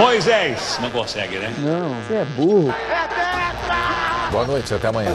Moisés. 0.00 0.78
Não 0.80 0.90
consegue, 0.90 1.38
né? 1.38 1.52
Não, 1.58 1.90
você 2.02 2.14
é 2.14 2.24
burro. 2.24 2.74
Boa 4.30 4.46
noite, 4.46 4.72
até 4.72 4.88
amanhã. 4.88 5.12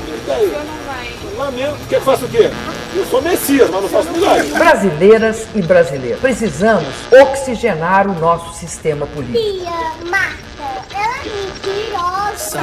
Lamento. 1.38 1.77
Quer 1.90 2.00
que 2.00 2.06
faça 2.06 2.25
o 2.25 2.30
quê? 2.30 2.51
Eu 2.93 3.06
sou 3.08 3.21
Messias, 3.21 3.69
mas 3.69 3.82
não 3.82 3.90
faço 3.90 4.11
milagre. 4.11 4.48
Brasileiras 4.51 5.48
e 5.56 5.61
brasileiros, 5.61 6.19
precisamos 6.19 6.87
oxigenar 7.11 8.07
o 8.07 8.13
nosso 8.13 8.54
sistema 8.54 9.05
político. 9.07 9.38
Tia, 9.38 10.10
Marta, 10.10 10.86
ela 10.94 11.16
é 11.16 11.24
mentirosa. 11.24 12.62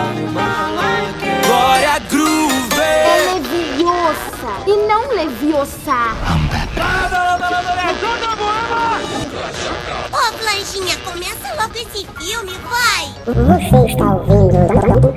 Glória 1.47 1.99
Groove! 2.09 2.81
É 2.81 3.35
leviosa 3.35 4.53
e 4.67 4.77
não 4.87 5.09
leviosa. 5.15 5.93
Ô, 8.03 8.22
Começa 10.73 11.53
logo 11.61 11.77
esse 11.77 12.07
filme, 12.07 12.53
vai! 12.61 13.13
Você 13.27 13.93
está 13.93 14.15
ouvindo 14.15 14.57
o. 14.57 15.13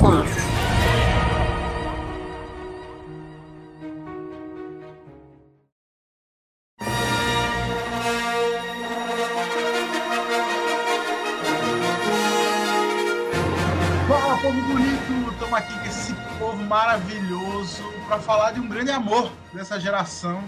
Fala, 14.10 14.38
povo 14.42 14.62
bonito! 14.64 15.32
Estamos 15.32 15.54
aqui 15.54 15.80
com 15.80 15.86
esse 15.86 16.14
povo 16.38 16.58
maravilhoso 16.66 17.94
para 18.08 18.20
falar 18.20 18.52
de 18.52 18.60
um 18.60 18.68
grande 18.68 18.92
amor 18.92 19.32
dessa 19.54 19.80
geração 19.80 20.44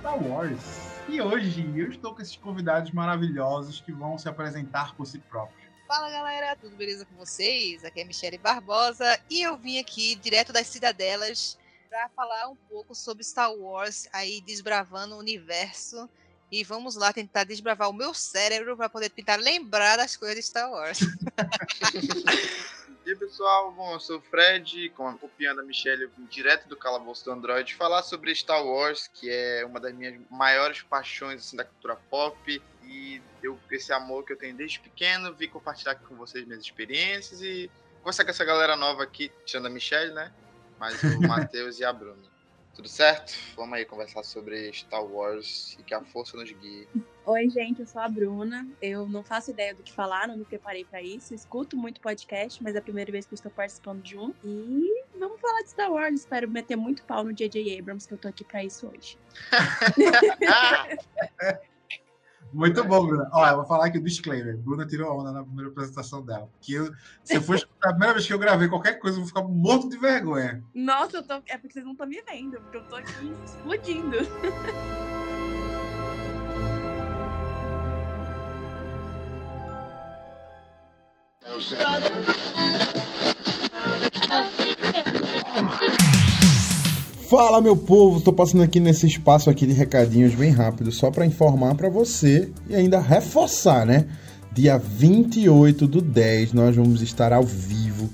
Star 0.00 0.16
Wars. 0.16 0.89
E 1.10 1.20
hoje 1.20 1.68
eu 1.76 1.90
estou 1.90 2.14
com 2.14 2.22
esses 2.22 2.36
convidados 2.36 2.92
maravilhosos 2.92 3.80
que 3.80 3.90
vão 3.90 4.16
se 4.16 4.28
apresentar 4.28 4.94
por 4.94 5.04
si 5.04 5.18
próprios. 5.18 5.68
Fala 5.88 6.08
galera, 6.08 6.54
tudo 6.54 6.76
beleza 6.76 7.04
com 7.04 7.16
vocês? 7.16 7.84
Aqui 7.84 8.00
é 8.00 8.04
Michele 8.04 8.38
Barbosa 8.38 9.18
e 9.28 9.42
eu 9.42 9.56
vim 9.56 9.80
aqui 9.80 10.14
direto 10.14 10.52
das 10.52 10.68
cidadelas 10.68 11.58
para 11.88 12.08
falar 12.10 12.48
um 12.48 12.54
pouco 12.54 12.94
sobre 12.94 13.24
Star 13.24 13.52
Wars, 13.52 14.08
aí 14.12 14.40
desbravando 14.40 15.16
o 15.16 15.18
universo. 15.18 16.08
E 16.48 16.62
vamos 16.62 16.94
lá 16.94 17.12
tentar 17.12 17.42
desbravar 17.42 17.90
o 17.90 17.92
meu 17.92 18.14
cérebro 18.14 18.76
para 18.76 18.88
poder 18.88 19.10
tentar 19.10 19.34
lembrar 19.34 19.96
das 19.96 20.16
coisas 20.16 20.36
de 20.36 20.42
Star 20.44 20.70
Wars. 20.70 21.00
Aí, 23.10 23.16
pessoal, 23.16 23.72
bom, 23.72 23.94
eu 23.94 23.98
sou 23.98 24.18
o 24.18 24.22
Fred, 24.22 24.88
com 24.90 25.08
a 25.08 25.18
copiando 25.18 25.58
a 25.58 25.64
Michelle, 25.64 26.04
eu 26.04 26.10
vim 26.16 26.26
direto 26.26 26.68
do 26.68 26.76
calabouço 26.76 27.24
do 27.24 27.32
Android, 27.32 27.74
falar 27.74 28.04
sobre 28.04 28.32
Star 28.32 28.64
Wars, 28.64 29.08
que 29.08 29.28
é 29.28 29.66
uma 29.66 29.80
das 29.80 29.92
minhas 29.92 30.14
maiores 30.30 30.82
paixões 30.82 31.40
assim, 31.40 31.56
da 31.56 31.64
cultura 31.64 31.96
pop. 32.08 32.62
E 32.84 33.20
eu, 33.42 33.58
esse 33.72 33.92
amor 33.92 34.24
que 34.24 34.32
eu 34.32 34.38
tenho 34.38 34.54
desde 34.54 34.78
pequeno, 34.78 35.34
vim 35.34 35.48
compartilhar 35.48 35.92
aqui 35.92 36.04
com 36.04 36.14
vocês 36.14 36.46
minhas 36.46 36.62
experiências 36.62 37.42
e 37.42 37.68
conversar 37.98 38.22
com 38.22 38.30
essa 38.30 38.44
galera 38.44 38.76
nova 38.76 39.02
aqui, 39.02 39.32
tirando 39.44 39.66
a 39.66 39.70
Michelle, 39.70 40.12
né? 40.12 40.32
Mas 40.78 41.02
o 41.02 41.20
Matheus 41.26 41.80
e 41.80 41.84
a 41.84 41.92
Bruna. 41.92 42.22
Tudo 42.76 42.86
certo? 42.86 43.36
Vamos 43.56 43.76
aí 43.76 43.84
conversar 43.84 44.22
sobre 44.22 44.72
Star 44.72 45.04
Wars 45.04 45.76
e 45.80 45.82
que 45.82 45.94
a 45.94 46.00
força 46.00 46.36
nos 46.36 46.52
guie. 46.52 46.86
Oi, 47.26 47.50
gente, 47.50 47.80
eu 47.80 47.86
sou 47.86 48.00
a 48.00 48.08
Bruna. 48.08 48.66
Eu 48.80 49.06
não 49.06 49.22
faço 49.22 49.50
ideia 49.50 49.74
do 49.74 49.82
que 49.82 49.92
falar, 49.92 50.26
não 50.26 50.38
me 50.38 50.44
preparei 50.44 50.84
pra 50.84 51.02
isso. 51.02 51.34
Escuto 51.34 51.76
muito 51.76 52.00
podcast, 52.00 52.62
mas 52.62 52.74
é 52.74 52.78
a 52.78 52.82
primeira 52.82 53.12
vez 53.12 53.26
que 53.26 53.34
eu 53.34 53.36
estou 53.36 53.52
participando 53.52 54.02
de 54.02 54.16
um. 54.16 54.32
E 54.42 55.04
vamos 55.18 55.40
falar 55.40 55.62
de 55.62 55.70
Star 55.70 55.92
Wars. 55.92 56.20
Espero 56.20 56.48
meter 56.48 56.76
muito 56.76 57.04
pau 57.04 57.22
no 57.22 57.32
J.J. 57.32 57.78
Abrams, 57.78 58.08
que 58.08 58.14
eu 58.14 58.18
tô 58.18 58.28
aqui 58.28 58.42
pra 58.42 58.64
isso 58.64 58.88
hoje. 58.88 59.18
Muito 62.52 62.82
bom, 62.82 63.06
Bruna. 63.06 63.30
Eu 63.32 63.56
vou 63.58 63.64
falar 63.64 63.86
aqui 63.86 63.98
o 63.98 64.02
disclaimer. 64.02 64.56
Bruna 64.56 64.84
tirou 64.84 65.20
onda 65.20 65.30
na 65.30 65.44
primeira 65.44 65.70
apresentação 65.70 66.24
dela. 66.24 66.48
Porque 66.48 66.72
eu, 66.72 66.92
se 67.22 67.40
for 67.40 67.56
a 67.80 67.90
primeira 67.90 68.14
vez 68.14 68.26
que 68.26 68.32
eu 68.32 68.40
gravei 68.40 68.68
qualquer 68.68 68.94
coisa, 68.94 69.18
eu 69.18 69.20
vou 69.20 69.28
ficar 69.28 69.44
morto 69.44 69.88
de 69.88 69.96
vergonha. 69.96 70.60
Nossa, 70.74 71.18
eu 71.18 71.22
tô... 71.22 71.34
é 71.34 71.56
porque 71.56 71.74
vocês 71.74 71.84
não 71.84 71.92
estão 71.92 72.08
me 72.08 72.20
vendo, 72.22 72.60
porque 72.62 72.78
eu 72.78 72.84
tô 72.84 72.96
aqui 72.96 73.32
explodindo. 73.44 74.16
Fala 87.28 87.60
meu 87.60 87.76
povo, 87.76 88.20
tô 88.20 88.32
passando 88.32 88.62
aqui 88.62 88.80
nesse 88.80 89.06
espaço 89.06 89.50
aqui 89.50 89.66
de 89.66 89.74
recadinhos 89.74 90.34
bem 90.34 90.50
rápido, 90.50 90.90
só 90.90 91.10
para 91.10 91.26
informar 91.26 91.74
para 91.74 91.90
você 91.90 92.50
e 92.68 92.74
ainda 92.74 92.98
reforçar, 92.98 93.84
né? 93.84 94.06
Dia 94.52 94.78
28 94.78 95.86
do 95.86 96.00
10 96.00 96.54
nós 96.54 96.74
vamos 96.74 97.02
estar 97.02 97.32
ao 97.32 97.44
vivo 97.44 98.08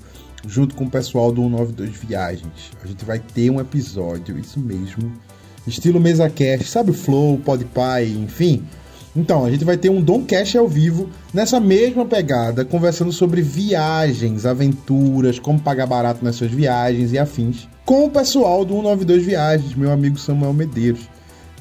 junto 0.45 0.75
com 0.75 0.83
o 0.83 0.89
pessoal 0.89 1.31
do 1.31 1.41
192 1.41 1.97
Viagens. 1.97 2.71
A 2.83 2.87
gente 2.87 3.05
vai 3.05 3.19
ter 3.19 3.49
um 3.49 3.61
episódio, 3.61 4.37
isso 4.37 4.59
mesmo, 4.59 5.11
estilo 5.65 5.99
mesa 6.01 6.29
cast, 6.29 6.65
sabe 6.65 6.91
o 6.91 6.93
Flow, 6.93 7.37
Podpah, 7.39 8.03
enfim. 8.03 8.63
Então, 9.17 9.43
a 9.43 9.49
gente 9.49 9.65
vai 9.65 9.75
ter 9.75 9.89
um 9.89 9.99
Domcast 9.99 10.55
ao 10.59 10.67
vivo 10.67 11.09
nessa 11.33 11.59
mesma 11.59 12.05
pegada, 12.05 12.63
conversando 12.63 13.11
sobre 13.11 13.41
viagens, 13.41 14.45
aventuras, 14.45 15.39
como 15.39 15.59
pagar 15.59 15.87
barato 15.87 16.23
nas 16.23 16.35
suas 16.35 16.51
viagens 16.51 17.11
e 17.11 17.17
afins, 17.17 17.67
com 17.83 18.05
o 18.05 18.11
pessoal 18.11 18.63
do 18.63 18.75
192 18.75 19.25
Viagens, 19.25 19.73
meu 19.73 19.91
amigo 19.91 20.19
Samuel 20.19 20.53
Medeiros. 20.53 21.09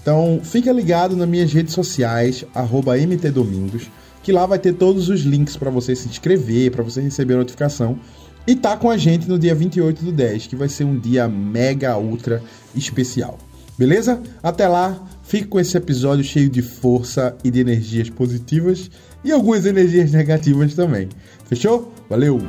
Então, 0.03 0.39
fica 0.43 0.71
ligado 0.71 1.17
nas 1.17 1.27
minhas 1.27 1.51
redes 1.51 1.73
sociais, 1.73 2.45
mtdomingos, 2.55 3.91
que 4.23 4.33
lá 4.33 4.45
vai 4.45 4.59
ter 4.59 4.75
todos 4.75 5.09
os 5.09 5.23
links 5.23 5.57
para 5.57 5.71
você 5.71 5.97
se 5.97 6.09
inscrever, 6.09 6.73
para 6.73 6.85
você 6.85 7.01
receber 7.01 7.35
a 7.35 7.39
notificação. 7.39 7.99
E 8.47 8.55
tá 8.55 8.77
com 8.77 8.91
a 8.91 8.99
gente 8.99 9.27
no 9.27 9.39
dia 9.39 9.55
28 9.55 10.05
do 10.05 10.13
10, 10.13 10.47
que 10.47 10.57
vai 10.57 10.69
ser 10.69 10.85
um 10.85 10.99
dia 10.99 11.27
mega 11.27 11.97
ultra 11.97 12.43
especial. 12.75 13.39
Beleza? 13.79 14.23
Até 14.43 14.69
lá, 14.69 14.99
fique 15.27 15.47
com 15.47 15.59
esse 15.59 15.77
episódio 15.77 16.25
cheio 16.25 16.49
de 16.49 16.63
força 16.63 17.37
e 17.43 17.51
de 17.51 17.61
energias 17.61 18.09
positivas 18.09 18.91
e 19.25 19.33
algumas 19.33 19.67
energias 19.67 20.13
negativas 20.13 20.75
também. 20.75 21.09
Fechou? 21.49 21.93
Valeu! 22.09 22.41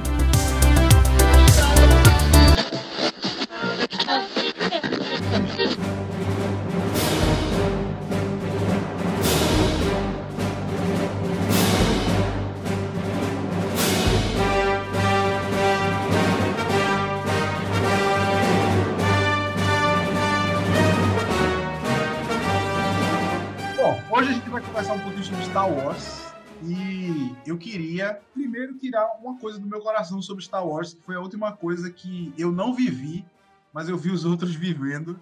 Star 25.67 25.85
Wars. 25.85 26.33
E 26.63 27.35
eu 27.45 27.57
queria 27.57 28.21
primeiro 28.33 28.77
tirar 28.77 29.05
uma 29.21 29.37
coisa 29.37 29.59
do 29.59 29.67
meu 29.67 29.81
coração 29.81 30.21
sobre 30.21 30.43
Star 30.43 30.65
Wars, 30.65 30.93
que 30.93 31.01
foi 31.01 31.15
a 31.15 31.19
última 31.19 31.51
coisa 31.51 31.91
que 31.91 32.33
eu 32.37 32.53
não 32.53 32.73
vivi, 32.73 33.25
mas 33.73 33.89
eu 33.89 33.97
vi 33.97 34.09
os 34.09 34.23
outros 34.25 34.55
vivendo, 34.55 35.19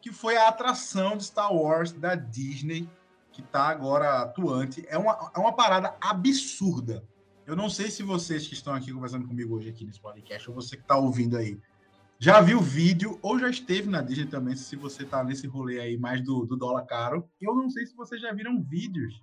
que 0.00 0.10
foi 0.10 0.36
a 0.36 0.48
atração 0.48 1.16
de 1.16 1.24
Star 1.24 1.54
Wars 1.54 1.92
da 1.92 2.16
Disney, 2.16 2.88
que 3.30 3.40
está 3.40 3.68
agora 3.68 4.22
atuante. 4.22 4.84
É 4.88 4.98
uma, 4.98 5.30
é 5.34 5.38
uma 5.38 5.52
parada 5.52 5.94
absurda. 6.00 7.04
Eu 7.46 7.54
não 7.54 7.70
sei 7.70 7.88
se 7.88 8.02
vocês 8.02 8.48
que 8.48 8.54
estão 8.54 8.74
aqui 8.74 8.92
conversando 8.92 9.28
comigo 9.28 9.54
hoje 9.54 9.68
aqui 9.68 9.84
nesse 9.84 10.00
podcast, 10.00 10.48
ou 10.50 10.56
você 10.56 10.76
que 10.76 10.82
está 10.82 10.96
ouvindo 10.96 11.36
aí, 11.36 11.56
já 12.18 12.40
viu 12.40 12.58
o 12.58 12.62
vídeo 12.62 13.16
ou 13.22 13.38
já 13.38 13.48
esteve 13.48 13.88
na 13.88 14.02
Disney 14.02 14.26
também, 14.26 14.56
se 14.56 14.74
você 14.74 15.04
está 15.04 15.22
nesse 15.22 15.46
rolê 15.46 15.78
aí 15.78 15.96
mais 15.96 16.20
do, 16.20 16.44
do 16.44 16.56
dólar 16.56 16.84
caro. 16.84 17.28
Eu 17.40 17.54
não 17.54 17.70
sei 17.70 17.86
se 17.86 17.94
vocês 17.94 18.20
já 18.20 18.32
viram 18.32 18.60
vídeos 18.60 19.22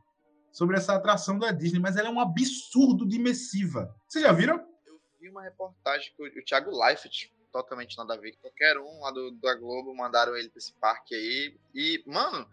sobre 0.51 0.77
essa 0.77 0.95
atração 0.95 1.39
da 1.39 1.51
Disney, 1.51 1.79
mas 1.79 1.95
ela 1.95 2.09
é 2.09 2.11
um 2.11 2.19
absurdo 2.19 3.07
de 3.07 3.15
imersiva. 3.15 3.95
Vocês 4.07 4.23
já 4.23 4.31
viram? 4.31 4.57
Eu 4.85 4.99
vi 5.19 5.29
uma 5.29 5.43
reportagem 5.43 6.11
que 6.15 6.39
o, 6.39 6.45
Thiago 6.45 6.71
Leifert, 6.71 7.31
totalmente 7.51 7.97
nada 7.97 8.13
a 8.13 8.17
ver, 8.17 8.35
qualquer 8.41 8.77
um 8.77 9.01
lá 9.01 9.11
do, 9.11 9.31
da 9.31 9.55
Globo, 9.55 9.95
mandaram 9.95 10.35
ele 10.35 10.49
pra 10.49 10.57
esse 10.57 10.73
parque 10.73 11.15
aí. 11.15 11.57
E, 11.73 12.03
mano, 12.05 12.47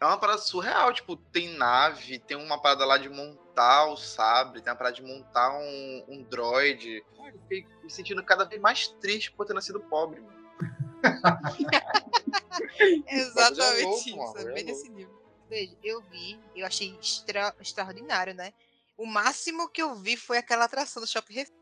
é 0.00 0.04
uma 0.04 0.18
parada 0.18 0.38
surreal. 0.38 0.92
Tipo, 0.92 1.16
tem 1.16 1.56
nave, 1.56 2.18
tem 2.18 2.36
uma 2.36 2.60
parada 2.60 2.84
lá 2.84 2.98
de 2.98 3.08
montar 3.08 3.86
o 3.86 3.96
sabre, 3.96 4.60
tem 4.60 4.70
uma 4.70 4.78
parada 4.78 4.96
de 4.96 5.02
montar 5.02 5.56
um, 5.56 6.04
um 6.08 6.22
droid. 6.24 7.04
Cara, 7.16 7.30
eu 7.30 7.40
fiquei 7.42 7.66
me 7.82 7.90
sentindo 7.90 8.22
cada 8.24 8.44
vez 8.44 8.60
mais 8.60 8.88
triste 8.88 9.32
por 9.32 9.46
ter 9.46 9.54
nascido 9.54 9.80
pobre, 9.80 10.20
mano. 10.20 10.36
Exatamente 13.06 13.84
louco, 13.84 14.08
isso, 14.08 14.16
mano, 14.16 14.38
é 14.38 14.50
é 14.50 14.54
bem 14.54 14.64
nesse 14.64 14.88
nível. 14.88 15.15
Veja, 15.48 15.76
eu 15.82 16.02
vi, 16.02 16.38
eu 16.54 16.66
achei 16.66 16.94
extra- 17.00 17.54
extraordinário, 17.60 18.34
né? 18.34 18.52
O 18.96 19.06
máximo 19.06 19.68
que 19.68 19.82
eu 19.82 19.94
vi 19.94 20.16
foi 20.16 20.38
aquela 20.38 20.64
atração 20.64 21.02
do 21.02 21.08
Shopping 21.08 21.34
Recife. 21.34 21.56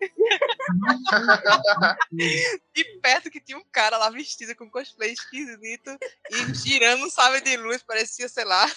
de 2.74 2.84
perto 3.00 3.30
que 3.30 3.40
tinha 3.40 3.56
um 3.56 3.64
cara 3.70 3.96
lá 3.96 4.10
vestido 4.10 4.56
com 4.56 4.68
cosplay 4.68 5.12
esquisito 5.12 5.96
e 6.28 6.54
girando 6.54 7.04
um 7.04 7.10
de 7.40 7.56
luz, 7.56 7.84
parecia, 7.84 8.28
sei 8.28 8.44
lá, 8.44 8.68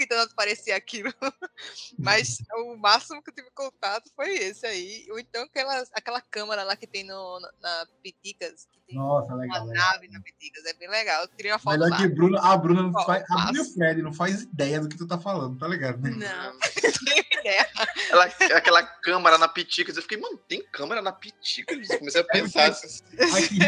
que 0.00 0.06
tanto 0.06 0.34
parecia 0.34 0.74
aquilo. 0.74 1.12
Mas 1.98 2.38
o 2.54 2.76
máximo 2.76 3.22
que 3.22 3.30
eu 3.30 3.34
tive 3.34 3.50
contato 3.50 4.10
foi 4.16 4.32
esse 4.34 4.66
aí. 4.66 5.06
Ou 5.10 5.18
então 5.18 5.42
aquela, 5.42 5.84
aquela 5.92 6.20
câmera 6.22 6.64
lá 6.64 6.74
que 6.74 6.86
tem 6.86 7.04
no, 7.04 7.38
na, 7.40 7.50
na 7.60 7.86
Piticas. 8.02 8.66
Que 8.72 8.80
tem 8.86 8.96
Nossa, 8.96 9.26
uma 9.28 9.42
legal. 9.42 9.66
legal. 9.66 9.92
nave 9.92 10.08
na 10.08 10.20
Piticas. 10.20 10.64
É 10.64 10.72
bem 10.72 10.88
legal. 10.88 11.22
Eu 11.22 11.28
tirei 11.28 11.52
uma 11.52 11.58
foto 11.58 11.74
Melhor 11.74 11.90
lá. 11.90 11.96
que 11.98 12.08
Bruno, 12.08 12.38
a 12.38 12.56
Bruna 12.56 12.82
não 12.84 12.92
faz. 13.04 13.24
A 13.30 13.36
Bruna 13.36 13.58
e 13.58 13.60
o. 13.60 13.64
Fred 13.74 14.02
não 14.02 14.12
faz 14.14 14.42
ideia 14.42 14.80
do 14.80 14.88
que 14.88 14.96
tu 14.96 15.06
tá 15.06 15.18
falando, 15.18 15.58
tá 15.58 15.68
ligado? 15.68 16.00
Né? 16.00 16.10
Não. 16.10 16.58
Tenho 17.04 17.24
ideia. 17.40 17.68
Ela, 18.10 18.24
aquela 18.24 18.82
câmera 18.82 19.36
na 19.36 19.48
Piticas. 19.48 19.96
Eu 19.96 20.02
fiquei, 20.02 20.18
mano, 20.18 20.38
tem 20.48 20.62
câmera 20.72 21.02
na 21.02 21.12
Piticas? 21.12 21.88
Comecei 21.98 22.20
a 22.20 22.24
pensar 22.24 22.68
assim. 22.70 23.02
Aqui 23.18 23.58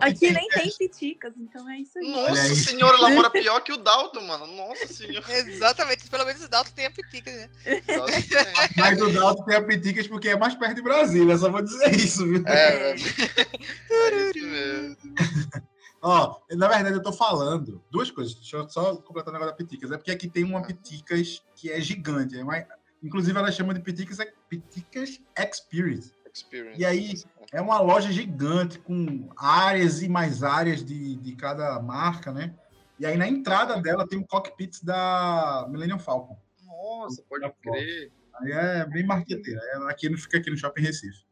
Aqui 0.00 0.30
nem 0.32 0.48
tem 0.48 0.70
piticas, 0.70 1.32
então 1.36 1.68
é 1.70 1.78
isso 1.78 1.98
aí. 1.98 2.10
Nossa 2.10 2.42
aí. 2.42 2.56
senhora, 2.56 2.96
ela 2.96 3.10
mora 3.10 3.30
pior 3.30 3.60
que 3.60 3.72
o 3.72 3.76
Dalton, 3.76 4.22
mano. 4.22 4.46
Nossa 4.46 4.86
senhora. 4.86 5.26
Exatamente. 5.56 6.08
Pelo 6.08 6.24
menos 6.24 6.44
o 6.44 6.48
Dalton 6.48 6.70
tem 6.74 6.86
a 6.86 6.90
Piticas, 6.90 7.34
né? 7.34 7.50
Mas 8.76 9.00
o 9.00 9.10
Dalton 9.10 9.44
tem 9.44 9.56
a 9.56 9.62
Piticas 9.62 10.06
porque 10.06 10.28
é 10.28 10.36
mais 10.36 10.54
perto 10.54 10.76
de 10.76 10.82
Brasília, 10.82 11.36
só 11.36 11.50
vou 11.50 11.62
dizer 11.62 11.94
isso, 11.94 12.26
viu? 12.26 12.42
É, 12.46 12.90
é, 12.90 12.96
é 13.90 14.30
isso 14.30 14.46
mesmo. 14.46 14.96
Ó, 16.02 16.38
na 16.52 16.68
verdade 16.68 16.96
eu 16.96 17.02
tô 17.02 17.12
falando 17.12 17.82
duas 17.90 18.10
coisas. 18.10 18.34
Deixa 18.34 18.58
eu 18.58 18.68
só 18.68 18.96
completar 18.96 19.30
o 19.30 19.32
negócio 19.32 19.52
da 19.52 19.56
Piticas. 19.56 19.90
É 19.90 19.96
porque 19.96 20.10
aqui 20.10 20.28
tem 20.28 20.44
uma 20.44 20.62
Piticas 20.62 21.42
que 21.54 21.70
é 21.70 21.80
gigante. 21.80 22.38
É 22.38 22.44
mais... 22.44 22.64
Inclusive 23.02 23.36
ela 23.38 23.50
chama 23.50 23.74
de 23.74 23.80
Piticas, 23.80 24.18
Piticas 24.48 25.20
Experience. 25.36 26.12
Experience. 26.32 26.80
E 26.80 26.84
aí 26.84 27.14
é 27.52 27.60
uma 27.60 27.80
loja 27.80 28.12
gigante 28.12 28.78
com 28.78 29.28
áreas 29.36 30.02
e 30.02 30.08
mais 30.08 30.42
áreas 30.42 30.84
de, 30.84 31.16
de 31.16 31.34
cada 31.34 31.80
marca, 31.80 32.30
né? 32.30 32.54
E 32.98 33.06
aí 33.06 33.16
na 33.16 33.28
entrada 33.28 33.80
dela 33.80 34.06
tem 34.06 34.18
o 34.18 34.26
cockpit 34.26 34.82
da 34.82 35.66
Millennium 35.68 35.98
Falcon. 35.98 36.36
Nossa, 36.64 37.22
pode 37.28 37.50
crer. 37.62 38.10
Aí 38.40 38.52
é 38.52 38.86
bem 38.86 39.04
marqueteira. 39.04 39.60
Ela 39.72 39.90
aqui 39.90 40.08
não 40.08 40.18
fica 40.18 40.38
aqui 40.38 40.50
no 40.50 40.56
Shopping 40.56 40.82
Recife. 40.82 41.24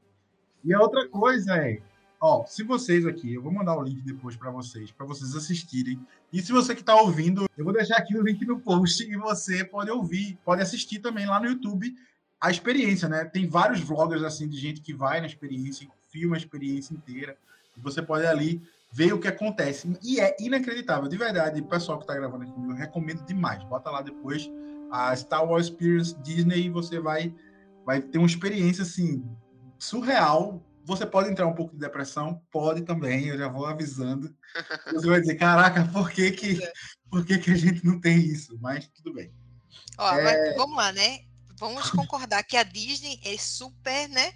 E 0.62 0.72
a 0.72 0.80
outra 0.80 1.06
coisa 1.08 1.56
é, 1.56 1.80
ó, 2.20 2.44
se 2.46 2.62
vocês 2.62 3.06
aqui, 3.06 3.34
eu 3.34 3.42
vou 3.42 3.52
mandar 3.52 3.76
o 3.76 3.82
link 3.82 4.00
depois 4.02 4.36
para 4.36 4.50
vocês, 4.50 4.90
para 4.90 5.04
vocês 5.04 5.34
assistirem. 5.34 6.00
E 6.32 6.40
se 6.40 6.52
você 6.52 6.74
que 6.74 6.82
tá 6.82 6.96
ouvindo, 6.96 7.46
eu 7.56 7.64
vou 7.64 7.72
deixar 7.72 7.96
aqui 7.96 8.16
o 8.16 8.22
link 8.22 8.44
no 8.46 8.58
post 8.58 9.02
e 9.04 9.16
você 9.16 9.64
pode 9.64 9.90
ouvir, 9.90 10.38
pode 10.44 10.62
assistir 10.62 11.00
também 11.00 11.26
lá 11.26 11.38
no 11.38 11.46
YouTube 11.46 11.94
a 12.40 12.50
experiência, 12.50 13.08
né? 13.08 13.24
Tem 13.24 13.46
vários 13.46 13.80
vloggers 13.80 14.22
assim 14.22 14.46
de 14.48 14.58
gente 14.58 14.80
que 14.80 14.92
vai 14.92 15.20
na 15.20 15.26
experiência, 15.26 15.88
filma 16.10 16.36
a 16.36 16.38
experiência 16.38 16.92
inteira. 16.92 17.36
Você 17.76 18.02
pode 18.02 18.26
ali 18.26 18.62
ver 18.94 19.12
o 19.12 19.18
que 19.18 19.26
acontece. 19.26 19.92
E 20.02 20.20
é 20.20 20.36
inacreditável, 20.38 21.08
de 21.08 21.16
verdade. 21.16 21.60
O 21.60 21.66
pessoal 21.66 21.98
que 21.98 22.06
tá 22.06 22.14
gravando 22.14 22.44
aqui, 22.44 22.52
eu 22.56 22.74
recomendo 22.74 23.24
demais. 23.26 23.62
Bota 23.64 23.90
lá 23.90 24.00
depois 24.00 24.48
a 24.90 25.14
Star 25.16 25.44
Wars 25.44 25.66
Experience 25.66 26.14
Disney 26.22 26.66
e 26.66 26.70
você 26.70 27.00
vai 27.00 27.34
vai 27.84 28.00
ter 28.00 28.18
uma 28.18 28.26
experiência 28.26 28.82
assim 28.82 29.28
surreal. 29.78 30.64
Você 30.86 31.04
pode 31.04 31.30
entrar 31.30 31.46
um 31.46 31.54
pouco 31.54 31.72
de 31.72 31.80
depressão, 31.80 32.40
pode 32.50 32.82
também, 32.82 33.26
eu 33.26 33.38
já 33.38 33.48
vou 33.48 33.66
avisando. 33.66 34.34
Você 34.92 35.06
vai 35.06 35.20
dizer, 35.20 35.34
caraca, 35.36 35.84
por 35.92 36.10
que 36.10 36.30
que, 36.30 36.58
por 37.10 37.24
que, 37.24 37.38
que 37.38 37.50
a 37.50 37.56
gente 37.56 37.84
não 37.84 37.98
tem 38.00 38.18
isso? 38.18 38.56
Mas 38.60 38.86
tudo 38.88 39.12
bem. 39.12 39.32
Ó, 39.98 40.12
É. 40.14 40.22
mas 40.22 40.56
vamos 40.56 40.76
lá, 40.76 40.92
né? 40.92 41.20
Vamos 41.58 41.90
concordar 41.90 42.42
que 42.44 42.56
a 42.56 42.62
Disney 42.62 43.18
é 43.24 43.36
super, 43.38 44.08
né? 44.08 44.32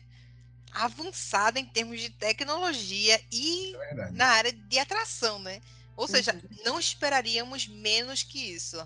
Avançada 0.73 1.59
em 1.59 1.65
termos 1.67 2.01
de 2.01 2.11
tecnologia 2.11 3.21
e 3.33 3.75
É 3.75 4.11
na 4.13 4.27
área 4.27 4.53
de 4.53 4.79
atração, 4.79 5.39
né? 5.39 5.61
Ou 5.97 6.07
seja, 6.07 6.33
Uhum. 6.33 6.41
não 6.65 6.79
esperaríamos 6.79 7.67
menos 7.67 8.23
que 8.23 8.39
isso. 8.55 8.77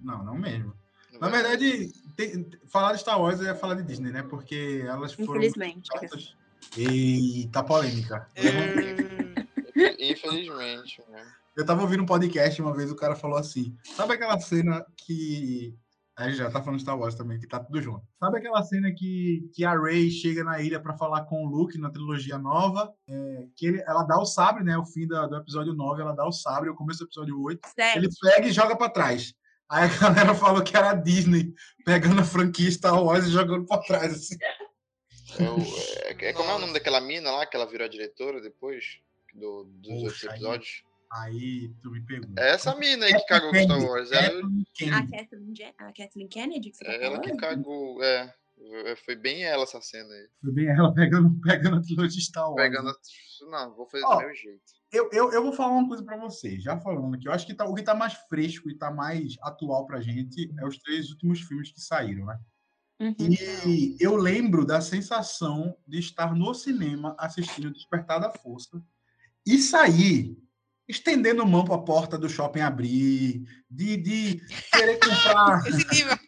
Não, 0.00 0.24
não 0.24 0.38
mesmo. 0.38 0.74
Na 1.20 1.28
verdade, 1.28 1.92
tem- 2.16 2.48
falar 2.68 2.92
de 2.94 3.00
Star 3.00 3.20
Wars 3.20 3.40
é 3.40 3.54
falar 3.54 3.74
de 3.74 3.82
Disney, 3.84 4.10
né? 4.10 4.22
Porque 4.22 4.82
elas 4.86 5.12
foram. 5.12 5.36
Infelizmente. 5.42 5.88
altas. 5.94 6.34
Eita, 6.76 7.62
polêmica. 7.62 8.26
Infelizmente, 9.98 11.02
né? 11.08 11.26
Eu 11.56 11.64
tava 11.64 11.82
ouvindo 11.82 12.02
um 12.02 12.06
podcast 12.06 12.60
uma 12.60 12.74
vez, 12.74 12.90
o 12.90 12.96
cara 12.96 13.14
falou 13.14 13.38
assim: 13.38 13.76
sabe 13.96 14.14
aquela 14.14 14.38
cena 14.40 14.84
que. 14.96 15.74
Aí 16.16 16.32
já 16.32 16.48
tá 16.48 16.60
falando 16.60 16.76
de 16.76 16.82
Star 16.82 16.96
Wars 16.98 17.16
também, 17.16 17.40
que 17.40 17.46
tá 17.48 17.58
tudo 17.58 17.82
junto. 17.82 18.06
Sabe 18.20 18.38
aquela 18.38 18.62
cena 18.62 18.92
que, 18.96 19.50
que 19.52 19.64
a 19.64 19.76
Rey 19.76 20.10
chega 20.10 20.44
na 20.44 20.60
ilha 20.60 20.78
pra 20.78 20.96
falar 20.96 21.24
com 21.24 21.44
o 21.44 21.48
Luke 21.48 21.76
na 21.76 21.90
trilogia 21.90 22.38
nova? 22.38 22.94
É, 23.08 23.46
que 23.56 23.66
ele- 23.66 23.82
ela 23.84 24.04
dá 24.04 24.16
o 24.20 24.24
sabre, 24.24 24.62
né? 24.62 24.78
O 24.78 24.84
fim 24.86 25.08
da- 25.08 25.26
do 25.26 25.36
episódio 25.36 25.72
9, 25.74 26.02
ela 26.02 26.12
dá 26.14 26.24
o 26.24 26.30
sabre, 26.30 26.70
o 26.70 26.74
começo 26.76 27.00
do 27.00 27.06
episódio 27.06 27.42
8. 27.42 27.68
Sério? 27.74 28.00
Ele 28.04 28.08
pega 28.22 28.46
e 28.46 28.52
joga 28.52 28.76
pra 28.76 28.88
trás. 28.88 29.34
Aí 29.68 29.84
a 29.84 29.88
galera 30.30 30.34
falou 30.36 30.62
que 30.62 30.76
era 30.76 30.90
a 30.90 30.94
Disney 30.94 31.52
pegando 31.84 32.20
a 32.20 32.24
franquia 32.24 32.70
Star 32.70 33.02
Wars 33.02 33.24
e 33.26 33.30
jogando 33.30 33.66
pra 33.66 33.78
trás, 33.78 34.12
assim. 34.14 34.36
É, 35.40 35.50
o- 35.50 35.58
é- 36.22 36.28
é- 36.28 36.32
como 36.32 36.48
é 36.48 36.54
o 36.54 36.58
nome 36.60 36.74
daquela 36.74 37.00
mina 37.00 37.28
lá 37.32 37.44
que 37.44 37.56
ela 37.56 37.66
virou 37.66 37.86
a 37.86 37.90
diretora 37.90 38.40
depois 38.40 39.00
do- 39.34 39.64
dos 39.64 39.90
outros 39.90 40.12
Poxa, 40.12 40.30
aí- 40.30 40.36
episódios? 40.36 40.84
Aí 41.14 41.68
tu 41.80 41.90
me 41.90 42.00
pegou. 42.04 42.34
É 42.38 42.50
essa 42.54 42.74
mina 42.74 43.06
aí 43.06 43.14
que 43.14 43.24
cagou 43.26 43.50
com 43.50 43.62
Star 43.62 43.80
Wars. 43.82 44.10
Ela, 44.10 44.24
Kathleen 44.42 44.60
A 44.60 44.74
Kennedy. 44.74 45.12
Kathleen, 45.12 45.54
Je- 45.56 45.74
a 45.78 45.92
Kathleen 45.92 46.28
Kennedy 46.28 46.70
que 46.70 46.76
você 46.76 46.84
tá 46.84 46.92
é 46.92 47.04
ela 47.04 47.20
que 47.20 47.36
cagou. 47.36 48.02
É, 48.02 48.34
é, 48.86 48.96
foi 48.96 49.14
bem 49.14 49.44
ela 49.44 49.62
essa 49.62 49.80
cena 49.80 50.12
aí. 50.12 50.28
Foi 50.40 50.52
bem 50.52 50.66
ela 50.66 50.92
pegando, 50.92 51.30
pegando 51.42 51.76
a 51.76 51.80
trilogia 51.80 52.20
Star 52.20 52.50
Wars. 52.50 52.56
Pegando. 52.62 52.88
a- 52.90 52.94
Não, 53.50 53.74
vou 53.76 53.86
fazer 53.86 54.04
Ó, 54.04 54.16
do 54.16 54.26
meu 54.26 54.34
jeito. 54.34 54.62
Eu, 54.92 55.08
eu, 55.12 55.32
eu 55.32 55.42
vou 55.42 55.52
falar 55.52 55.72
uma 55.72 55.88
coisa 55.88 56.04
pra 56.04 56.16
vocês, 56.16 56.62
já 56.62 56.78
falando 56.80 57.14
aqui. 57.14 57.26
Eu 57.28 57.32
acho 57.32 57.46
que 57.46 57.54
tá, 57.54 57.64
o 57.64 57.74
que 57.74 57.82
tá 57.82 57.94
mais 57.94 58.14
fresco 58.28 58.68
e 58.70 58.76
tá 58.76 58.90
mais 58.90 59.34
atual 59.42 59.86
pra 59.86 60.00
gente 60.00 60.52
é 60.58 60.66
os 60.66 60.78
três 60.78 61.10
últimos 61.10 61.40
filmes 61.40 61.70
que 61.72 61.80
saíram, 61.80 62.26
né? 62.26 62.38
Uhum. 63.00 63.14
E 63.66 63.96
eu 64.00 64.14
lembro 64.16 64.64
da 64.64 64.80
sensação 64.80 65.76
de 65.86 65.98
estar 65.98 66.34
no 66.34 66.54
cinema 66.54 67.14
assistindo 67.18 67.72
Despertar 67.72 68.20
da 68.20 68.30
Força 68.30 68.80
e 69.44 69.58
sair 69.58 70.38
estendendo 70.88 71.46
mão 71.46 71.64
para 71.64 71.76
a 71.76 71.82
porta 71.82 72.18
do 72.18 72.28
shopping 72.28 72.60
abrir, 72.60 73.44
de, 73.70 73.96
de 73.96 74.42
querer 74.72 74.98
comprar, 74.98 75.62
Esse 75.66 75.86
nível. 75.90 76.18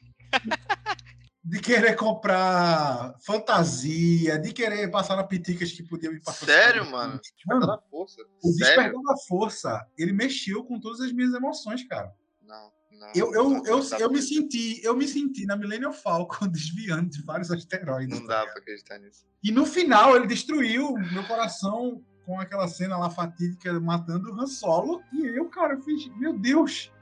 de 1.45 1.61
querer 1.61 1.95
comprar 1.95 3.15
fantasia, 3.25 4.39
de 4.39 4.53
querer 4.53 4.91
passar 4.91 5.17
na 5.17 5.25
piticas 5.25 5.73
que 5.73 5.83
podia 5.83 6.11
me 6.11 6.21
passar. 6.21 6.47
Sério, 6.47 6.91
mano? 6.91 7.21
Despertar 7.21 7.67
da 7.67 7.79
força. 7.91 8.23
O 8.43 8.53
Despertar 8.53 9.03
da 9.03 9.17
Força, 9.29 9.87
ele 9.99 10.13
mexeu 10.13 10.65
com 10.65 10.81
todas 10.81 11.01
as 11.01 11.13
minhas 11.13 11.35
emoções, 11.35 11.87
cara. 11.87 12.13
Não, 12.43 12.73
não. 12.93 13.13
Eu, 13.15 13.35
eu, 13.35 13.51
não, 13.51 13.67
eu, 13.67 13.79
eu 13.79 13.99
pra 13.99 14.09
me 14.09 14.23
senti, 14.23 14.81
eu 14.83 14.97
me 14.97 15.07
senti 15.07 15.45
na 15.45 15.57
Millennium 15.57 15.93
Falcon 15.93 16.49
desviando 16.49 17.11
de 17.11 17.23
vários 17.23 17.51
asteroides. 17.51 18.19
Não 18.19 18.27
tá 18.27 18.45
dá 18.45 18.51
pra 18.51 18.61
acreditar 18.61 18.99
nisso. 18.99 19.27
E 19.43 19.53
no 19.53 19.67
final 19.67 20.17
ele 20.17 20.27
destruiu 20.27 20.95
meu 21.13 21.25
coração 21.27 22.03
com 22.27 22.41
aquela 22.41 22.67
cena 22.67 22.99
lá 22.99 23.09
fatídica 23.09 23.79
matando 23.79 24.33
o 24.33 24.41
Han 24.41 24.47
Solo. 24.49 25.01
E 25.13 25.25
eu, 25.27 25.47
cara, 25.47 25.75
eu 25.75 25.81
fiz, 25.81 26.09
meu 26.17 26.33
Deus, 26.33 26.93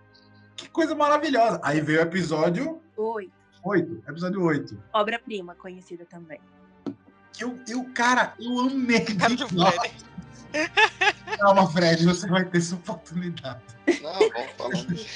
que 0.54 0.68
coisa 0.68 0.94
maravilhosa. 0.94 1.58
Aí 1.64 1.80
veio 1.80 2.00
o 2.00 2.02
episódio 2.02 2.80
Oi. 2.96 3.32
8, 3.64 4.04
episódio 4.06 4.42
8. 4.42 4.78
Obra-prima, 4.92 5.54
conhecida 5.54 6.04
também. 6.04 6.38
Eu, 7.40 7.58
eu, 7.66 7.84
cara, 7.94 8.34
eu 8.38 8.60
amei. 8.60 9.04
Fred. 9.04 10.04
Calma, 11.40 11.68
Fred, 11.68 12.04
você 12.04 12.28
vai 12.28 12.44
ter 12.44 12.60
sua 12.60 12.78
oportunidade. 12.78 13.62
Não, 14.02 14.12
vamos 14.12 14.52
falando. 14.56 15.06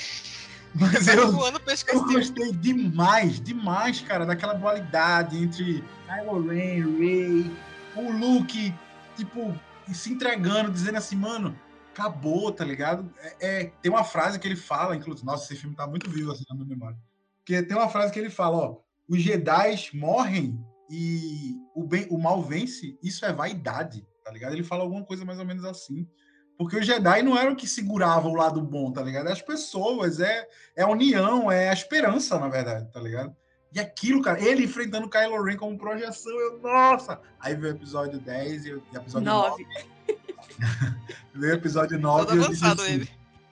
Mas 0.74 1.06
Tá 1.06 1.14
eu, 1.14 2.00
eu 2.00 2.04
gostei 2.06 2.52
demais, 2.52 3.40
demais, 3.40 4.00
cara, 4.00 4.26
daquela 4.26 4.52
dualidade 4.52 5.42
entre 5.42 5.84
Kylo 6.06 6.46
Ren, 6.46 6.98
Rey, 6.98 7.56
o 7.96 8.12
Luke, 8.12 8.74
tipo, 9.16 9.58
se 9.94 10.12
entregando, 10.12 10.70
dizendo 10.70 10.96
assim, 10.98 11.16
mano, 11.16 11.58
acabou, 11.92 12.52
tá 12.52 12.64
ligado? 12.64 13.12
É, 13.18 13.36
é- 13.40 13.72
tem 13.82 13.90
uma 13.90 14.04
frase 14.04 14.38
que 14.38 14.46
ele 14.46 14.56
fala, 14.56 14.94
inclusive, 14.96 15.26
nossa, 15.26 15.44
esse 15.52 15.60
filme 15.60 15.76
tá 15.76 15.86
muito 15.86 16.08
vivo 16.08 16.30
assim 16.30 16.44
na 16.48 16.54
minha 16.54 16.68
memória. 16.68 16.96
Porque 17.38 17.62
tem 17.62 17.76
uma 17.76 17.88
frase 17.88 18.12
que 18.12 18.18
ele 18.18 18.30
fala, 18.30 18.56
ó, 18.56 18.76
os 19.08 19.20
Jedi 19.20 19.90
morrem 19.94 20.62
e 20.90 21.56
o, 21.74 21.84
bem, 21.84 22.06
o 22.10 22.18
mal 22.18 22.42
vence, 22.42 22.98
isso 23.02 23.24
é 23.24 23.32
vaidade, 23.32 24.06
tá 24.24 24.30
ligado? 24.30 24.52
Ele 24.52 24.62
fala 24.62 24.82
alguma 24.82 25.04
coisa 25.04 25.24
mais 25.24 25.38
ou 25.38 25.44
menos 25.44 25.64
assim. 25.64 26.06
Porque 26.56 26.76
os 26.76 26.86
Jedi 26.86 27.22
não 27.22 27.38
eram 27.38 27.54
que 27.54 27.66
seguravam 27.66 28.32
o 28.32 28.36
lado 28.36 28.60
bom, 28.60 28.92
tá 28.92 29.02
ligado? 29.02 29.28
É 29.28 29.32
as 29.32 29.42
pessoas, 29.42 30.20
é, 30.20 30.46
é 30.76 30.82
a 30.82 30.88
união, 30.88 31.50
é 31.50 31.70
a 31.70 31.72
esperança, 31.72 32.38
na 32.38 32.48
verdade, 32.48 32.90
tá 32.92 33.00
ligado? 33.00 33.34
E 33.72 33.78
aquilo, 33.80 34.22
cara, 34.22 34.40
ele 34.42 34.64
enfrentando 34.64 35.06
o 35.06 35.10
Kylo 35.10 35.42
Ren 35.42 35.56
como 35.56 35.76
projeção, 35.78 36.32
eu, 36.32 36.58
nossa! 36.60 37.20
Aí 37.38 37.54
veio 37.54 37.74
o 37.74 37.76
episódio 37.76 38.18
10 38.18 38.66
e 38.66 38.72
o 38.72 38.78
o 38.78 38.96
episódio 38.96 39.26
9. 39.26 39.62
Nove. 39.62 39.66
Veio 41.34 41.52
o 41.52 41.56
episódio 41.56 41.98
9 41.98 42.26
Todo 42.26 42.36
e 42.36 42.42
eu 42.44 42.48
disse 42.48 42.64
assim, 42.64 42.92
ele. 42.94 43.10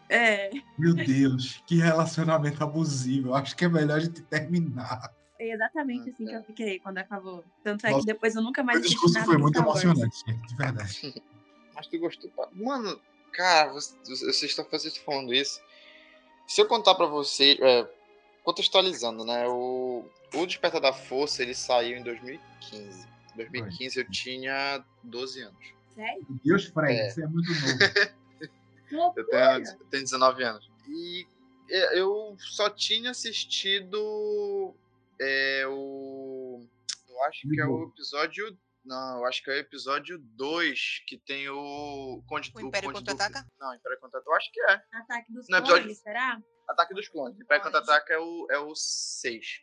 É, 0.08 0.50
meu 0.78 0.94
Deus, 0.94 1.62
que 1.66 1.76
relacionamento 1.76 2.62
abusivo. 2.62 3.30
Eu 3.30 3.34
acho 3.34 3.56
que 3.56 3.64
é 3.64 3.68
melhor 3.68 3.96
a 3.96 4.00
gente 4.00 4.22
terminar. 4.22 5.12
é 5.38 5.52
exatamente 5.52 6.10
assim 6.10 6.24
que 6.26 6.32
eu 6.32 6.42
fiquei 6.44 6.78
quando 6.78 6.98
acabou. 6.98 7.44
Tanto 7.62 7.86
é 7.86 7.90
Nossa, 7.90 8.00
que 8.00 8.06
depois 8.12 8.34
eu 8.34 8.42
nunca 8.42 8.62
O 8.62 8.64
mais 8.64 8.78
assisti 8.78 8.94
discurso 8.94 9.14
nada 9.14 9.26
foi 9.26 9.36
muito 9.36 9.58
emocionante, 9.58 10.16
gente, 10.26 10.46
de 10.48 10.56
verdade. 10.56 11.22
Mas 11.74 11.86
tu 11.88 11.98
gostou? 11.98 12.30
pra- 12.30 12.48
Mano, 12.52 12.98
cara, 13.32 13.72
você- 13.72 13.94
vocês 14.04 14.42
estão 14.44 14.64
vocês 14.64 14.84
estão 14.94 15.04
falando 15.04 15.34
isso. 15.34 15.60
Se 16.46 16.60
eu 16.60 16.66
contar 16.66 16.94
pra 16.94 17.06
vocês. 17.06 17.58
é, 17.60 17.86
contextualizando, 18.46 19.24
né? 19.24 19.46
O, 19.48 20.08
o 20.34 20.46
Despertar 20.46 20.80
da 20.80 20.92
Força, 20.92 21.42
ele 21.42 21.54
saiu 21.54 21.98
em 21.98 22.02
2015. 22.02 23.06
Em 23.34 23.36
2015 23.36 23.98
eu 24.00 24.10
tinha 24.10 24.82
12 25.02 25.42
anos. 25.42 25.66
Sério? 25.94 26.26
Deus, 26.44 26.64
Fred, 26.66 26.92
É. 26.98 27.10
você 27.10 27.24
é 27.24 27.26
muito 27.26 27.50
novo. 27.50 28.16
Eu 28.88 29.26
tenho, 29.26 29.66
eu 29.80 29.86
tenho 29.90 30.04
19 30.04 30.44
anos. 30.44 30.70
E 30.88 31.26
é, 31.68 31.98
eu 31.98 32.36
só 32.38 32.70
tinha 32.70 33.10
assistido 33.10 34.72
é, 35.20 35.64
o. 35.66 36.64
Eu 37.08 37.22
acho 37.24 37.48
que 37.48 37.60
é 37.60 37.66
o 37.66 37.88
episódio. 37.88 38.56
Não, 38.84 39.18
eu 39.18 39.26
acho 39.26 39.42
que 39.42 39.50
é 39.50 39.54
o 39.54 39.58
episódio 39.58 40.18
2 40.18 41.02
que 41.08 41.18
tem 41.18 41.48
o. 41.48 42.22
Conde, 42.28 42.52
O 42.54 42.60
Império 42.60 42.92
Conde 42.92 43.04
Contra-Ataca? 43.10 43.44
Não, 43.58 43.74
Império 43.74 43.98
Contra-Ataca. 43.98 44.30
Eu 44.30 44.36
acho 44.36 44.52
que 44.52 44.60
é. 44.60 44.82
Ataque 44.92 45.32
dos 45.32 45.48
No 45.48 45.56
clones, 45.56 45.68
episódio- 45.72 45.94
será? 45.96 46.40
Ataque 46.68 46.94
dos 46.94 47.08
Clones. 47.08 47.38
Império 47.40 47.62
Contra-Ataca 47.62 48.12
é 48.12 48.18
o, 48.18 48.46
é 48.50 48.58
o 48.58 48.74
6. 48.74 49.62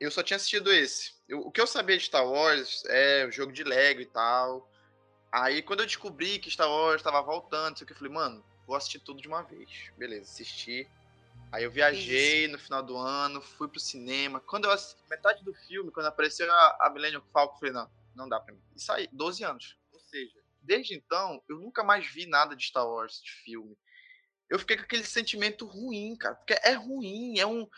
Eu 0.00 0.10
só 0.10 0.22
tinha 0.22 0.36
assistido 0.36 0.72
esse. 0.72 1.12
Eu- 1.28 1.40
o 1.40 1.50
que 1.50 1.60
eu 1.60 1.66
sabia 1.66 1.96
de 1.98 2.04
Star 2.04 2.26
Wars 2.26 2.84
é 2.86 3.26
o 3.26 3.32
jogo 3.32 3.52
de 3.52 3.64
Lego 3.64 4.00
e 4.00 4.06
tal. 4.06 4.70
Aí 5.32 5.60
quando 5.62 5.80
eu 5.80 5.86
descobri 5.86 6.38
que 6.38 6.50
Star 6.50 6.70
Wars 6.70 7.02
tava 7.02 7.20
voltando, 7.20 7.74
isso 7.74 7.84
aqui, 7.84 7.92
eu 7.92 7.96
falei, 7.96 8.12
mano, 8.12 8.44
vou 8.66 8.76
assistir 8.76 9.00
tudo 9.00 9.20
de 9.20 9.28
uma 9.28 9.42
vez. 9.42 9.90
Beleza, 9.96 10.30
assisti. 10.30 10.88
Aí 11.50 11.64
eu 11.64 11.70
viajei 11.70 12.46
no 12.48 12.58
final 12.58 12.82
do 12.82 12.96
ano, 12.96 13.40
fui 13.40 13.68
pro 13.68 13.80
cinema. 13.80 14.38
Quando 14.40 14.66
eu 14.66 14.70
assisti 14.70 15.00
metade 15.08 15.42
do 15.44 15.52
filme, 15.54 15.90
quando 15.90 16.06
apareceu 16.06 16.50
a, 16.52 16.78
a 16.82 16.90
Millennium 16.90 17.22
Falcon, 17.32 17.54
eu 17.54 17.58
falei, 17.58 17.72
não, 17.74 17.90
não 18.14 18.28
dá 18.28 18.38
pra 18.38 18.54
mim. 18.54 18.60
Isso 18.76 18.92
aí, 18.92 19.08
12 19.12 19.42
anos. 19.44 19.76
Ou 19.92 19.98
seja, 19.98 20.38
desde 20.60 20.94
então, 20.94 21.42
eu 21.48 21.58
nunca 21.58 21.82
mais 21.82 22.06
vi 22.06 22.26
nada 22.26 22.54
de 22.54 22.64
Star 22.64 22.86
Wars, 22.86 23.20
de 23.22 23.30
filme. 23.32 23.76
Eu 24.48 24.58
fiquei 24.58 24.76
com 24.76 24.82
aquele 24.84 25.04
sentimento 25.04 25.66
ruim, 25.66 26.16
cara. 26.16 26.34
Porque 26.34 26.58
é 26.62 26.72
ruim, 26.72 27.38
é 27.38 27.46
um. 27.46 27.68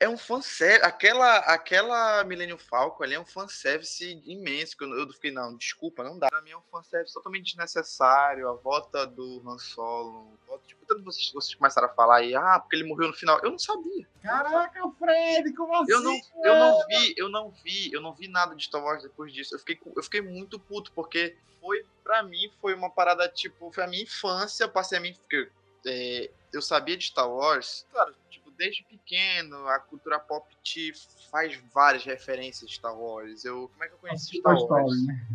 É 0.00 0.08
um 0.08 0.16
fanservice. 0.16 0.84
Aquela, 0.86 1.38
aquela 1.38 2.22
Millennium 2.22 2.56
Falcon 2.56 3.02
ali 3.02 3.14
é 3.14 3.20
um 3.20 3.26
fanservice 3.26 4.22
imenso. 4.24 4.76
Que 4.76 4.84
eu, 4.84 4.96
eu 4.96 5.12
fiquei, 5.12 5.32
não, 5.32 5.56
desculpa, 5.56 6.04
não 6.04 6.16
dá. 6.16 6.28
Pra 6.28 6.40
mim 6.40 6.50
é 6.52 6.56
um 6.56 6.62
fanservice 6.70 7.12
totalmente 7.12 7.46
desnecessário. 7.46 8.48
A 8.48 8.52
volta 8.52 9.04
do 9.04 9.42
Han 9.44 9.58
Solo. 9.58 10.38
volta- 10.46 10.64
Tipo, 10.68 10.86
tanto 10.86 11.02
vocês, 11.02 11.32
vocês 11.32 11.54
começaram 11.56 11.88
a 11.88 11.92
falar 11.94 12.18
aí, 12.18 12.32
ah, 12.36 12.60
porque 12.60 12.76
ele 12.76 12.84
morreu 12.88 13.08
no 13.08 13.12
final. 13.14 13.40
Eu 13.42 13.50
não 13.50 13.58
sabia. 13.58 14.06
Caraca, 14.22 14.80
Fred, 15.00 15.52
como 15.54 15.74
assim? 15.74 15.90
Eu 15.92 16.00
não, 16.00 16.20
eu 16.44 16.54
não 16.56 16.86
vi, 16.86 17.14
eu 17.16 17.28
não 17.28 17.50
vi, 17.50 17.92
eu 17.92 18.00
não 18.00 18.14
vi 18.14 18.28
nada 18.28 18.54
de 18.54 18.64
Star 18.64 18.82
Wars 18.82 19.02
depois 19.02 19.32
disso. 19.32 19.56
Eu 19.56 19.58
fiquei, 19.58 19.80
eu 19.96 20.02
fiquei 20.04 20.20
muito 20.20 20.60
puto, 20.60 20.92
porque 20.92 21.36
foi, 21.60 21.84
pra 22.04 22.22
mim, 22.22 22.52
foi 22.60 22.72
uma 22.72 22.88
parada, 22.88 23.28
tipo, 23.28 23.72
foi 23.72 23.82
a 23.82 23.88
minha 23.88 24.04
infância, 24.04 24.62
eu 24.62 24.68
passei 24.70 24.96
a 24.96 25.00
minha. 25.00 25.16
É, 25.86 26.30
eu 26.52 26.62
sabia 26.62 26.96
de 26.96 27.04
Star 27.04 27.30
Wars, 27.30 27.86
claro, 27.90 28.14
tipo, 28.30 28.50
desde 28.52 28.82
pequeno, 28.84 29.66
a 29.68 29.78
cultura 29.78 30.18
pop 30.18 30.46
te 30.62 30.92
faz 31.30 31.56
várias 31.72 32.04
referências 32.04 32.68
de 32.70 32.76
Star 32.76 32.96
Wars. 32.98 33.44
Eu, 33.44 33.68
como 33.68 33.84
é 33.84 33.88
que 33.88 33.94
eu 33.94 33.98
conheci 33.98 34.38
Star 34.38 34.56
Toy 34.56 34.68
Wars? 34.68 34.92
Story, 34.96 35.06
né? 35.06 35.26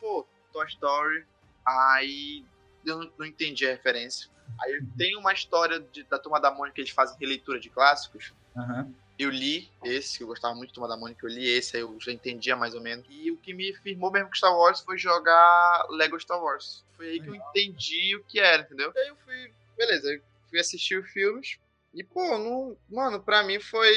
pô, 0.00 0.26
Toy 0.52 0.66
Story. 0.68 1.26
Aí 1.66 2.44
eu 2.84 2.98
não, 2.98 3.12
não 3.18 3.26
entendi 3.26 3.66
a 3.66 3.70
referência. 3.70 4.30
Aí 4.60 4.82
tem 4.96 5.16
uma 5.16 5.32
história 5.32 5.80
de- 5.80 6.04
da 6.04 6.18
Turma 6.18 6.38
da 6.40 6.50
Mônica, 6.50 6.78
eles 6.80 6.90
fazem 6.90 7.16
releitura 7.18 7.58
de 7.58 7.70
clássicos. 7.70 8.32
Aham. 8.56 8.92
Eu 9.18 9.30
li 9.30 9.70
esse, 9.84 10.18
que 10.18 10.24
eu 10.24 10.28
gostava 10.28 10.54
muito 10.54 10.68
de 10.70 10.74
Turma 10.74 10.88
da 10.88 10.96
Mônica, 10.96 11.24
eu 11.24 11.30
li 11.30 11.48
esse, 11.48 11.76
aí 11.76 11.82
eu 11.82 11.96
já 12.00 12.10
entendia 12.12 12.56
mais 12.56 12.74
ou 12.74 12.80
menos. 12.80 13.06
E 13.08 13.30
o 13.30 13.36
que 13.36 13.54
me 13.54 13.72
firmou 13.74 14.10
mesmo 14.10 14.28
com 14.28 14.34
Star 14.34 14.52
Wars 14.54 14.80
foi 14.80 14.98
jogar 14.98 15.86
Lego 15.90 16.18
Star 16.20 16.42
Wars. 16.42 16.84
Foi 16.96 17.08
aí 17.08 17.20
que 17.20 17.28
eu 17.28 17.34
entendi 17.34 18.16
o 18.16 18.24
que 18.24 18.40
era, 18.40 18.62
entendeu? 18.62 18.92
Aí 18.96 19.08
eu 19.08 19.16
fui, 19.24 19.52
beleza, 19.76 20.08
eu 20.12 20.20
fui 20.48 20.58
assistir 20.60 20.98
os 20.98 21.10
filmes. 21.10 21.58
E, 21.94 22.02
pô, 22.04 22.22
não, 22.38 22.78
mano, 22.88 23.22
pra 23.24 23.42
mim 23.44 23.60
foi 23.60 23.92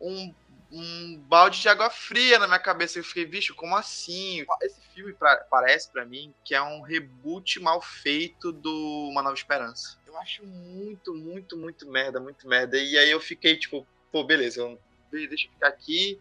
um, 0.00 0.34
um 0.70 1.24
balde 1.28 1.60
de 1.60 1.68
água 1.68 1.90
fria 1.90 2.38
na 2.38 2.46
minha 2.46 2.58
cabeça. 2.60 2.98
Eu 2.98 3.04
fiquei, 3.04 3.26
bicho, 3.26 3.54
como 3.56 3.76
assim? 3.76 4.44
Esse 4.62 4.80
filme 4.92 5.14
pra- 5.14 5.44
parece 5.50 5.90
pra 5.92 6.04
mim 6.06 6.34
que 6.44 6.54
é 6.54 6.62
um 6.62 6.82
reboot 6.82 7.60
mal 7.60 7.80
feito 8.02 8.52
do 8.52 9.08
Uma 9.10 9.22
Nova 9.22 9.34
Esperança. 9.34 9.82
Eu 10.06 10.16
acho 10.18 10.44
muito, 10.46 11.14
muito, 11.14 11.56
muito 11.58 11.90
merda, 11.90 12.20
muito 12.20 12.46
merda. 12.48 12.78
E 12.78 12.96
aí 12.98 13.10
eu 13.10 13.20
fiquei, 13.20 13.58
tipo, 13.58 13.88
pô, 14.12 14.24
beleza, 14.24 14.60
eu, 14.60 14.78
deixa 15.12 15.46
eu 15.48 15.52
ficar 15.52 15.68
aqui 15.68 16.20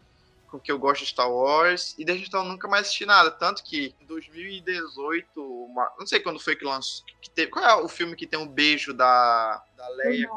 com 0.53 0.57
o 0.57 0.61
que 0.61 0.71
eu 0.71 0.77
gosto 0.77 1.01
de 1.01 1.07
Star 1.09 1.29
Wars. 1.31 1.95
E 1.97 2.05
desde 2.05 2.27
então 2.27 2.43
eu 2.43 2.49
nunca 2.49 2.67
mais 2.67 2.83
assisti 2.85 3.07
nada. 3.07 3.31
Tanto 3.31 3.63
que 3.63 3.95
em 3.99 4.05
2018, 4.05 5.41
uma- 5.65 5.91
não 5.97 6.05
sei 6.05 6.19
quando 6.19 6.39
foi 6.39 6.55
que 6.55 6.63
lançou. 6.63 7.03
Que 7.19 7.29
teve, 7.29 7.49
qual 7.51 7.65
é 7.65 7.75
o 7.83 7.87
filme 7.89 8.15
que 8.15 8.27
tem 8.27 8.39
um 8.39 8.47
beijo 8.47 8.93
da, 8.93 9.63
da 9.75 9.87
Leia? 9.89 10.29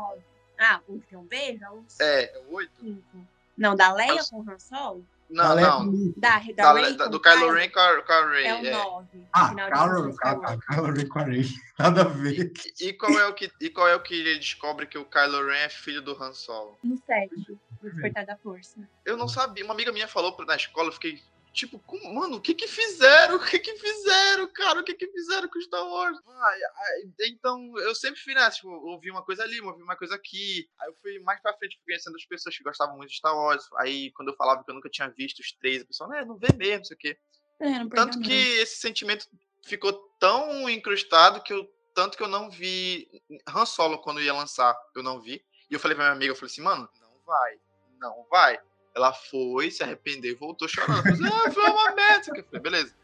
Ah, 0.59 0.81
o 0.89 0.99
que 0.99 1.07
tem 1.09 1.19
um 1.19 1.25
beijo? 1.25 1.63
É 1.63 1.71
o 1.71 1.85
É, 2.01 2.23
é 2.35 2.43
o 2.49 2.55
8? 2.55 2.71
cinco. 2.81 3.27
Não, 3.59 3.77
da 3.77 3.93
Leia 3.93 4.23
com 4.31 4.41
o 4.41 4.51
Han 4.51 4.59
Solo? 4.59 5.07
Não, 5.29 5.55
Leia 5.55 5.69
não. 5.69 6.13
Da, 6.17 6.39
da, 6.39 6.53
Da, 6.55 6.73
Rey 6.73 6.95
da- 6.97 7.05
com 7.07 7.11
do 7.11 7.17
o 7.17 7.21
Kylo 7.21 7.53
Ren 7.53 7.69
com 7.69 7.81
a, 7.81 8.03
com 8.03 8.13
a 8.13 8.31
Rey. 8.31 8.47
É 8.47 8.55
o 8.55 8.67
é. 8.67 8.71
9. 8.71 9.07
Ah, 9.33 9.49
final 9.49 9.67
de 9.67 9.73
Carol, 9.73 10.01
Luke 10.03 10.15
Skywalker. 10.15 10.59
Carol 10.67 10.93
Ren 10.93 11.09
com 11.09 11.19
a 11.19 11.23
Rey. 11.25 11.45
Nada 11.79 12.01
a 12.03 12.05
ver. 12.05 12.53
E 12.81 12.93
qual 12.95 13.13
é 13.19 13.27
o 13.27 13.35
que 13.35 13.51
e 13.61 13.69
qual 13.71 13.89
é 13.89 13.97
o 13.97 14.01
que 14.03 14.15
ele 14.15 14.39
descobre 14.39 14.87
que 14.87 14.97
o 14.97 15.05
Kylo 15.05 15.47
Ren 15.47 15.57
é 15.65 15.69
filho 15.69 16.01
do 16.01 16.13
Han 16.23 16.33
Solo? 16.33 16.79
No 16.83 16.97
7, 16.97 17.59
Despertar 17.91 18.27
da 18.27 18.37
Força. 18.37 18.89
Eu 19.05 19.17
não 19.17 19.29
sabia. 19.29 19.65
Uma 19.65 19.75
amiga 19.75 19.93
minha 19.93 20.09
falou 20.09 20.37
na 20.47 20.57
escola, 20.57 20.89
eu 20.89 20.93
fiquei 20.93 21.23
tipo, 21.53 21.79
como- 21.79 22.13
mano, 22.13 22.37
o 22.37 22.41
que 22.41 22.53
que 22.55 22.69
fizeram? 22.69 23.37
O 23.37 23.41
que 23.45 23.59
que 23.59 23.75
fizeram, 23.77 24.47
cara? 24.53 24.81
O 24.81 24.85
que 24.85 24.93
que 24.93 25.09
fizeram 25.09 25.49
com 25.49 25.59
Star 25.63 25.89
Wars? 25.89 26.19
Ai, 26.27 26.61
ai, 26.63 27.03
então, 27.31 27.73
eu 27.79 27.95
sempre 27.95 28.21
fui 28.21 28.35
nessa, 28.35 28.57
tipo, 28.57 28.69
ouvi 28.69 29.11
uma 29.11 29.23
coisa 29.23 29.43
ali, 29.43 29.59
ouvi 29.63 29.83
uma 29.83 29.97
coisa 29.97 30.15
aqui. 30.15 30.69
Aí 30.79 30.89
eu 30.91 30.95
fui 31.01 31.19
mais 31.21 31.41
pra 31.41 31.57
frente, 31.57 31.77
fui 31.77 31.87
conhecendo 31.87 32.15
as 32.15 32.27
pessoas 32.27 32.55
que 32.57 32.63
gostavam 32.63 32.97
muito 32.99 33.09
de 33.09 33.17
Star 33.17 33.35
Wars. 33.35 33.67
Aí, 33.79 34.11
quando 34.13 34.29
eu 34.29 34.37
falava 34.37 34.63
que 34.63 34.71
eu 34.71 34.75
nunca 34.75 34.91
tinha 34.91 35.09
visto 35.09 35.39
os 35.41 35.51
três, 35.53 35.81
a 35.83 35.87
pessoa, 35.87 36.11
né, 36.11 36.25
não 36.27 36.37
vê 36.37 36.49
mesmo, 36.55 36.79
não 36.79 36.85
sei 36.85 36.95
o 36.95 36.99
quê. 37.01 37.19
É, 37.59 37.71
não 37.79 37.89
Tanto 37.89 38.21
que 38.21 38.35
esse 38.59 38.77
sentimento 38.77 39.27
ficou 39.65 39.95
tão 40.21 40.69
incrustado 40.69 41.43
que 41.43 41.55
eu 41.55 41.67
tanto 41.95 42.19
que 42.19 42.23
eu 42.23 42.29
não 42.29 42.51
vi 42.51 43.09
Han 43.49 43.65
Solo 43.65 43.97
quando 44.03 44.21
ia 44.21 44.35
lançar, 44.35 44.77
eu 44.95 45.03
não 45.03 45.19
vi. 45.19 45.43
E 45.71 45.73
eu 45.75 45.81
falei 45.81 45.95
pra 45.95 46.05
minha 46.05 46.15
amiga, 46.15 46.33
eu 46.33 46.37
falei 46.37 46.53
assim, 46.53 46.61
mano, 46.61 46.87
não 47.01 47.19
vai, 47.25 47.59
não 48.01 48.27
vai. 48.31 48.59
Ela 48.95 49.13
foi, 49.13 49.71
se 49.71 49.83
arrependeu 49.83 50.33
e 50.33 50.37
voltou 50.37 50.67
chorando. 50.69 51.07
Eu 51.07 51.17
falei, 51.17 51.33
ah, 51.33 51.51
foi 51.51 51.71
uma 51.71 51.95
merda. 51.95 52.33
Eu 52.35 52.45
falei, 52.45 52.61
beleza. 52.61 52.95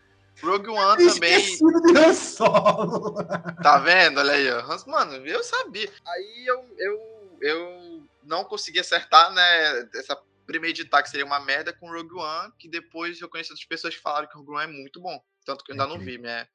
Rogue 0.41 0.71
One 0.71 1.13
também. 1.13 1.59
De 1.59 1.99
Han 1.99 2.15
Solo. 2.15 3.15
Tá 3.63 3.79
vendo? 3.79 4.19
Olha 4.19 4.33
aí, 4.33 4.51
ó. 4.51 4.63
Mano, 4.87 5.15
eu 5.27 5.45
sabia. 5.45 5.91
Aí 6.07 6.45
eu, 6.47 6.65
eu, 6.79 7.37
eu 7.41 8.03
não 8.25 8.45
consegui 8.45 8.81
acertar, 8.81 9.33
né? 9.33 9.89
Essa 9.95 10.17
premeditar 10.47 11.03
que 11.03 11.11
seria 11.11 11.25
uma 11.25 11.41
merda 11.41 11.73
com 11.73 11.91
Rogue 11.91 12.15
One, 12.15 12.53
que 12.59 12.69
depois 12.69 13.21
eu 13.21 13.29
conheci 13.29 13.53
outras 13.53 13.67
pessoas 13.67 13.95
que 13.95 14.01
falaram 14.01 14.29
que 14.29 14.37
Rogue 14.37 14.53
One 14.53 14.73
é 14.73 14.77
muito 14.77 15.01
bom. 15.01 15.23
Tanto 15.45 15.65
que 15.65 15.73
eu 15.73 15.75
ainda 15.75 15.87
não 15.87 15.99
vi, 15.99 16.19
né? 16.19 16.47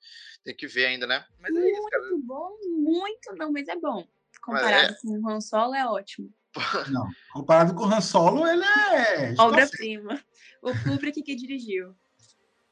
Tem 0.43 0.55
que 0.55 0.67
ver 0.67 0.85
ainda, 0.85 1.05
né? 1.05 1.25
Mas 1.39 1.55
é 1.55 1.71
isso, 1.71 1.89
cara. 1.89 2.03
Muito 2.03 2.25
bom, 2.25 2.57
muito 2.69 3.35
não, 3.35 3.51
mas 3.51 3.67
é 3.67 3.75
bom. 3.75 4.07
Comparado 4.41 4.93
é. 4.93 4.97
com 5.01 5.19
o 5.19 5.29
Han 5.29 5.41
Solo, 5.41 5.75
é 5.75 5.85
ótimo. 5.85 6.33
Não, 6.91 7.07
comparado 7.33 7.73
com 7.73 7.83
o 7.83 7.93
Han 7.93 8.01
Solo, 8.01 8.47
ele 8.47 8.63
é. 8.63 9.33
Obra-prima. 9.39 10.23
O 10.61 10.71
Kubrick 10.83 11.21
que 11.21 11.35
dirigiu. 11.35 11.95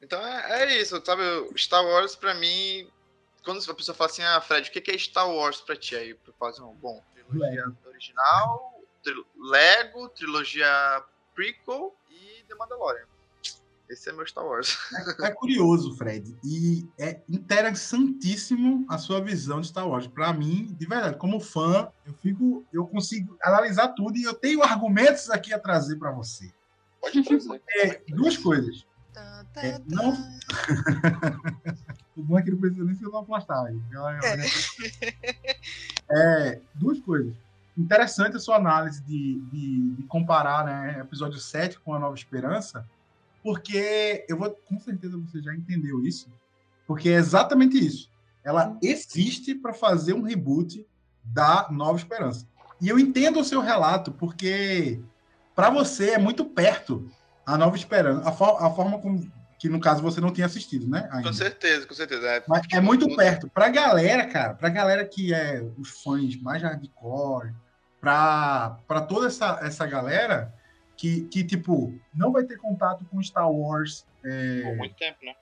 Então 0.02 0.20
é, 0.26 0.64
é 0.64 0.82
isso, 0.82 1.02
sabe? 1.06 1.22
Star 1.58 1.84
Wars 1.86 2.16
pra 2.16 2.34
mim. 2.34 2.90
Quando 3.44 3.60
a 3.70 3.76
pessoa 3.76 3.96
fala 3.96 4.10
assim, 4.10 4.24
ah, 4.24 4.42
Fred, 4.42 4.70
o 4.70 4.72
que 4.72 4.92
é 4.92 4.98
Star 4.98 5.30
Wars 5.30 5.62
pra 5.62 5.76
ti? 5.76 5.96
Aí 5.96 6.10
eu 6.12 6.34
falo 6.40 6.52
assim, 6.52 6.64
"Oh, 6.64 6.74
bom, 6.74 7.04
trilogia 7.14 7.66
original, 7.86 8.82
tri- 9.04 9.26
Lego, 9.38 10.10
trilogia 10.10 11.04
prequel 11.36 11.96
e 12.10 12.44
The 12.48 12.56
Mandalorian. 12.56 13.06
Esse 13.90 14.10
é 14.10 14.14
meu 14.14 14.26
Star 14.26 14.46
Wars. 14.46 14.78
É 15.22 15.32
curioso, 15.32 15.96
Fred, 15.96 16.36
e 16.44 16.88
é 16.98 17.22
interessantíssimo 17.30 18.86
a 18.90 18.98
sua 18.98 19.22
visão 19.22 19.62
de 19.62 19.68
Star 19.68 19.88
Wars. 19.88 20.08
Pra 20.08 20.34
mim, 20.34 20.76
de 20.78 20.86
verdade, 20.86 21.18
como 21.18 21.40
fã, 21.40 21.90
eu 22.06 22.14
fico, 22.16 22.66
eu 22.74 22.88
consigo 22.88 23.38
analisar 23.44 23.90
tudo 23.90 24.18
e 24.18 24.24
eu 24.24 24.34
tenho 24.34 24.64
argumentos 24.64 25.30
aqui 25.30 25.54
a 25.54 25.60
trazer 25.60 25.98
pra 25.98 26.12
você. 26.12 26.52
Pode 27.00 27.24
trazer. 27.24 27.62
É, 27.78 28.02
duas 28.10 28.38
coisas. 28.38 28.86
É, 29.58 29.80
não. 29.88 30.12
o 32.18 32.24
bom 32.24 32.38
é 32.38 32.42
que 32.42 32.52
não 32.52 32.58
precisa 32.58 32.84
nem 32.84 32.96
ser 32.96 33.08
uma 33.08 33.24
plastagem. 33.24 33.82
É, 36.10 36.60
duas 36.74 37.00
coisas. 37.00 37.34
Interessante 37.78 38.38
a 38.38 38.40
sua 38.40 38.56
análise 38.56 39.02
de, 39.04 39.40
de, 39.52 39.96
de 39.96 40.04
comparar 40.04 40.66
né, 40.66 41.00
episódio 41.00 41.40
7 41.40 41.80
com 41.80 41.94
a 41.94 42.00
Nova 42.00 42.16
Esperança, 42.16 42.86
porque 43.46 44.26
eu 44.28 44.38
vou, 44.40 44.50
com 44.66 44.80
certeza 44.80 45.16
você 45.20 45.40
já 45.40 45.54
entendeu 45.54 46.04
isso, 46.04 46.28
porque 46.88 47.10
é 47.10 47.14
exatamente 47.14 47.78
isso. 47.78 48.10
Ela 48.44 48.76
existe 48.82 49.54
para 49.54 49.72
fazer 49.72 50.14
um 50.14 50.24
reboot 50.24 50.84
da 51.24 51.68
Nova 51.70 51.96
Esperança. 51.96 52.48
E 52.82 52.90
eu 52.90 52.98
entendo 52.98 53.40
o 53.40 53.44
seu 53.44 53.62
relato, 53.62 54.12
porque 54.12 55.00
para 55.56 55.70
você 55.70 56.12
é 56.12 56.18
muito 56.18 56.44
perto 56.44 57.08
a 57.46 57.56
Nova 57.56 57.76
Esperança, 57.76 58.28
a, 58.28 58.32
for- 58.32 58.58
a 58.60 58.70
forma 58.72 58.98
como 58.98 59.32
que 59.60 59.70
no 59.70 59.80
caso 59.80 60.02
você 60.02 60.20
não 60.20 60.32
tinha 60.34 60.48
assistido, 60.48 60.88
né? 60.88 61.08
ainda. 61.12 61.28
Com 61.30 61.34
certeza, 61.34 61.86
com 61.86 61.94
certeza. 61.94 62.28
É, 62.28 62.44
Mas 62.48 62.64
é 62.74 62.82
muito 62.82 63.16
perto. 63.16 63.48
Pra 63.48 63.70
galera, 63.70 64.26
cara, 64.26 64.56
pra 64.56 64.70
galera 64.70 65.06
que 65.06 65.34
é 65.34 65.64
os 65.78 66.02
fãs 66.04 66.36
mais 66.42 66.64
hardcore, 66.64 67.54
pra, 68.02 68.80
pra 68.88 69.02
toda 69.02 69.28
essa, 69.28 69.60
essa 69.62 69.86
galera 69.86 70.52
que, 70.98 71.22
que, 71.22 71.44
tipo, 71.44 71.94
não 72.14 72.32
vai 72.32 72.44
ter 72.44 72.58
contato 72.58 73.06
com 73.06 73.22
Star 73.22 73.52
Wars. 73.52 74.06
é, 74.24 74.62
Por 74.64 74.78
muito 74.78 74.96
tempo, 74.96 75.18
né? 75.24 75.34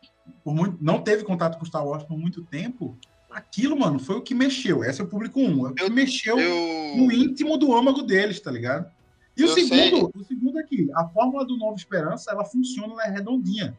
por 0.44 0.54
muito, 0.56 0.78
não 0.82 1.02
teve 1.02 1.24
contato 1.24 1.58
com 1.60 1.66
Star 1.66 1.86
Wars 1.86 2.04
por 2.04 2.18
muito 2.18 2.44
tempo. 2.44 2.98
Aquilo, 3.30 3.78
mano, 3.78 4.00
foi 4.00 4.16
o 4.18 4.22
que 4.22 4.34
mexeu. 4.36 4.84
Esse 4.84 5.02
é 5.02 5.04
o 5.04 5.08
público 5.08 5.40
1. 5.40 5.68
É 5.68 5.70
o 5.72 5.74
que 5.76 5.90
mexeu 5.90 6.40
Eu. 6.40 6.98
no 6.98 7.12
íntimo 7.12 7.58
do 7.58 7.76
âmago 7.76 8.04
deles, 8.04 8.40
tá 8.40 8.52
ligado? 8.52 8.92
E 9.36 9.44
o 9.44 9.48
Eu 9.48 9.54
segundo, 9.54 10.12
o 10.16 10.24
segundo 10.24 10.60
aqui, 10.60 10.88
a 10.96 11.08
fórmula 11.10 11.44
do 11.46 11.58
Nova 11.58 11.76
Esperança, 11.76 12.32
ela 12.32 12.46
funciona, 12.46 12.94
ela 12.94 13.06
é 13.08 13.10
redondinha. 13.10 13.76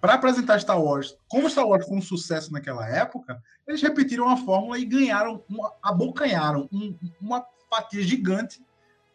Para 0.00 0.14
apresentar 0.14 0.60
Star 0.60 0.80
Wars, 0.82 1.16
como 1.28 1.48
Star 1.50 1.66
Wars 1.66 1.86
foi 1.86 1.96
um 1.96 2.02
sucesso 2.02 2.52
naquela 2.52 2.88
época, 2.88 3.40
eles 3.66 3.80
repetiram 3.82 4.28
a 4.28 4.36
fórmula 4.36 4.78
e 4.78 4.84
ganharam, 4.84 5.42
uma, 5.48 5.72
abocanharam 5.82 6.68
um- 6.72 6.96
uma 7.20 7.44
fatia 7.70 8.02
gigante 8.02 8.60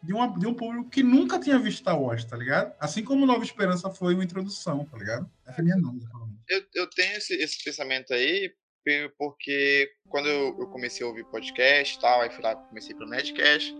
de, 0.04 0.12
uma, 0.12 0.38
de 0.38 0.46
um 0.46 0.54
público 0.54 0.90
que 0.90 1.02
nunca 1.02 1.38
tinha 1.38 1.58
visto 1.58 1.78
Star 1.78 2.00
Wars, 2.00 2.24
tá 2.24 2.36
ligado? 2.36 2.74
Assim 2.78 3.02
como 3.02 3.26
Nova 3.26 3.42
Esperança 3.42 3.90
foi 3.90 4.14
uma 4.14 4.24
introdução, 4.24 4.84
tá 4.84 4.98
ligado? 4.98 5.30
Essa 5.46 5.58
é 5.58 5.60
a 5.60 5.64
minha 5.64 5.76
análise, 5.76 6.06
pelo 6.08 6.26
menos. 6.26 6.42
Eu, 6.48 6.64
eu 6.74 6.90
tenho 6.90 7.16
esse, 7.16 7.34
esse 7.34 7.64
pensamento 7.64 8.12
aí, 8.12 8.54
porque 9.16 9.90
quando 10.08 10.28
eu, 10.28 10.56
eu 10.58 10.66
comecei 10.66 11.04
a 11.04 11.08
ouvir 11.08 11.24
podcast 11.24 11.96
e 11.96 12.00
tal, 12.00 12.20
aí 12.20 12.30
fui 12.30 12.42
lá, 12.42 12.54
comecei 12.54 12.94
pelo 12.94 13.08
Nerdcast, 13.08 13.74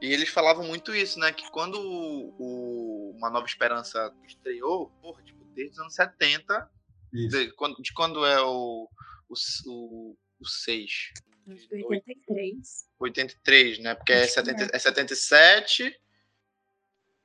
e 0.00 0.12
eles 0.12 0.30
falavam 0.30 0.64
muito 0.66 0.94
isso, 0.94 1.18
né? 1.18 1.32
Que 1.32 1.50
quando 1.50 1.74
o, 1.74 2.34
o 2.38 3.14
Uma 3.16 3.28
Nova 3.28 3.46
Esperança 3.46 4.12
estreou, 4.26 4.90
porra, 5.02 5.22
tipo, 5.22 5.44
desde 5.54 5.74
os 5.74 5.78
anos 5.80 5.94
70, 5.94 6.70
de 7.12 7.52
quando, 7.52 7.82
de 7.82 7.92
quando 7.92 8.24
é 8.24 8.40
o, 8.40 8.88
o, 9.28 9.34
o, 9.66 10.16
o 10.40 10.46
6? 10.46 11.12
Acho 11.48 11.68
que 11.68 11.84
83. 11.84 12.86
83, 12.98 13.78
né? 13.78 13.94
Porque 13.94 14.12
é, 14.12 14.22
Acho 14.22 14.26
que 14.26 14.32
70, 14.34 14.64
é. 14.64 14.68
é 14.72 14.78
77, 14.78 16.00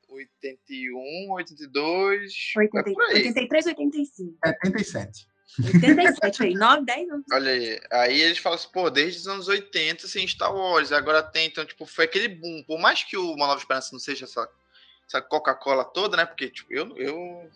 81, 0.08 1.32
82. 1.32 2.52
é 2.56 2.60
80, 2.60 2.94
por 2.94 3.04
aí. 3.04 3.16
83, 3.16 3.66
85. 3.68 4.38
77. 4.44 5.28
87 5.60 6.44
aí, 6.44 6.54
9, 6.54 6.86
10 6.86 7.10
anos. 7.10 7.26
Olha 7.32 7.52
aí, 7.52 7.80
aí 7.92 8.22
eles 8.22 8.38
falam 8.38 8.58
assim, 8.58 8.70
pô, 8.72 8.90
desde 8.90 9.20
os 9.20 9.28
anos 9.28 9.48
80 9.48 10.08
sem 10.08 10.28
Star 10.28 10.54
Wars, 10.56 10.92
agora 10.92 11.22
tem, 11.22 11.48
então, 11.48 11.66
tipo, 11.66 11.86
foi 11.86 12.06
aquele 12.06 12.28
boom. 12.28 12.64
Por 12.64 12.80
mais 12.80 13.04
que 13.04 13.18
o 13.18 13.34
Uma 13.34 13.48
Nova 13.48 13.60
Esperança 13.60 13.90
não 13.92 14.00
seja 14.00 14.26
essa, 14.26 14.50
essa 15.08 15.22
Coca-Cola 15.22 15.86
toda, 15.86 16.18
né? 16.18 16.26
Porque, 16.26 16.50
tipo, 16.50 16.74
eu, 16.74 16.98
eu 16.98 17.52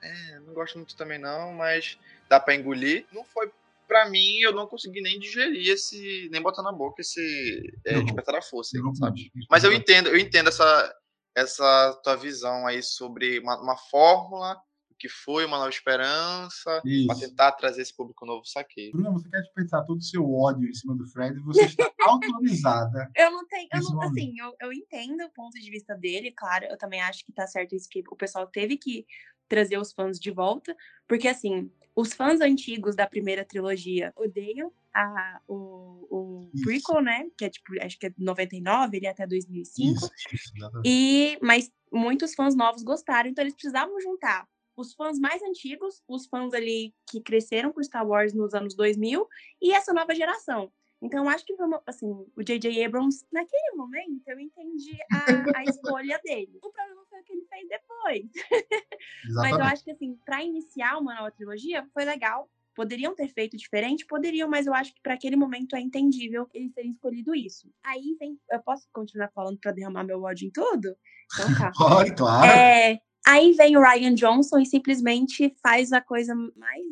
é, 0.00 0.38
não 0.40 0.54
gosto 0.54 0.78
muito 0.78 0.96
também 0.96 1.18
não, 1.18 1.52
mas 1.52 1.98
dá 2.28 2.40
pra 2.40 2.54
engolir. 2.54 3.06
Não 3.12 3.24
foi 3.24 3.50
pra 3.94 4.10
mim, 4.10 4.40
eu 4.40 4.52
não 4.52 4.66
consegui 4.66 5.00
nem 5.00 5.20
digerir 5.20 5.68
esse, 5.68 6.28
nem 6.32 6.42
botar 6.42 6.64
na 6.64 6.72
boca 6.72 7.00
esse 7.00 7.62
é, 7.86 8.02
Despertar 8.02 8.34
da 8.34 8.42
Força, 8.42 8.76
aí, 8.76 8.96
sabe? 8.96 9.30
Mas 9.48 9.62
eu 9.62 9.72
entendo, 9.72 10.08
eu 10.08 10.18
entendo 10.18 10.48
essa, 10.48 10.96
essa 11.32 12.00
tua 12.02 12.16
visão 12.16 12.66
aí 12.66 12.82
sobre 12.82 13.38
uma, 13.38 13.56
uma 13.62 13.76
fórmula 13.76 14.60
o 14.90 14.96
que 14.96 15.08
foi 15.08 15.44
uma 15.44 15.58
nova 15.58 15.70
esperança 15.70 16.80
Isso. 16.84 17.06
para 17.08 17.18
tentar 17.18 17.52
trazer 17.52 17.82
esse 17.82 17.94
público 17.94 18.24
novo 18.24 18.46
saquei. 18.46 18.92
Bruna, 18.92 19.10
você 19.10 19.28
quer 19.28 19.40
despertar 19.40 19.84
todo 19.84 19.98
o 19.98 20.02
seu 20.02 20.32
ódio 20.32 20.68
em 20.68 20.72
cima 20.72 20.96
do 20.96 21.06
Fred 21.08 21.36
e 21.36 21.42
você 21.42 21.64
está 21.64 21.90
autorizada. 22.06 23.10
Eu 23.16 23.30
não 23.32 23.46
tenho, 23.46 23.68
eu 23.72 23.80
não, 23.80 24.02
assim, 24.02 24.34
eu, 24.38 24.54
eu 24.60 24.72
entendo 24.72 25.24
o 25.24 25.32
ponto 25.32 25.58
de 25.58 25.68
vista 25.68 25.96
dele, 25.96 26.32
claro, 26.32 26.66
eu 26.66 26.78
também 26.78 27.00
acho 27.00 27.24
que 27.24 27.32
tá 27.32 27.46
certo 27.46 27.74
isso 27.74 27.88
que 27.90 28.04
o 28.08 28.16
pessoal 28.16 28.46
teve 28.46 28.76
que 28.76 29.04
trazer 29.48 29.78
os 29.78 29.92
fãs 29.92 30.18
de 30.18 30.30
volta, 30.30 30.76
porque 31.06 31.28
assim, 31.28 31.70
os 31.94 32.12
fãs 32.12 32.40
antigos 32.40 32.96
da 32.96 33.06
primeira 33.06 33.44
trilogia 33.44 34.12
odeiam 34.16 34.72
a, 34.92 35.40
o, 35.48 36.06
o 36.10 36.50
prequel, 36.62 37.02
né, 37.02 37.26
que 37.36 37.44
é 37.44 37.50
tipo, 37.50 37.72
acho 37.80 37.98
que 37.98 38.06
é 38.06 38.14
99, 38.16 38.96
ele 38.96 39.06
é 39.06 39.10
até 39.10 39.26
2005, 39.26 39.96
Isso, 39.96 40.10
isso, 40.32 40.52
e, 40.84 41.38
mas 41.42 41.70
muitos 41.92 42.34
fãs 42.34 42.54
novos 42.54 42.82
gostaram, 42.82 43.28
então 43.28 43.42
eles 43.42 43.54
precisavam 43.54 44.00
juntar 44.00 44.48
os 44.76 44.94
fãs 44.94 45.18
mais 45.18 45.42
antigos, 45.42 46.02
os 46.08 46.26
fãs 46.26 46.52
ali 46.52 46.92
que 47.08 47.20
cresceram 47.20 47.72
com 47.72 47.82
Star 47.82 48.06
Wars 48.06 48.34
nos 48.34 48.54
anos 48.54 48.74
2000 48.74 49.26
e 49.62 49.72
essa 49.72 49.92
nova 49.92 50.14
geração. 50.14 50.72
Então, 51.04 51.24
eu 51.24 51.28
acho 51.28 51.44
que 51.44 51.54
foi 51.54 51.66
uma, 51.66 51.82
assim, 51.86 52.06
o 52.34 52.42
J.J. 52.42 52.82
Abrams, 52.82 53.26
naquele 53.30 53.76
momento, 53.76 54.26
eu 54.26 54.40
entendi 54.40 54.96
a, 55.12 55.58
a 55.58 55.64
escolha 55.64 56.18
dele. 56.24 56.58
O 56.62 56.70
problema 56.72 57.02
foi 57.10 57.20
o 57.20 57.24
que 57.24 57.32
ele 57.34 57.46
fez 57.46 57.68
depois. 57.68 58.30
Mas 59.36 59.52
eu 59.52 59.64
acho 59.64 59.84
que, 59.84 59.90
assim, 59.90 60.18
para 60.24 60.42
iniciar 60.42 60.96
uma 60.98 61.14
nova 61.14 61.30
trilogia, 61.30 61.86
foi 61.92 62.06
legal. 62.06 62.48
Poderiam 62.74 63.14
ter 63.14 63.28
feito 63.28 63.56
diferente? 63.56 64.06
Poderiam, 64.06 64.48
mas 64.48 64.66
eu 64.66 64.74
acho 64.74 64.92
que 64.92 65.00
para 65.00 65.14
aquele 65.14 65.36
momento 65.36 65.76
é 65.76 65.80
entendível 65.80 66.48
eles 66.52 66.72
terem 66.72 66.90
escolhido 66.90 67.32
isso. 67.32 67.70
Aí 67.84 68.16
vem. 68.18 68.36
Eu 68.50 68.60
posso 68.64 68.88
continuar 68.92 69.30
falando 69.32 69.60
para 69.60 69.70
derramar 69.70 70.02
meu 70.02 70.20
ódio 70.20 70.48
em 70.48 70.50
tudo? 70.50 70.96
Então 71.32 71.54
tá. 71.56 71.70
Pode, 71.78 72.12
claro. 72.16 72.50
É, 72.50 72.98
aí 73.24 73.52
vem 73.52 73.76
o 73.76 73.80
Ryan 73.80 74.16
Johnson 74.16 74.58
e 74.58 74.66
simplesmente 74.66 75.54
faz 75.62 75.92
a 75.92 76.00
coisa 76.00 76.34
mais 76.56 76.84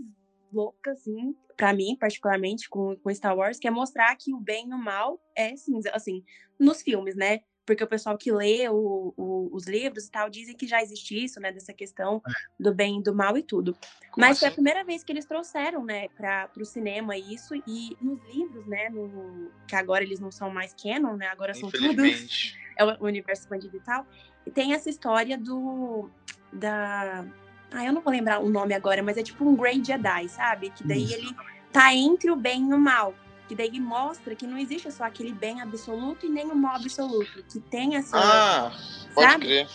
louca, 0.52 0.92
assim, 0.92 1.34
pra 1.62 1.72
mim, 1.72 1.94
particularmente, 1.96 2.68
com, 2.68 2.96
com 2.96 3.14
Star 3.14 3.36
Wars, 3.36 3.56
que 3.60 3.68
é 3.68 3.70
mostrar 3.70 4.16
que 4.16 4.34
o 4.34 4.40
bem 4.40 4.68
e 4.68 4.74
o 4.74 4.76
mal 4.78 5.20
é 5.36 5.54
cinza, 5.54 5.92
assim, 5.94 6.24
nos 6.58 6.82
filmes, 6.82 7.14
né? 7.14 7.38
Porque 7.64 7.84
o 7.84 7.86
pessoal 7.86 8.18
que 8.18 8.32
lê 8.32 8.68
o- 8.68 9.14
o- 9.16 9.48
os 9.52 9.68
livros 9.68 10.06
e 10.06 10.10
tal 10.10 10.28
dizem 10.28 10.56
que 10.56 10.66
já 10.66 10.82
existe 10.82 11.14
isso, 11.24 11.38
né? 11.38 11.52
Dessa 11.52 11.72
questão 11.72 12.20
do 12.58 12.74
bem 12.74 12.98
e 12.98 13.02
do 13.04 13.14
mal 13.14 13.38
e 13.38 13.44
tudo. 13.44 13.76
Mas 14.18 14.40
foi 14.40 14.48
a 14.48 14.50
primeira 14.50 14.82
vez 14.82 15.04
que 15.04 15.12
eles 15.12 15.24
trouxeram, 15.24 15.84
né, 15.84 16.08
para 16.08 16.50
o 16.58 16.64
cinema 16.64 17.16
isso. 17.16 17.54
E 17.64 17.96
nos 18.00 18.20
livros, 18.34 18.66
né, 18.66 18.88
no, 18.88 19.52
que 19.68 19.76
agora 19.76 20.02
eles 20.02 20.18
não 20.18 20.32
são 20.32 20.50
mais 20.50 20.74
canon, 20.74 21.14
né? 21.16 21.28
Agora 21.28 21.54
são 21.54 21.70
tudo 21.70 22.02
é 22.76 22.84
o 22.84 23.04
universo 23.06 23.42
expandido 23.42 23.76
e 23.76 23.80
tal. 23.80 24.04
E 24.44 24.50
tem 24.50 24.72
essa 24.72 24.90
história 24.90 25.38
do. 25.38 26.10
Da. 26.52 27.24
Ah, 27.72 27.84
eu 27.84 27.92
não 27.92 28.02
vou 28.02 28.12
lembrar 28.12 28.38
o 28.40 28.48
nome 28.48 28.74
agora, 28.74 29.02
mas 29.02 29.16
é 29.16 29.22
tipo 29.22 29.44
um 29.44 29.56
Grey 29.56 29.82
Jedi, 29.84 30.28
sabe? 30.28 30.70
Que 30.70 30.84
daí 30.84 31.04
Isso. 31.04 31.14
ele 31.14 31.36
tá 31.72 31.94
entre 31.94 32.30
o 32.30 32.36
bem 32.36 32.70
e 32.70 32.74
o 32.74 32.78
mal. 32.78 33.14
Que 33.48 33.54
daí 33.54 33.80
mostra 33.80 34.34
que 34.34 34.46
não 34.46 34.56
existe 34.58 34.90
só 34.92 35.04
aquele 35.04 35.32
bem 35.32 35.60
absoluto 35.60 36.24
e 36.26 36.28
nem 36.28 36.46
o 36.46 36.54
mal 36.54 36.76
absoluto. 36.76 37.42
Que 37.44 37.60
tem 37.60 37.96
essa. 37.96 38.16
Ah, 38.18 38.72
pode 39.14 39.30
sabe? 39.32 39.44
crer. 39.46 39.68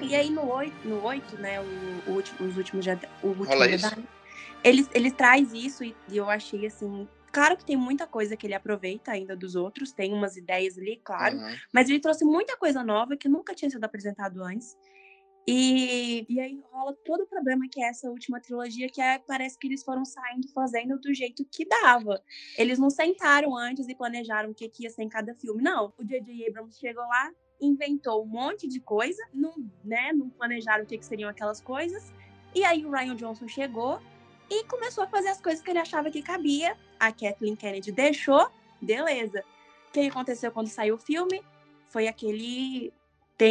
E 0.00 0.14
aí 0.14 0.30
no 0.30 0.50
8, 0.50 0.88
no 0.88 1.04
8 1.04 1.36
né, 1.36 1.60
o, 1.60 2.10
o 2.10 2.14
último, 2.14 2.48
os 2.48 2.56
últimos 2.56 2.84
Jedi, 2.84 3.06
o 3.22 3.28
último 3.28 3.46
Rola 3.46 3.68
Jedi, 3.68 3.86
isso? 3.86 4.08
eles, 4.64 4.90
eles 4.94 5.12
traz 5.12 5.52
isso 5.52 5.84
e, 5.84 5.94
e 6.08 6.16
eu 6.16 6.30
achei 6.30 6.64
assim, 6.66 7.06
claro 7.30 7.58
que 7.58 7.64
tem 7.64 7.76
muita 7.76 8.06
coisa 8.06 8.34
que 8.34 8.46
ele 8.46 8.54
aproveita 8.54 9.12
ainda 9.12 9.36
dos 9.36 9.54
outros, 9.54 9.92
tem 9.92 10.14
umas 10.14 10.36
ideias 10.38 10.78
ali, 10.78 10.98
claro, 11.04 11.36
Uhum. 11.36 11.54
mas 11.72 11.90
ele 11.90 12.00
trouxe 12.00 12.24
muita 12.24 12.56
coisa 12.56 12.82
nova 12.82 13.16
que 13.18 13.28
nunca 13.28 13.54
tinha 13.54 13.70
sido 13.70 13.84
apresentado 13.84 14.42
antes. 14.42 14.76
E, 15.46 16.24
e 16.28 16.40
aí 16.40 16.62
rola 16.70 16.94
todo 17.04 17.22
o 17.22 17.26
problema 17.26 17.66
que 17.68 17.82
é 17.82 17.88
essa 17.88 18.08
última 18.08 18.40
trilogia, 18.40 18.88
que 18.88 19.00
é, 19.00 19.18
parece 19.18 19.58
que 19.58 19.66
eles 19.66 19.82
foram 19.82 20.04
saindo 20.04 20.48
fazendo 20.52 20.98
do 20.98 21.12
jeito 21.12 21.44
que 21.44 21.64
dava. 21.64 22.22
Eles 22.56 22.78
não 22.78 22.88
sentaram 22.88 23.56
antes 23.56 23.88
e 23.88 23.94
planejaram 23.94 24.50
o 24.50 24.54
que, 24.54 24.68
que 24.68 24.84
ia 24.84 24.90
ser 24.90 25.02
em 25.02 25.08
cada 25.08 25.34
filme. 25.34 25.60
Não. 25.60 25.92
O 25.98 26.04
J.J. 26.04 26.48
Abrams 26.48 26.78
chegou 26.78 27.02
lá, 27.02 27.32
inventou 27.60 28.22
um 28.22 28.26
monte 28.26 28.68
de 28.68 28.80
coisa, 28.80 29.20
não, 29.34 29.54
né, 29.84 30.12
não 30.12 30.30
planejaram 30.30 30.84
o 30.84 30.86
que, 30.86 30.96
que 30.96 31.04
seriam 31.04 31.28
aquelas 31.28 31.60
coisas. 31.60 32.12
E 32.54 32.64
aí 32.64 32.84
o 32.84 32.90
Ryan 32.90 33.16
Johnson 33.16 33.48
chegou 33.48 34.00
e 34.48 34.64
começou 34.64 35.04
a 35.04 35.06
fazer 35.08 35.28
as 35.28 35.40
coisas 35.40 35.62
que 35.62 35.70
ele 35.70 35.78
achava 35.78 36.10
que 36.10 36.22
cabia. 36.22 36.76
A 37.00 37.10
Kathleen 37.10 37.56
Kennedy 37.56 37.90
deixou, 37.90 38.48
beleza. 38.80 39.42
O 39.88 39.92
que 39.92 40.00
aconteceu 40.00 40.52
quando 40.52 40.68
saiu 40.68 40.94
o 40.94 40.98
filme? 40.98 41.42
Foi 41.88 42.06
aquele. 42.06 42.92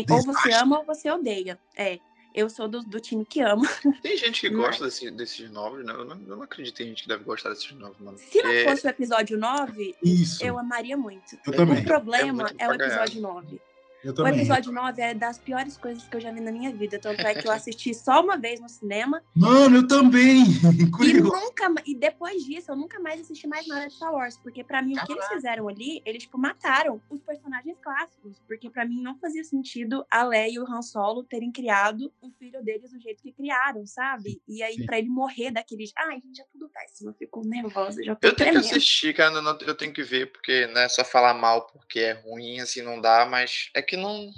Tem, 0.04 0.06
ou 0.10 0.22
você 0.24 0.52
ama 0.54 0.80
ou 0.80 0.86
você 0.86 1.10
odeia. 1.12 1.60
É. 1.76 2.00
Eu 2.34 2.50
sou 2.50 2.66
do, 2.70 2.82
do 2.82 2.98
time 3.02 3.26
que 3.26 3.42
ama. 3.42 3.68
Tem 4.02 4.16
gente 4.16 4.40
que 4.42 4.50
Mas- 4.50 4.66
gosta 4.68 4.86
desse- 4.86 5.12
desses 5.12 5.52
novos, 5.52 5.84
né? 5.86 5.92
Eu 5.92 6.06
não, 6.06 6.16
eu 6.28 6.36
não 6.38 6.44
acredito 6.44 6.82
em 6.82 6.86
gente 6.88 7.04
que 7.04 7.10
deve 7.10 7.26
gostar 7.26 7.50
desses 7.50 7.70
novos, 7.74 8.00
mano. 8.00 8.18
Se 8.18 8.38
não 8.42 8.44
Porque- 8.50 8.64
fosse 8.70 8.88
o 8.88 8.90
episódio 8.90 9.38
9, 9.38 9.96
Isso. 10.02 10.42
eu 10.46 10.58
amaria 10.58 10.96
muito. 10.96 11.38
Eu 11.46 11.54
também. 11.54 11.80
O 11.82 11.84
problema 11.84 12.50
É 12.58 12.64
é, 12.64 12.70
o 12.70 12.74
episódio 12.74 13.22
9. 13.22 13.60
Eu 14.04 14.14
O 14.14 14.28
episódio 14.28 14.72
9 14.72 15.02
é 15.02 15.14
das 15.14 15.38
piores 15.38 15.78
coisas 15.78 16.04
que 16.04 16.16
eu 16.16 16.22
já 16.22 16.32
vi 16.32 16.42
na 16.42 16.52
minha 16.52 16.72
vida. 16.72 16.98
Tanto 16.98 17.22
é 17.22 17.36
que 17.36 17.48
eu 17.48 17.52
assisti 17.54 17.94
só 17.94 18.22
uma 18.22 18.38
vez 18.38 18.60
no 18.60 18.68
cinema. 18.68 19.24
Mano, 19.36 19.78
eu 19.78 19.88
também. 19.88 20.44
E, 21.02 21.14
nunca, 21.14 21.74
e 21.86 21.96
depois 21.96 22.44
disso, 22.44 22.72
eu 22.72 22.76
nunca 22.76 23.00
mais 23.00 23.22
assisti 23.22 23.48
mais 23.48 23.68
nada 23.68 23.88
de 23.88 23.94
Star 23.94 24.14
Wars. 24.14 24.38
Porque 24.38 24.64
pra 24.64 24.82
mim, 24.82 24.98
o 24.98 25.06
que 25.06 25.12
eles 25.12 25.28
fizeram 25.28 25.68
ali, 25.68 26.02
eles, 26.06 26.24
tipo, 26.24 26.38
mataram 26.38 27.02
os 27.10 27.22
personagens 27.22 27.78
clássicos. 27.82 28.42
Porque 28.48 28.70
pra 28.70 28.86
mim 28.86 29.02
não 29.02 29.18
fazia 29.18 29.44
sentido 29.44 30.06
a 30.10 30.24
Leia 30.24 30.54
e 30.54 30.60
o 30.60 30.64
Han 30.64 30.82
Solo 30.82 31.24
terem 31.24 31.52
criado 31.52 32.12
o 32.22 32.30
filho 32.32 32.64
deles 32.64 32.92
do 32.92 33.00
jeito 33.00 33.22
que 33.22 33.32
criaram, 33.32 33.86
sabe? 33.86 34.42
E 34.48 34.64
aí, 34.64 34.76
Sim. 34.76 34.86
pra 34.86 35.00
ele 35.00 35.10
morrer 35.10 35.52
daquele... 35.52 35.86
Ai, 35.98 36.22
gente, 36.24 36.42
é 36.42 36.46
tudo 36.52 36.70
péssimo. 36.70 37.10
Eu 37.10 37.14
fico 37.14 37.42
nervosa, 37.46 38.04
já 38.04 38.18
Eu 38.22 38.36
tenho 38.36 38.52
que 38.52 38.58
assistir, 38.58 39.14
cara, 39.14 39.34
eu 39.66 39.76
tenho 39.76 39.94
que 39.94 40.04
ver, 40.04 40.32
porque 40.32 40.68
não 40.68 40.82
é 40.82 40.90
só 40.90 41.04
falar 41.04 41.34
mal 41.34 41.68
porque 41.68 42.00
é 42.00 42.14
ruim, 42.14 42.60
assim, 42.60 42.82
não 42.82 43.00
dá, 43.00 43.26
mas 43.26 43.70
é 43.74 43.82
que 43.82 43.91
não. 43.98 44.32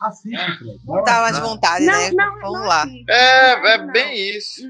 Assiste, 0.00 0.58
Fred. 0.58 0.80
Não 0.84 1.02
dá 1.02 1.20
mais 1.22 1.38
vontade, 1.38 1.84
Não, 1.84 1.92
né? 1.92 2.10
não, 2.10 2.40
Vamos 2.40 2.60
não 2.60 2.66
lá. 2.66 2.84
É, 3.08 3.74
é 3.74 3.86
bem 3.86 4.36
isso. 4.36 4.62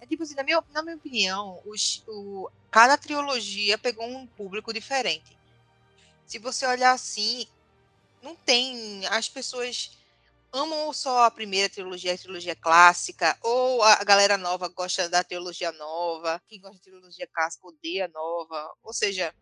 É 0.00 0.06
tipo 0.06 0.22
assim, 0.22 0.34
na 0.34 0.42
minha, 0.42 0.62
na 0.72 0.82
minha 0.82 0.96
opinião, 0.96 1.60
os, 1.66 2.02
o, 2.06 2.50
cada 2.70 2.96
trilogia 2.96 3.76
pegou 3.76 4.06
um 4.06 4.26
público 4.26 4.72
diferente. 4.72 5.36
Se 6.26 6.38
você 6.38 6.66
olhar 6.66 6.92
assim, 6.92 7.46
não 8.22 8.34
tem. 8.34 9.06
As 9.06 9.28
pessoas 9.28 9.96
amam 10.52 10.92
só 10.92 11.24
a 11.24 11.30
primeira 11.30 11.68
trilogia, 11.68 12.14
a 12.14 12.18
trilogia 12.18 12.56
clássica, 12.56 13.36
ou 13.42 13.82
a 13.82 14.02
galera 14.04 14.36
nova 14.36 14.68
gosta 14.68 15.08
da 15.08 15.22
trilogia 15.22 15.70
nova, 15.72 16.40
quem 16.48 16.60
gosta 16.60 16.76
da 16.76 16.82
trilogia 16.82 17.28
clássica 17.32 17.66
odeia 17.68 18.06
a 18.06 18.08
nova. 18.08 18.74
Ou 18.82 18.92
seja, 18.92 19.34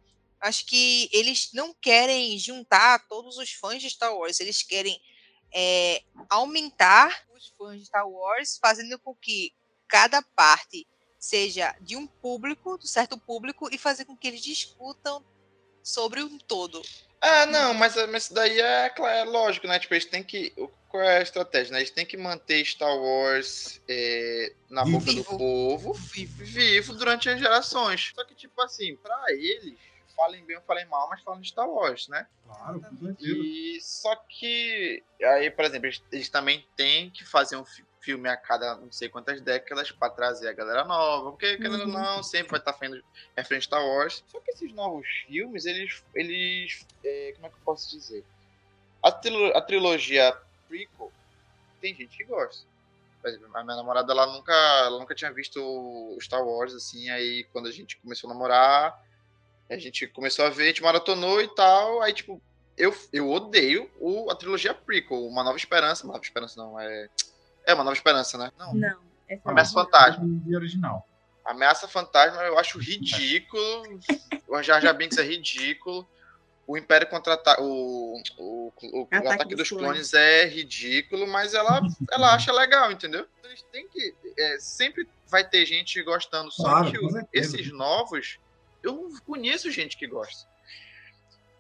acho 0.45 0.67
que 0.67 1.09
eles 1.11 1.51
não 1.55 1.75
querem 1.75 2.39
juntar 2.39 3.07
todos 3.09 3.39
os 3.39 3.51
fãs 3.53 3.81
de 3.81 3.89
Star 3.89 4.15
Wars, 4.15 4.41
eles 4.41 4.63
querem 4.63 5.01
é, 5.53 6.03
aumentar 6.29 7.25
os 7.35 7.49
fãs 7.57 7.81
de 7.81 7.87
Star 7.87 8.07
Wars, 8.07 8.59
fazendo 8.61 8.99
com 8.99 9.15
que 9.15 9.53
cada 9.89 10.21
parte 10.21 10.87
seja 11.19 11.75
de 11.81 11.97
um 11.97 12.07
público, 12.07 12.77
do 12.77 12.87
certo 12.87 13.17
público, 13.17 13.69
e 13.73 13.79
fazer 13.79 14.05
com 14.05 14.15
que 14.15 14.29
eles 14.29 14.43
discutam 14.43 15.25
sobre 15.83 16.23
um 16.23 16.37
todo. 16.37 16.83
Ah, 17.23 17.47
não, 17.47 17.73
mas, 17.73 17.97
mas 18.11 18.25
isso 18.25 18.35
daí 18.35 18.61
é, 18.61 18.93
é 18.95 19.25
lógico, 19.25 19.67
né? 19.67 19.79
Tipo, 19.79 19.95
eles 19.95 20.05
têm 20.05 20.23
que. 20.23 20.53
Qual 20.91 21.03
é 21.03 21.19
a 21.19 21.23
estratégia, 21.23 21.73
né? 21.73 21.79
Eles 21.79 21.91
têm 21.91 22.05
que 22.05 22.19
manter 22.19 22.65
Star 22.67 22.95
Wars 22.97 23.81
é, 23.89 24.53
na 24.69 24.85
boca 24.85 25.07
Vivo. 25.07 25.33
do 25.33 25.39
povo, 25.39 25.93
vivo. 25.95 26.95
durante 26.95 27.31
as 27.31 27.41
gerações. 27.41 28.13
Só 28.15 28.25
que, 28.25 28.35
tipo 28.35 28.61
assim, 28.61 28.95
pra 28.97 29.25
eles, 29.31 29.75
falem 30.15 30.45
bem 30.47 30.57
ou 30.57 30.63
falem 30.63 30.87
mal, 30.87 31.09
mas 31.09 31.23
falam 31.23 31.41
de 31.41 31.49
Star 31.49 31.69
Wars, 31.69 32.09
né? 32.09 32.27
Claro, 32.45 32.81
com 32.81 32.97
certeza. 32.99 33.17
E 33.21 33.79
só 33.81 34.15
que 34.29 35.05
aí, 35.23 35.51
por 35.51 35.65
exemplo, 35.65 35.87
eles, 35.87 36.05
eles 36.13 36.29
também 36.31 36.69
têm 36.77 37.11
que 37.11 37.25
fazer 37.25 37.57
um 37.57 37.65
fi- 37.65 37.85
filme 38.03 38.29
a 38.29 38.37
cada 38.37 38.77
não 38.77 38.91
sei 38.93 39.09
quantas 39.09 39.41
décadas 39.41 39.91
pra 39.93 40.11
trazer 40.11 40.49
a 40.49 40.53
galera 40.53 40.85
nova, 40.85 41.31
porque 41.31 41.57
querendo 41.57 41.81
ou 41.81 41.87
Uhum. 41.87 41.93
não, 41.93 42.23
sempre 42.23 42.51
vai 42.51 42.61
estar 42.61 42.73
fazendo 42.75 43.03
referente 43.37 43.65
a 43.65 43.67
Star 43.67 43.87
Wars. 43.87 44.23
Só 44.27 44.41
que 44.41 44.51
esses 44.53 44.73
novos 44.75 45.07
filmes, 45.27 45.65
eles 45.67 46.05
eles 46.15 46.87
é, 47.05 47.33
como 47.35 47.47
é 47.47 47.51
que 47.51 47.57
eu 47.57 47.63
posso 47.65 47.89
dizer? 47.91 48.25
A, 49.03 49.13
trilo- 49.13 49.57
a 49.57 49.61
trilogia 49.61 50.33
prequel 50.69 51.13
tem 51.81 51.95
gente 51.95 52.17
que 52.17 52.25
gosta. 52.25 52.67
Por 53.21 53.29
exemplo, 53.31 53.47
a 53.57 53.65
minha 53.65 53.77
namorada 53.77 54.13
ela 54.13 54.27
nunca, 54.27 54.53
ela 54.53 54.99
nunca 54.99 55.15
tinha 55.15 55.33
visto 55.33 55.59
o 55.63 56.19
Star 56.21 56.43
Wars 56.47 56.75
assim, 56.75 57.09
aí 57.11 57.45
quando 57.53 57.69
a 57.69 57.73
gente 57.73 57.99
começou 58.01 58.29
a 58.31 58.35
namorar, 58.35 58.95
a 59.75 59.79
gente 59.79 60.07
começou 60.09 60.45
a 60.45 60.51
ver, 60.51 60.65
a 60.65 60.67
gente 60.67 60.83
maratonou 60.83 61.41
e 61.41 61.49
tal. 61.55 62.01
Aí, 62.03 62.13
tipo, 62.13 62.41
eu, 62.77 62.95
eu 63.13 63.31
odeio 63.31 63.91
o, 64.01 64.31
a 64.31 64.35
trilogia 64.37 64.73
prequel, 64.75 65.27
Uma 65.27 65.43
Nova 65.45 65.57
Esperança. 65.57 66.05
Uma 66.05 66.15
Nova 66.15 66.25
Esperança 66.25 66.61
não, 66.61 66.79
é. 66.81 67.09
É 67.67 67.75
Uma 67.75 67.85
Nova 67.85 67.97
Esperança, 67.97 68.37
né? 68.39 68.51
Não. 68.59 68.75
Não. 68.75 69.01
É 69.29 69.39
Ameaça 69.45 69.73
Fantasma. 69.73 70.23
De 70.27 70.55
original. 70.57 71.09
Ameaça 71.45 71.89
Fantasma 71.89 72.43
eu 72.43 72.59
acho 72.59 72.79
ridículo. 72.79 73.83
O 74.47 74.63
Jar 74.63 74.81
Jar 74.81 74.95
Binks 74.95 75.19
é 75.19 75.23
ridículo. 75.23 76.07
O 76.67 76.77
Império 76.79 77.09
contra 77.09 77.37
o, 77.59 78.23
o, 78.39 78.73
o, 78.83 79.01
o 79.03 79.09
Ataque 79.11 79.27
Ataque, 79.29 79.55
dos 79.57 79.69
dos 79.69 79.69
Clones. 79.71 79.87
Clones 80.11 80.15
é 80.15 80.47
ridículo, 80.47 81.27
mas 81.27 81.55
ela, 81.55 81.81
ela 82.13 82.35
acha 82.35 82.53
legal, 82.53 82.93
entendeu? 82.93 83.27
Eles 83.43 83.63
têm 83.73 83.89
que. 83.89 84.15
é, 84.39 84.59
sempre 84.61 85.09
vai 85.29 85.43
ter 85.49 85.67
gente 85.67 86.01
gostando. 86.05 86.53
Só 86.53 86.63
Claro, 86.63 86.91
que 86.93 86.99
o- 86.99 87.29
esses 87.33 87.73
novos, 87.73 88.39
eu 88.85 88.95
não 88.95 89.21
conheço 89.21 89.71
gente 89.71 89.97
que 89.97 90.07
gosta. 90.07 90.49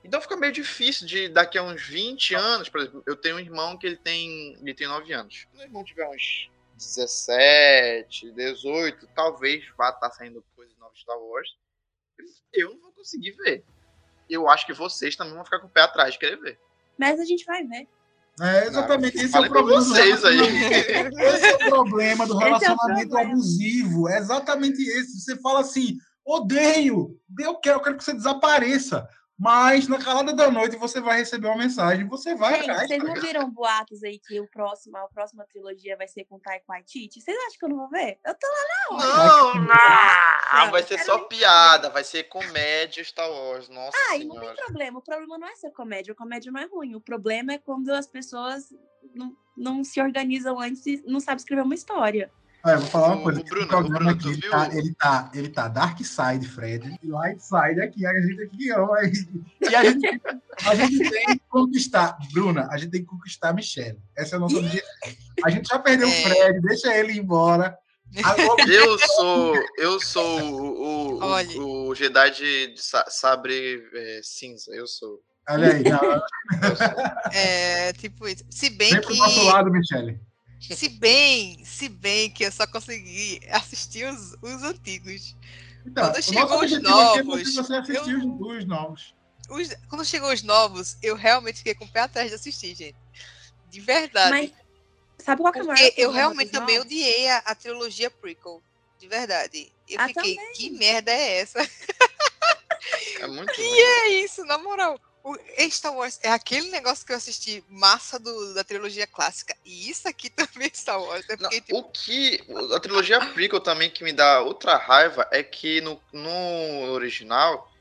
Então 0.04 0.20
fica 0.20 0.36
meio 0.36 0.52
difícil 0.52 1.06
de 1.06 1.28
daqui 1.28 1.56
a 1.56 1.62
uns 1.62 1.82
20 1.82 2.34
anos, 2.34 2.68
por 2.68 2.80
exemplo, 2.80 3.02
eu 3.06 3.16
tenho 3.16 3.36
um 3.36 3.40
irmão 3.40 3.78
que 3.78 3.86
ele 3.86 3.96
tem, 3.96 4.54
ele 4.60 4.74
tem 4.74 4.86
9 4.86 5.12
anos. 5.12 5.46
Quando 5.50 5.62
o 5.62 5.64
irmão 5.64 5.82
tiver 5.82 6.06
uns 6.08 6.50
17, 6.76 8.30
18, 8.32 9.08
talvez 9.14 9.64
vá 9.78 9.88
estar 9.88 10.10
saindo 10.10 10.44
coisas 10.54 10.76
novas 10.76 10.96
de 10.96 11.02
Star 11.02 11.18
Wars. 11.18 11.56
Eu 12.52 12.74
não 12.74 12.82
vou 12.82 12.92
conseguir 12.92 13.32
ver. 13.32 13.64
Eu 14.28 14.48
acho 14.48 14.66
que 14.66 14.74
vocês 14.74 15.16
também 15.16 15.34
vão 15.34 15.44
ficar 15.44 15.58
com 15.58 15.66
o 15.66 15.70
pé 15.70 15.80
atrás 15.82 16.12
de 16.12 16.18
querer 16.18 16.36
ver. 16.36 16.58
Mas 16.98 17.18
a 17.18 17.24
gente 17.24 17.44
vai 17.46 17.64
ver. 17.64 17.88
É, 18.40 18.66
exatamente. 18.66 19.16
Esse 19.16 19.36
é 19.36 19.40
o 19.40 19.48
problema. 19.48 19.80
vocês 19.80 20.24
aí. 20.24 20.38
Esse 21.16 21.46
é 21.46 21.54
o 21.54 21.58
problema 21.70 22.26
do 22.26 22.40
é 22.40 22.44
relacionamento 22.44 23.08
problema. 23.10 23.32
abusivo. 23.32 24.08
É 24.08 24.18
exatamente 24.18 24.82
esse. 24.82 25.20
Você 25.20 25.36
fala 25.40 25.60
assim: 25.60 25.96
odeio, 26.24 27.18
eu 27.38 27.54
quero, 27.56 27.78
eu 27.78 27.82
quero 27.82 27.96
que 27.96 28.04
você 28.04 28.12
desapareça. 28.14 29.08
Mas 29.36 29.88
na 29.88 29.98
calada 29.98 30.32
da 30.32 30.48
noite 30.48 30.76
você 30.76 31.00
vai 31.00 31.18
receber 31.18 31.48
uma 31.48 31.58
mensagem, 31.58 32.06
você 32.06 32.36
vai 32.36 32.54
Gente, 32.54 32.70
atrás. 32.70 32.86
vocês 32.86 33.02
não 33.02 33.14
viram 33.14 33.50
boatos 33.50 34.04
aí 34.04 34.16
que 34.20 34.38
o 34.40 34.46
próximo, 34.46 34.96
a 34.96 35.08
próxima 35.08 35.44
trilogia 35.44 35.96
vai 35.96 36.06
ser 36.06 36.24
com 36.24 36.38
Taika 36.38 36.64
Waititi? 36.68 37.20
Vocês 37.20 37.36
acham 37.36 37.58
que 37.58 37.64
eu 37.64 37.68
não 37.70 37.78
vou 37.78 37.88
ver? 37.88 38.16
Eu 38.24 38.32
tô 38.36 38.46
lá 38.46 38.62
na 38.68 38.96
hora. 38.96 39.16
Não, 39.26 39.54
não! 40.64 40.70
Vai 40.70 40.84
ser 40.84 41.00
só 41.00 41.18
piada, 41.24 41.90
vai 41.90 42.04
ser 42.04 42.24
comédia 42.24 43.02
Star 43.02 43.28
Wars. 43.28 43.68
Nossa 43.68 43.96
Ah, 44.08 44.16
e 44.16 44.24
não 44.24 44.36
tem 44.36 44.40
senhora. 44.44 44.64
problema. 44.66 44.98
O 45.00 45.02
problema 45.02 45.36
não 45.36 45.48
é 45.48 45.56
ser 45.56 45.72
comédia. 45.72 46.12
A 46.12 46.16
comédia 46.16 46.52
não 46.52 46.60
é 46.60 46.66
ruim. 46.66 46.94
O 46.94 47.00
problema 47.00 47.54
é 47.54 47.58
quando 47.58 47.90
as 47.90 48.06
pessoas 48.06 48.72
não, 49.16 49.36
não 49.56 49.82
se 49.82 50.00
organizam 50.00 50.60
antes 50.60 50.86
e 50.86 51.02
não 51.06 51.18
sabem 51.18 51.38
escrever 51.38 51.62
uma 51.62 51.74
história. 51.74 52.30
Olha, 52.64 52.74
eu 52.74 52.80
vou 52.80 52.88
falar 52.88 53.08
uma 53.08 53.16
O- 53.16 53.22
coisa. 53.22 53.40
o 53.40 53.44
Bruno, 53.44 53.78
o 53.78 53.82
Bruno, 53.88 54.10
aqui, 54.10 54.20
tu 54.22 54.28
ele, 54.30 54.40
viu? 54.40 54.50
tá, 54.50 54.68
ele, 54.72 54.94
tá, 54.94 55.30
ele 55.34 55.48
tá 55.50 55.68
Dark 55.68 55.98
Side, 56.00 56.48
Fred, 56.48 56.98
e 57.02 57.06
Light 57.08 57.40
Side 57.42 57.80
aqui. 57.82 58.06
A 58.06 58.20
gente 58.20 58.42
aqui 58.42 58.70
ama. 58.72 58.96
E, 59.04 59.70
e 59.70 59.74
a, 59.76 59.84
gente, 59.84 60.20
a 60.66 60.74
gente 60.74 61.10
tem 61.10 61.26
que 61.26 61.40
conquistar. 61.48 62.16
Bruna, 62.32 62.66
a 62.70 62.78
gente 62.78 62.90
tem 62.90 63.00
que 63.02 63.06
conquistar 63.06 63.50
a 63.50 63.52
Michelle. 63.52 63.98
Essa 64.16 64.34
é 64.34 64.38
a 64.38 64.40
nossa 64.40 64.56
objetivo. 64.56 64.82
A 65.44 65.50
gente 65.50 65.68
já 65.68 65.78
perdeu 65.78 66.08
o 66.08 66.10
É. 66.10 66.22
Fred, 66.22 66.60
deixa 66.62 66.96
ele 66.96 67.12
ir 67.12 67.18
embora. 67.18 67.76
Agora, 68.22 68.62
Eu 68.72 68.98
sou, 68.98 69.54
eu 69.76 70.00
sou 70.00 70.40
o, 70.40 71.18
o, 71.18 71.58
o, 71.58 71.88
o 71.88 71.94
Jedi 71.94 72.30
de, 72.30 72.74
de 72.74 72.82
sa- 72.82 73.06
sabre 73.08 73.82
é, 73.92 74.20
cinza. 74.22 74.70
Eu 74.72 74.86
sou. 74.86 75.20
olha 75.50 75.72
aí, 75.72 75.82
não. 75.82 76.22
É, 77.32 77.92
tipo 77.94 78.28
isso. 78.28 78.44
Se 78.50 78.70
bem 78.70 78.90
vem 78.92 79.00
pro 79.00 79.12
que. 79.12 79.18
nosso 79.18 79.42
lado, 79.44 79.70
Michelle. 79.70 80.20
Se 80.72 80.88
bem, 80.88 81.64
se 81.64 81.88
bem 81.88 82.30
que 82.30 82.44
eu 82.44 82.52
só 82.52 82.66
consegui 82.66 83.40
assistir 83.50 84.06
os, 84.06 84.32
os 84.40 84.62
antigos. 84.62 85.36
Então, 85.86 86.04
Quando 86.10 86.22
chegou 86.22 86.64
os 86.64 86.72
é 86.72 86.78
novos, 86.78 87.54
você 87.54 87.74
assistir 87.74 88.10
eu- 88.12 88.18
os, 88.34 88.56
os 88.58 88.64
novos. 88.64 89.14
Os- 89.50 89.74
quando 89.90 90.04
chegou 90.04 90.32
os 90.32 90.42
novos, 90.42 90.96
eu 91.02 91.14
realmente 91.14 91.58
fiquei 91.58 91.74
com 91.74 91.84
o 91.84 91.88
pé 91.92 92.00
atrás 92.00 92.28
de 92.30 92.34
assistir, 92.36 92.74
gente. 92.74 92.96
De 93.68 93.80
verdade. 93.80 94.30
Mas 94.30 94.52
sabe 95.26 95.42
qual 95.42 95.52
que 95.52 95.58
é 95.58 95.62
o 95.62 95.66
maior 95.66 95.92
eu 95.96 96.10
realmente 96.10 96.50
também 96.50 96.76
novos? 96.78 96.90
odiei 96.92 97.28
a, 97.28 97.38
a 97.38 97.54
trilogia 97.54 98.10
prequel. 98.10 98.62
De 98.98 99.06
verdade. 99.08 99.70
Eu 99.86 100.00
Ah, 100.00 100.06
fiquei, 100.08 100.36
também. 100.36 100.52
que 100.54 100.70
merda 100.70 101.10
é 101.10 101.40
essa? 101.40 101.58
É 103.20 103.26
muito 103.26 103.52
Que 103.52 103.62
ruim. 103.62 103.78
é 103.78 104.08
isso, 104.24 104.44
na 104.46 104.56
moral. 104.56 104.98
O 105.24 105.34
Star 105.70 105.94
Wars 105.96 106.20
é 106.22 106.30
aquele 106.30 106.68
negócio 106.68 107.06
que 107.06 107.10
eu 107.10 107.16
assisti 107.16 107.64
massa 107.66 108.18
do, 108.18 108.52
da 108.52 108.62
trilogia 108.62 109.06
clássica. 109.06 109.56
E 109.64 109.88
isso 109.88 110.06
aqui 110.06 110.28
também 110.28 110.68
é 110.68 110.76
Star 110.76 111.00
Wars. 111.00 111.26
Eu 111.26 111.38
Não, 111.38 111.50
fiquei 111.50 111.62
tipo, 111.62 111.78
o 111.78 111.84
que. 111.84 112.44
A 112.74 112.78
trilogia 112.78 113.24
prequel 113.32 113.58
também 113.58 113.88
que 113.88 114.04
me 114.04 114.12
dá 114.12 114.42
outra 114.42 114.76
raiva 114.76 115.26
é 115.32 115.42
que 115.42 115.80
no, 115.80 115.98
no 116.12 116.92
original, 116.92 117.72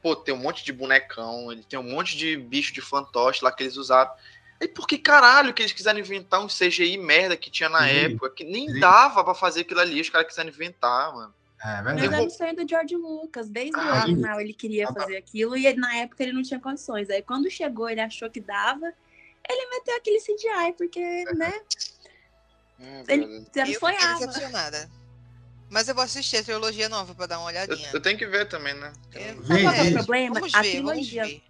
pô, 0.00 0.14
tem 0.14 0.32
um 0.32 0.38
monte 0.38 0.64
de 0.64 0.72
bonecão, 0.72 1.50
ele 1.50 1.64
tem 1.64 1.76
um 1.76 1.82
monte 1.82 2.16
de 2.16 2.36
bicho 2.36 2.72
de 2.72 2.80
fantoche 2.80 3.44
lá 3.44 3.50
que 3.50 3.64
eles 3.64 3.76
usaram. 3.76 4.12
E 4.60 4.68
por 4.68 4.86
que 4.86 4.96
caralho 4.96 5.52
que 5.52 5.60
eles 5.60 5.72
quiseram 5.72 5.98
inventar 5.98 6.40
um 6.40 6.46
CGI 6.46 6.96
merda 6.98 7.36
que 7.36 7.50
tinha 7.50 7.68
na 7.68 7.80
Sim. 7.88 7.94
época? 7.94 8.30
Que 8.30 8.44
nem 8.44 8.70
Sim. 8.70 8.78
dava 8.78 9.24
pra 9.24 9.34
fazer 9.34 9.62
aquilo 9.62 9.80
ali, 9.80 10.00
os 10.00 10.08
caras 10.08 10.28
quiseram 10.28 10.50
inventar, 10.50 11.12
mano. 11.12 11.34
É 11.64 11.82
Mas 11.82 12.02
era 12.12 12.22
o 12.26 12.30
sonho 12.30 12.56
do 12.56 12.68
George 12.68 12.96
Lucas. 12.96 13.48
Desde 13.48 13.76
o 13.76 13.80
Ah, 13.80 14.04
original 14.04 14.40
ele 14.40 14.52
queria 14.52 14.88
ah, 14.88 14.92
tá. 14.92 15.00
fazer 15.00 15.16
aquilo 15.16 15.56
e 15.56 15.72
na 15.74 15.96
época 15.96 16.22
ele 16.22 16.32
não 16.32 16.42
tinha 16.42 16.58
condições. 16.58 17.08
Aí 17.08 17.22
quando 17.22 17.48
chegou 17.50 17.88
ele 17.88 18.00
achou 18.00 18.28
que 18.28 18.40
dava, 18.40 18.92
ele 19.48 19.66
meteu 19.70 19.96
aquele 19.96 20.20
CGI, 20.20 20.72
porque, 20.76 21.00
né, 21.34 21.52
Hum, 22.80 23.04
Ele- 23.08 23.46
eu 23.54 23.74
sonhava. 23.78 24.18
decepcionada. 24.18 24.90
Mas 25.70 25.88
eu 25.88 25.94
vou 25.94 26.02
assistir 26.02 26.38
a 26.38 26.42
trilogia 26.44 26.88
nova 26.88 27.14
pra 27.14 27.26
dar 27.26 27.38
uma 27.38 27.44
eu, 27.50 27.54
olhadinha. 27.54 27.90
eu 27.94 28.00
tenho 28.00 28.18
que 28.18 28.26
ver 28.26 28.48
também, 28.48 28.74
né? 28.74 28.92
É, 29.14 29.32
Vê, 29.34 29.46
Sabe 29.46 29.62
qual 29.62 29.74
é 29.74 29.82
o 29.82 29.92
problema? 29.92 30.34
Vamos 30.34 30.54
a 30.54 30.62
ver, 30.62 30.70
trilogia, 30.72 31.42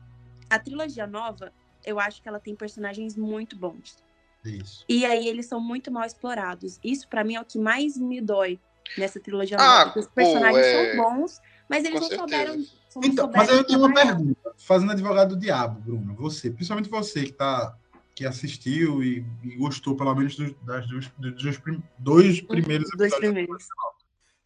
a 0.50 0.58
trilogia 0.58 1.06
nova, 1.06 1.52
eu 1.84 1.98
acho 1.98 2.20
que 2.20 2.28
ela 2.28 2.38
tem 2.38 2.54
personagens 2.54 3.16
muito 3.16 3.56
bons. 3.56 3.96
Isso. 4.44 4.84
E 4.88 5.06
aí 5.06 5.26
eles 5.26 5.46
são 5.46 5.60
muito 5.60 5.90
mal 5.90 6.04
explorados. 6.04 6.78
Isso 6.84 7.08
pra 7.08 7.24
mim 7.24 7.34
é 7.36 7.40
o 7.40 7.44
que 7.44 7.58
mais 7.58 7.96
me 7.96 8.20
dói 8.20 8.60
nessa 8.96 9.20
trilogia 9.20 9.56
Ah, 9.58 9.84
nova. 9.86 9.98
Os 9.98 10.06
pô, 10.06 10.12
personagens 10.14 10.66
é- 10.66 10.70
são 10.70 10.96
bons, 10.96 11.40
mas 11.68 11.84
eles 11.84 11.94
Com 11.98 12.00
não 12.00 12.08
certeza. 12.08 12.20
souberam. 12.30 12.56
não 12.56 12.64
Então, 13.04 13.24
souberam 13.24 13.32
mas 13.36 13.48
aí 13.48 13.56
eu 13.56 13.64
tenho 13.64 13.78
uma 13.78 13.94
pergunta. 13.94 14.52
Fazendo 14.58 14.92
advogado 14.92 15.34
do 15.34 15.40
diabo, 15.40 15.80
Bruno. 15.80 16.14
Você, 16.16 16.50
principalmente 16.50 16.88
você 16.90 17.24
que 17.24 17.32
tá 17.32 17.76
que 18.14 18.26
assistiu 18.26 19.02
e, 19.02 19.24
e 19.42 19.56
gostou 19.56 19.96
pelo 19.96 20.14
menos 20.14 20.36
dos, 20.36 20.54
das 20.66 20.86
duas, 20.86 21.08
dos 21.16 21.42
dois, 21.42 21.56
prim- 21.58 21.82
dois 21.98 22.40
primeiros 22.42 22.90
Uhum, 22.90 22.98
Dois 22.98 23.10
episódios. 23.12 23.32
primeiros. 23.34 23.66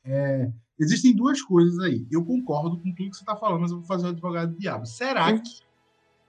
É, 0.04 0.52
existem 0.78 1.12
duas 1.14 1.42
coisas 1.42 1.76
aí. 1.80 2.06
Eu 2.08 2.24
concordo 2.24 2.76
com 2.78 2.94
tudo 2.94 3.10
que 3.10 3.16
você 3.16 3.22
está 3.22 3.34
falando, 3.34 3.62
mas 3.62 3.72
eu 3.72 3.78
vou 3.78 3.86
fazer 3.86 4.06
o 4.06 4.10
advogado 4.10 4.52
do 4.52 4.58
diabo. 4.58 4.86
Será 4.86 5.32
que 5.36 5.50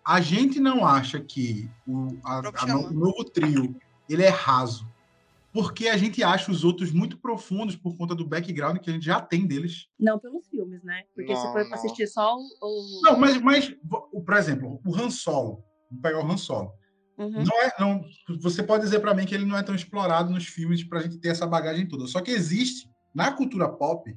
a 0.04 0.20
gente 0.20 0.60
não 0.60 0.84
acha 0.84 1.20
que 1.20 1.70
o, 1.88 2.18
a- 2.24 2.40
a 2.40 2.76
o 2.78 2.92
novo 2.92 3.24
trio 3.26 3.76
ele 4.10 4.24
é 4.24 4.30
raso? 4.30 4.88
Porque 5.58 5.88
a 5.88 5.98
gente 5.98 6.24
acha 6.24 6.52
os 6.52 6.64
outros 6.64 6.92
muito 6.92 7.18
profundos 7.18 7.76
por 7.76 7.98
conta 7.98 8.14
do 8.14 8.28
background 8.28 8.78
que 8.78 8.92
a 8.92 8.94
gente 8.94 9.08
já 9.08 9.20
tem 9.20 9.48
deles. 9.48 9.88
Não 10.00 10.20
pelos 10.20 10.48
filmes, 10.48 10.84
né? 10.84 11.02
Porque 11.16 11.36
se 11.36 11.44
Não, 11.44 11.52
for 11.52 11.62
não. 11.62 11.68
pra 11.68 11.78
assistir 11.80 12.06
só 12.06 12.36
o. 12.36 13.02
Não, 13.02 13.18
mas, 13.18 13.42
mas 13.42 13.76
por 14.24 14.36
exemplo, 14.36 14.80
o 14.86 14.96
Han 14.96 15.10
Solo. 15.10 15.64
Vamos 15.90 16.04
pegar 16.04 16.24
o 16.24 16.32
Han 16.32 16.38
Solo. 16.38 16.72
Uhum. 17.18 17.44
Não 17.44 17.64
é, 17.64 17.74
não, 17.80 18.06
você 18.40 18.62
pode 18.62 18.84
dizer 18.84 19.00
para 19.00 19.16
mim 19.16 19.26
que 19.26 19.34
ele 19.34 19.48
não 19.48 19.58
é 19.58 19.64
tão 19.64 19.74
explorado 19.74 20.32
nos 20.32 20.46
filmes 20.46 20.84
para 20.84 21.00
a 21.00 21.02
gente 21.02 21.18
ter 21.18 21.30
essa 21.30 21.48
bagagem 21.48 21.88
toda. 21.88 22.06
Só 22.06 22.22
que 22.22 22.30
existe 22.30 22.88
na 23.16 23.32
cultura 23.32 23.68
pop 23.68 24.16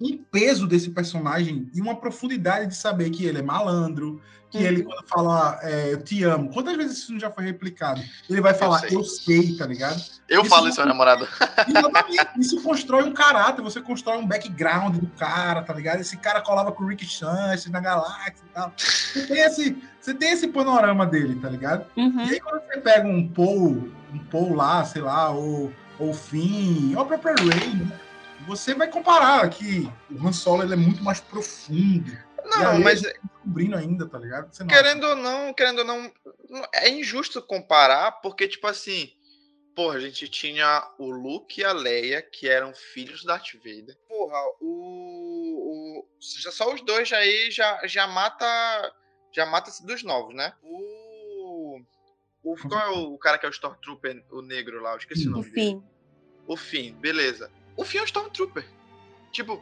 um 0.00 0.16
peso 0.16 0.66
desse 0.66 0.90
personagem 0.90 1.70
e 1.74 1.80
uma 1.80 1.96
profundidade 1.96 2.66
de 2.66 2.74
saber 2.74 3.10
que 3.10 3.24
ele 3.24 3.38
é 3.38 3.42
malandro, 3.42 4.20
que 4.50 4.58
Uhum. 4.58 4.64
ele 4.64 4.82
quando 4.84 5.04
fala 5.08 5.58
é, 5.62 5.92
eu 5.92 6.02
te 6.02 6.22
amo, 6.22 6.48
quantas 6.52 6.76
vezes 6.76 6.98
isso 6.98 7.12
não 7.12 7.18
já 7.18 7.28
foi 7.28 7.44
replicado? 7.44 8.00
Ele 8.30 8.40
vai 8.40 8.54
falar 8.54 8.80
sei. 8.80 8.96
eu 8.96 9.02
sei, 9.02 9.56
tá 9.56 9.66
ligado? 9.66 10.00
Eu 10.28 10.42
Isso 10.42 10.50
falo 10.50 10.68
isso, 10.68 10.78
meu 10.78 10.86
namorado. 10.86 11.26
Isso 12.38 12.62
constrói 12.62 13.02
um 13.02 13.12
caráter, 13.12 13.62
você 13.62 13.80
constrói 13.80 14.16
um 14.18 14.26
background 14.26 14.96
do 14.96 15.06
cara, 15.18 15.62
tá 15.62 15.74
ligado? 15.74 16.00
Esse 16.00 16.16
cara 16.16 16.40
colava 16.40 16.72
com 16.72 16.84
o 16.84 16.86
Rick 16.86 17.04
Chance 17.04 17.70
na 17.70 17.80
galáxia 17.80 18.42
e 18.44 18.54
tal. 18.54 18.72
Você 18.76 19.26
tem 19.26 19.40
esse, 19.40 19.76
você 20.00 20.14
tem 20.14 20.30
esse 20.30 20.48
panorama 20.48 21.04
dele, 21.04 21.34
tá 21.36 21.48
ligado? 21.48 21.86
Uhum. 21.96 22.24
E 22.24 22.34
aí 22.34 22.40
quando 22.40 22.62
você 22.62 22.80
pega 22.80 23.06
um 23.08 23.28
Paul, 23.28 23.90
um 24.12 24.18
Paul 24.30 24.54
lá, 24.54 24.84
sei 24.84 25.02
lá, 25.02 25.30
ou, 25.30 25.72
ou 25.98 26.10
o 26.10 26.14
Finn, 26.14 26.94
ou 26.94 27.02
a 27.02 27.04
própria 27.04 27.34
Rey, 27.34 27.74
né? 27.74 28.00
Você 28.46 28.74
vai 28.74 28.88
comparar 28.88 29.48
que 29.50 29.90
o 30.10 30.26
Han 30.26 30.32
Solo 30.32 30.62
ele 30.62 30.74
é 30.74 30.76
muito 30.76 31.02
mais 31.02 31.20
profundo. 31.20 32.12
Não, 32.44 32.70
aí 32.70 32.82
mas 32.82 33.02
tá 33.02 33.08
descobrindo 33.22 33.76
ainda, 33.76 34.06
tá 34.08 34.18
ligado? 34.18 34.54
Você 34.54 34.62
não 34.62 34.68
querendo 34.68 35.04
ou 35.04 35.16
não, 35.16 35.54
querendo 35.54 35.78
ou 35.78 35.84
não, 35.84 36.12
é 36.74 36.90
injusto 36.90 37.40
comparar, 37.42 38.12
porque, 38.20 38.46
tipo 38.46 38.66
assim, 38.66 39.10
porra, 39.74 39.96
a 39.96 40.00
gente 40.00 40.28
tinha 40.28 40.86
o 40.98 41.10
Luke 41.10 41.60
e 41.60 41.64
a 41.64 41.72
Leia, 41.72 42.22
que 42.22 42.48
eram 42.48 42.72
filhos 42.74 43.22
do 43.22 43.26
Darth 43.26 43.54
Vader. 43.54 43.96
Porra, 44.08 44.38
o. 44.60 46.00
o 46.00 46.06
já 46.20 46.50
só 46.50 46.72
os 46.72 46.80
dois 46.82 47.12
aí 47.12 47.50
já, 47.50 47.80
já 47.86 48.06
mata. 48.06 48.46
Já 49.32 49.44
mata 49.44 49.70
dos 49.82 50.02
novos, 50.04 50.34
né? 50.34 50.52
O. 50.62 51.80
o 52.42 52.56
qual 52.68 52.80
é 52.80 52.90
o 52.90 53.18
cara 53.18 53.36
que 53.36 53.46
é 53.46 53.48
o 53.48 53.52
Stormtrooper, 53.52 54.24
o 54.30 54.42
negro 54.42 54.80
lá? 54.80 54.92
Eu 54.92 54.98
esqueci 54.98 55.26
o 55.26 55.32
nome 55.32 55.50
dele. 55.50 55.70
Enfim. 55.70 55.84
O 56.46 56.56
Finn, 56.56 56.94
beleza. 56.94 57.50
O 57.76 57.84
Finn 57.84 57.98
é 57.98 58.02
um 58.02 58.04
Stormtrooper. 58.06 58.64
Tipo, 59.32 59.60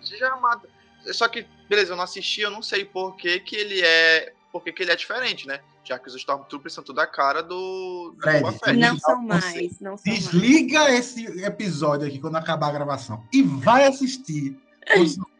você 0.00 0.16
já 0.16 0.34
mata. 0.36 0.68
Só 1.12 1.28
que, 1.28 1.46
beleza, 1.68 1.92
eu 1.92 1.96
não 1.96 2.04
assisti, 2.04 2.40
eu 2.40 2.50
não 2.50 2.62
sei 2.62 2.84
por 2.84 3.16
que, 3.16 3.38
que 3.40 3.54
ele 3.56 3.80
é. 3.82 4.32
Por 4.50 4.62
que, 4.62 4.72
que 4.72 4.82
ele 4.82 4.90
é 4.92 4.96
diferente, 4.96 5.46
né? 5.46 5.60
Já 5.84 5.98
que 5.98 6.08
os 6.08 6.14
Stormtroopers 6.16 6.74
são 6.74 6.82
tudo 6.82 7.00
a 7.00 7.06
cara 7.06 7.42
do, 7.42 8.14
do 8.16 8.52
Fred. 8.58 8.78
Não 8.78 8.98
são 8.98 9.22
mais, 9.22 9.78
não 9.80 9.96
são 9.96 10.12
mais. 10.12 10.24
Desliga 10.24 10.90
esse 10.90 11.24
episódio 11.44 12.08
aqui 12.08 12.18
quando 12.18 12.36
acabar 12.36 12.68
a 12.68 12.72
gravação 12.72 13.22
e 13.32 13.42
vai 13.42 13.86
assistir. 13.86 14.58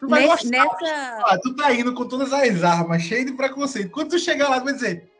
Tu 0.00 0.06
vai 0.08 0.28
Nesse- 0.28 0.48
gostar. 0.48 0.64
nessa. 0.80 1.22
Ah, 1.26 1.38
tu 1.42 1.56
tá 1.56 1.74
indo 1.74 1.92
com 1.92 2.06
todas 2.06 2.32
as 2.32 2.62
armas, 2.62 3.02
cheio 3.02 3.26
de 3.26 3.32
preconceito. 3.32 3.90
Quando 3.90 4.10
tu 4.10 4.18
chegar 4.20 4.48
lá, 4.48 4.60
tu 4.60 4.64
vai 4.66 4.74
dizer: 4.74 5.10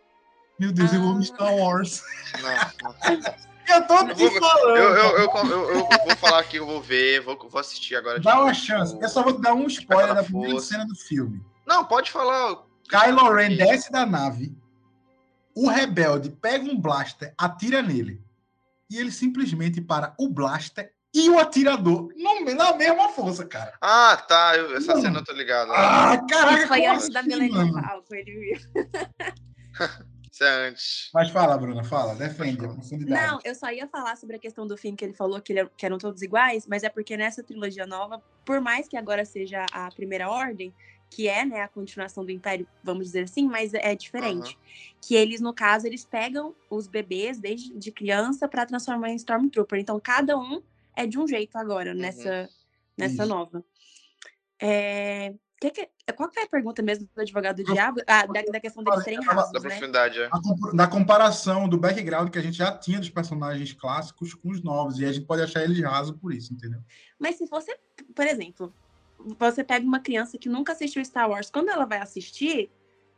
Meu 0.56 0.70
Deus, 0.70 0.92
eu 0.92 1.00
Ah. 1.00 1.04
amo 1.04 1.20
Star 1.24 1.52
Wars. 1.52 2.00
Não, 2.40 2.90
não. 3.10 3.34
Eu 3.68 3.86
tô 3.86 3.94
Eu 3.98 4.14
te 4.14 4.14
vou, 4.14 4.30
falando. 4.40 4.76
eu, 4.76 4.94
eu, 4.96 5.18
eu, 5.18 5.50
eu- 5.50 5.70
eu 5.70 5.86
vou 5.88 6.16
falar 6.16 6.40
aqui, 6.40 6.56
eu 6.56 6.66
vou 6.66 6.80
ver, 6.80 7.20
vou, 7.20 7.36
vou 7.48 7.60
assistir 7.60 7.96
agora. 7.96 8.18
de 8.18 8.24
Dá 8.24 8.34
uma 8.36 8.46
novo. 8.46 8.54
chance. 8.54 8.98
Eu 9.00 9.08
só 9.08 9.22
vou 9.22 9.34
te 9.34 9.40
dar 9.42 9.54
um 9.54 9.66
spoiler 9.66 10.14
da 10.14 10.22
primeira 10.22 10.52
Força. 10.52 10.68
cena 10.68 10.86
do 10.86 10.94
filme. 10.94 11.44
Não, 11.66 11.84
pode 11.84 12.10
falar. 12.10 12.62
Kylo 12.88 13.32
Ren 13.34 13.56
desce 13.56 13.92
da 13.92 14.06
nave, 14.06 14.56
o 15.54 15.68
rebelde 15.68 16.30
pega 16.30 16.64
um 16.64 16.80
blaster, 16.80 17.34
atira 17.36 17.82
nele. 17.82 18.22
E 18.90 18.96
ele 18.98 19.12
simplesmente 19.12 19.80
para 19.82 20.14
o 20.18 20.28
blaster 20.30 20.90
e 21.14 21.28
o 21.28 21.38
atirador 21.38 22.10
no- 22.16 22.54
na 22.54 22.74
mesma 22.74 23.08
força, 23.10 23.44
cara. 23.44 23.74
Ah, 23.82 24.16
tá. 24.16 24.56
eu- 24.56 24.74
essa 24.76 24.92
Mano. 24.92 25.02
cena 25.02 25.18
eu 25.18 25.24
tô 25.24 25.32
ligado. 25.32 25.70
Ah, 25.72 26.16
caraca, 26.28 26.66
foi 26.68 26.86
antes 26.86 27.10
da 27.10 27.20
assim, 27.20 27.28
Millennium 27.28 27.66
mano? 27.72 27.82
Falcon, 27.86 28.14
ele 28.14 28.32
viu. 28.32 28.58
É 30.40 30.68
antes. 30.68 31.10
Mas 31.12 31.30
fala, 31.30 31.56
Bruna, 31.56 31.82
fala, 31.84 32.14
defende 32.14 32.64
a 32.64 32.68
profundidade. 32.68 33.26
Não, 33.26 33.38
eu 33.44 33.54
só 33.54 33.70
ia 33.70 33.86
falar 33.88 34.16
sobre 34.16 34.36
a 34.36 34.38
questão 34.38 34.66
do 34.66 34.76
fim 34.76 34.94
que 34.94 35.04
ele 35.04 35.14
falou 35.14 35.40
que, 35.40 35.52
ele- 35.52 35.70
que 35.76 35.86
eram 35.86 35.98
todos 35.98 36.22
iguais, 36.22 36.66
mas 36.66 36.82
é 36.82 36.88
porque 36.88 37.16
nessa 37.16 37.42
trilogia 37.42 37.86
nova, 37.86 38.22
por 38.44 38.60
mais 38.60 38.86
que 38.88 38.96
agora 38.96 39.24
seja 39.24 39.64
a 39.72 39.90
primeira 39.90 40.28
ordem, 40.28 40.74
que 41.10 41.26
é 41.26 41.44
né, 41.44 41.62
a 41.62 41.68
continuação 41.68 42.24
do 42.24 42.30
Império, 42.30 42.68
vamos 42.82 43.06
dizer 43.06 43.24
assim, 43.24 43.46
mas 43.46 43.72
é 43.72 43.94
diferente. 43.94 44.58
Que 45.00 45.14
eles, 45.14 45.40
no 45.40 45.54
caso, 45.54 45.86
eles 45.86 46.04
pegam 46.04 46.54
os 46.70 46.86
bebês 46.86 47.38
desde 47.38 47.72
de 47.78 47.90
criança 47.90 48.46
para 48.46 48.66
transformar 48.66 49.10
em 49.10 49.16
Stormtrooper. 49.16 49.78
Então, 49.78 49.98
cada 49.98 50.36
um 50.38 50.62
é 50.94 51.06
de 51.06 51.18
um 51.18 51.26
jeito 51.26 51.56
agora, 51.56 51.94
nessa, 51.94 52.48
nessa 52.96 53.22
Isso. 53.22 53.26
nova. 53.26 53.64
É, 54.60 55.34
que 55.60 55.70
que- 55.70 55.88
qual 56.16 56.28
que 56.28 56.34
foi 56.36 56.44
a 56.44 56.48
pergunta 56.48 56.82
mesmo 56.82 57.08
do 57.14 57.20
advogado 57.20 57.56
do 57.62 57.72
diabo? 57.72 58.00
Ah, 58.06 58.26
da, 58.26 58.42
da 58.42 58.60
questão 58.60 58.82
deles 58.84 59.02
serem 59.04 59.20
rasos, 59.22 59.52
Da 59.52 59.60
né? 59.60 59.68
profundidade, 59.68 60.20
é. 60.20 60.28
Comp- 60.30 60.74
da 60.74 60.86
comparação 60.86 61.68
do 61.68 61.76
background 61.76 62.30
que 62.30 62.38
a 62.38 62.42
gente 62.42 62.56
já 62.56 62.70
tinha 62.76 62.98
dos 62.98 63.10
personagens 63.10 63.72
clássicos 63.72 64.34
com 64.34 64.50
os 64.50 64.62
novos. 64.62 64.98
E 64.98 65.04
a 65.04 65.12
gente 65.12 65.26
pode 65.26 65.42
achar 65.42 65.62
eles 65.64 65.80
rasos 65.82 66.16
por 66.16 66.32
isso, 66.32 66.52
entendeu? 66.54 66.80
Mas 67.18 67.36
se 67.36 67.46
você, 67.46 67.76
por 68.14 68.26
exemplo, 68.26 68.72
você 69.38 69.64
pega 69.64 69.84
uma 69.84 70.00
criança 70.00 70.38
que 70.38 70.48
nunca 70.48 70.72
assistiu 70.72 71.04
Star 71.04 71.28
Wars, 71.28 71.50
quando 71.50 71.68
ela 71.70 71.84
vai 71.84 71.98
assistir, 71.98 72.70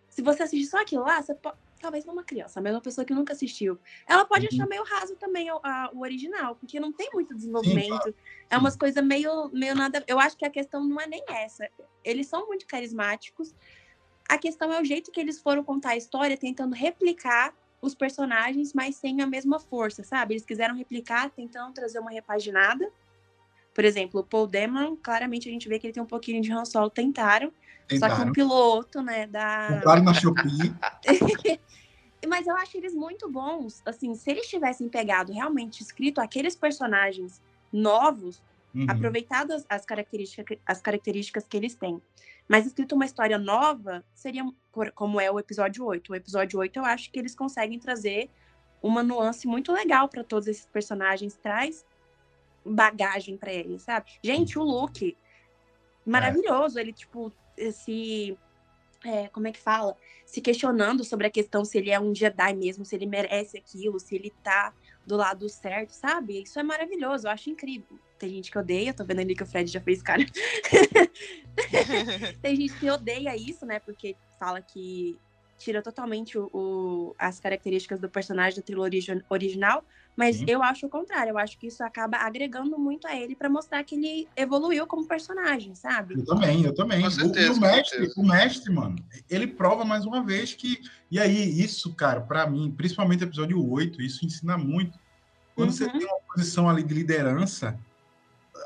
se 0.08 0.22
você 0.22 0.42
assistir 0.42 0.66
só 0.66 0.80
aquilo 0.80 1.02
lá, 1.04 1.22
você 1.22 1.34
pode. 1.34 1.56
Talvez 1.80 2.04
não 2.04 2.12
uma 2.12 2.22
criança, 2.24 2.60
mas 2.60 2.74
uma 2.74 2.80
pessoa 2.80 3.04
que 3.04 3.14
nunca 3.14 3.32
assistiu. 3.32 3.80
Ela 4.06 4.24
pode 4.24 4.44
Uhum. 4.46 4.50
achar 4.52 4.66
meio 4.68 4.84
raso 4.84 5.16
também 5.16 5.50
o, 5.50 5.58
a- 5.62 5.90
o 5.94 6.00
original, 6.00 6.54
porque 6.56 6.78
não 6.78 6.92
tem 6.92 7.08
muito 7.12 7.34
desenvolvimento. 7.34 8.14
É 8.50 8.54
Sim. 8.54 8.60
umas 8.60 8.76
coisas 8.76 9.02
meio, 9.02 9.48
meio 9.52 9.74
nada. 9.74 10.04
Eu 10.06 10.20
acho 10.20 10.36
que 10.36 10.44
a 10.44 10.50
questão 10.50 10.84
não 10.84 11.00
é 11.00 11.06
nem 11.06 11.24
essa. 11.28 11.68
Eles 12.04 12.26
são 12.26 12.46
muito 12.46 12.66
carismáticos. 12.66 13.54
A 14.28 14.36
questão 14.38 14.72
é 14.72 14.80
o 14.80 14.84
jeito 14.84 15.10
que 15.10 15.18
eles 15.20 15.40
foram 15.40 15.64
contar 15.64 15.90
a 15.90 15.96
história, 15.96 16.36
tentando 16.36 16.74
replicar 16.74 17.54
os 17.82 17.94
personagens, 17.94 18.74
mas 18.74 18.96
sem 18.96 19.22
a 19.22 19.26
mesma 19.26 19.58
força, 19.58 20.04
sabe? 20.04 20.34
Eles 20.34 20.44
quiseram 20.44 20.76
replicar, 20.76 21.30
tentando 21.30 21.72
trazer 21.72 21.98
uma 21.98 22.10
repaginada. 22.10 22.92
Por 23.80 23.84
exemplo, 23.86 24.20
o 24.20 24.22
Paul 24.22 24.46
Dameron, 24.46 24.94
claramente 24.94 25.48
a 25.48 25.52
gente 25.52 25.66
vê 25.66 25.78
que 25.78 25.86
ele 25.86 25.94
tem 25.94 26.02
um 26.02 26.06
pouquinho 26.06 26.42
de 26.42 26.52
Han 26.52 26.66
Solo, 26.66 26.90
tentaram. 26.90 27.46
Só 27.48 27.54
que 27.86 27.94
Tentaram. 28.00 28.28
um 28.28 28.32
piloto, 28.32 29.00
né, 29.00 29.26
da... 29.26 29.68
Compraram 29.76 30.02
na 30.02 30.12
Shopee. 30.12 30.74
Mas 32.28 32.46
eu 32.46 32.54
acho 32.56 32.76
eles 32.76 32.92
muito 32.92 33.26
bons. 33.32 33.80
Assim, 33.86 34.14
se 34.14 34.30
eles 34.30 34.46
tivessem 34.46 34.86
pegado 34.86 35.32
realmente 35.32 35.80
escrito 35.80 36.20
aqueles 36.20 36.54
personagens 36.54 37.40
novos, 37.72 38.42
Uhum. 38.74 38.86
aproveitado 38.86 39.50
as, 39.52 39.64
as 39.68 39.84
características, 39.84 40.58
as 40.64 40.80
características 40.80 41.44
que 41.44 41.56
eles 41.56 41.74
têm, 41.74 42.00
mas 42.46 42.66
escrito 42.66 42.94
uma 42.94 43.04
história 43.04 43.36
nova, 43.36 44.04
seria 44.14 44.44
como 44.94 45.20
é 45.20 45.28
o 45.28 45.40
episódio 45.40 45.84
8. 45.84 46.12
O 46.12 46.14
episódio 46.14 46.56
8 46.60 46.78
eu 46.78 46.84
acho 46.84 47.10
que 47.10 47.18
eles 47.18 47.34
conseguem 47.34 47.80
trazer 47.80 48.30
uma 48.80 49.02
nuance 49.02 49.48
muito 49.48 49.72
legal 49.72 50.08
para 50.08 50.22
todos 50.22 50.46
esses 50.46 50.66
personagens, 50.66 51.34
traz 51.34 51.84
bagagem 52.64 53.36
para 53.36 53.52
eles, 53.52 53.82
sabe? 53.82 54.10
Gente, 54.22 54.58
o 54.58 54.62
Luke, 54.62 55.16
maravilhoso, 56.04 56.78
ele, 56.78 56.92
tipo, 56.92 57.32
se. 57.72 58.36
é, 59.04 59.28
como 59.28 59.48
é 59.48 59.52
que 59.52 59.58
fala? 59.58 59.96
Se 60.26 60.40
questionando 60.40 61.04
sobre 61.04 61.26
a 61.26 61.30
questão 61.30 61.64
se 61.64 61.78
ele 61.78 61.90
é 61.90 62.00
um 62.00 62.14
Jedi 62.14 62.54
mesmo, 62.54 62.84
se 62.84 62.94
ele 62.94 63.06
merece 63.06 63.58
aquilo, 63.58 63.98
se 63.98 64.14
ele 64.14 64.32
tá 64.42 64.72
do 65.06 65.16
lado 65.16 65.48
certo, 65.48 65.90
sabe? 65.90 66.42
Isso 66.42 66.58
é 66.58 66.62
maravilhoso, 66.62 67.26
eu 67.26 67.30
acho 67.30 67.50
incrível. 67.50 67.98
Tem 68.18 68.28
gente 68.28 68.50
que 68.50 68.58
odeia, 68.58 68.92
tô 68.92 69.04
vendo 69.04 69.20
ali 69.20 69.34
que 69.34 69.42
o 69.42 69.46
Fred 69.46 69.70
já 69.70 69.80
fez 69.80 70.02
cara. 70.02 70.24
Tem 72.42 72.54
gente 72.54 72.78
que 72.78 72.90
odeia 72.90 73.34
isso, 73.34 73.64
né? 73.64 73.80
Porque 73.80 74.14
fala 74.38 74.60
que 74.60 75.18
tira 75.60 75.82
totalmente 75.82 76.38
o, 76.38 76.48
o- 76.52 77.14
as 77.18 77.38
características 77.38 78.00
do 78.00 78.08
personagem 78.08 78.56
da 78.58 78.62
trilogia 78.64 79.00
origi- 79.12 79.24
original, 79.28 79.84
mas 80.16 80.36
Sim. 80.36 80.46
eu 80.48 80.62
acho 80.62 80.86
o 80.86 80.88
contrário. 80.90 81.30
Eu 81.30 81.38
acho 81.38 81.58
que 81.58 81.66
isso 81.66 81.84
acaba 81.84 82.16
agregando 82.16 82.78
muito 82.78 83.06
a 83.06 83.14
ele 83.14 83.36
pra 83.36 83.50
mostrar 83.50 83.84
que 83.84 83.94
ele 83.94 84.26
evoluiu 84.34 84.86
como 84.86 85.06
personagem, 85.06 85.74
sabe? 85.74 86.14
Eu 86.14 86.24
também, 86.24 86.64
eu 86.64 86.74
também. 86.74 87.02
Com 87.02 87.08
O- 87.08 87.10
certeza, 87.10 87.46
e 87.46 87.50
o 87.50 87.54
com 87.54 87.60
mestre, 87.60 88.12
o 88.16 88.22
mestre, 88.26 88.72
mano, 88.72 88.96
ele 89.28 89.46
prova 89.46 89.84
mais 89.84 90.06
uma 90.06 90.24
vez 90.24 90.54
que. 90.54 90.80
E 91.10 91.20
aí, 91.20 91.60
isso, 91.62 91.94
cara, 91.94 92.20
pra 92.22 92.46
mim, 92.48 92.72
principalmente 92.74 93.22
o 93.22 93.26
episódio 93.26 93.70
8, 93.70 94.00
isso 94.00 94.24
ensina 94.24 94.56
muito. 94.56 94.98
Quando 95.54 95.72
você 95.72 95.84
Uhum. 95.84 95.98
tem 95.98 96.06
uma 96.06 96.20
posição 96.34 96.70
ali 96.70 96.82
de 96.82 96.94
liderança, 96.94 97.78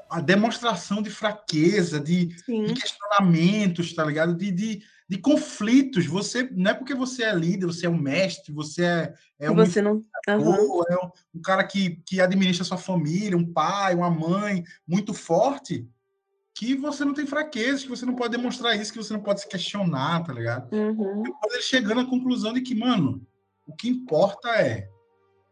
a 0.09 0.21
demonstração 0.21 1.03
de 1.03 1.11
fraqueza, 1.11 1.99
de, 1.99 2.27
de 2.27 2.75
questionamentos, 2.75 3.93
tá 3.95 4.05
ligado? 4.05 4.35
De, 4.35 4.51
de, 4.53 4.83
de 5.15 5.21
conflitos. 5.21 6.07
Você 6.07 6.49
não 6.51 6.73
é 6.73 6.75
porque 6.75 6.93
você 6.93 7.23
é 7.23 7.33
líder, 7.33 7.67
você 7.67 7.87
é 7.87 7.89
um 7.89 7.97
mestre, 7.97 8.53
você 8.53 8.83
é, 8.85 9.15
é 9.39 9.49
um 9.49 9.55
você 9.55 9.81
não. 9.81 10.03
Ou 10.41 10.85
é 10.89 10.97
um, 10.97 11.11
um 11.37 11.41
cara 11.41 11.63
que, 11.63 12.03
que 12.05 12.21
administra 12.21 12.65
sua 12.65 12.77
família, 12.77 13.37
um 13.37 13.53
pai, 13.53 13.95
uma 13.95 14.11
mãe 14.11 14.65
muito 14.87 15.15
forte, 15.15 15.89
que 16.53 16.75
você 16.75 17.05
não 17.05 17.15
tem 17.15 17.27
fraquezas, 17.27 17.85
que 17.85 17.89
você 17.89 18.05
não 18.05 18.17
pode 18.17 18.37
demonstrar 18.37 18.77
isso, 18.77 18.93
que 18.93 18.99
você 18.99 19.13
não 19.13 19.21
pode 19.21 19.41
se 19.41 19.49
questionar, 19.49 20.25
tá 20.25 20.33
ligado? 20.33 20.73
Uhum. 20.75 21.23
Depois 21.23 21.55
ele 21.55 21.63
chegando 21.63 22.01
à 22.01 22.07
conclusão 22.07 22.53
de 22.53 22.61
que, 22.61 22.75
mano, 22.75 23.25
o 23.69 23.75
que 23.75 23.89
importa 23.89 24.49
é 24.49 24.89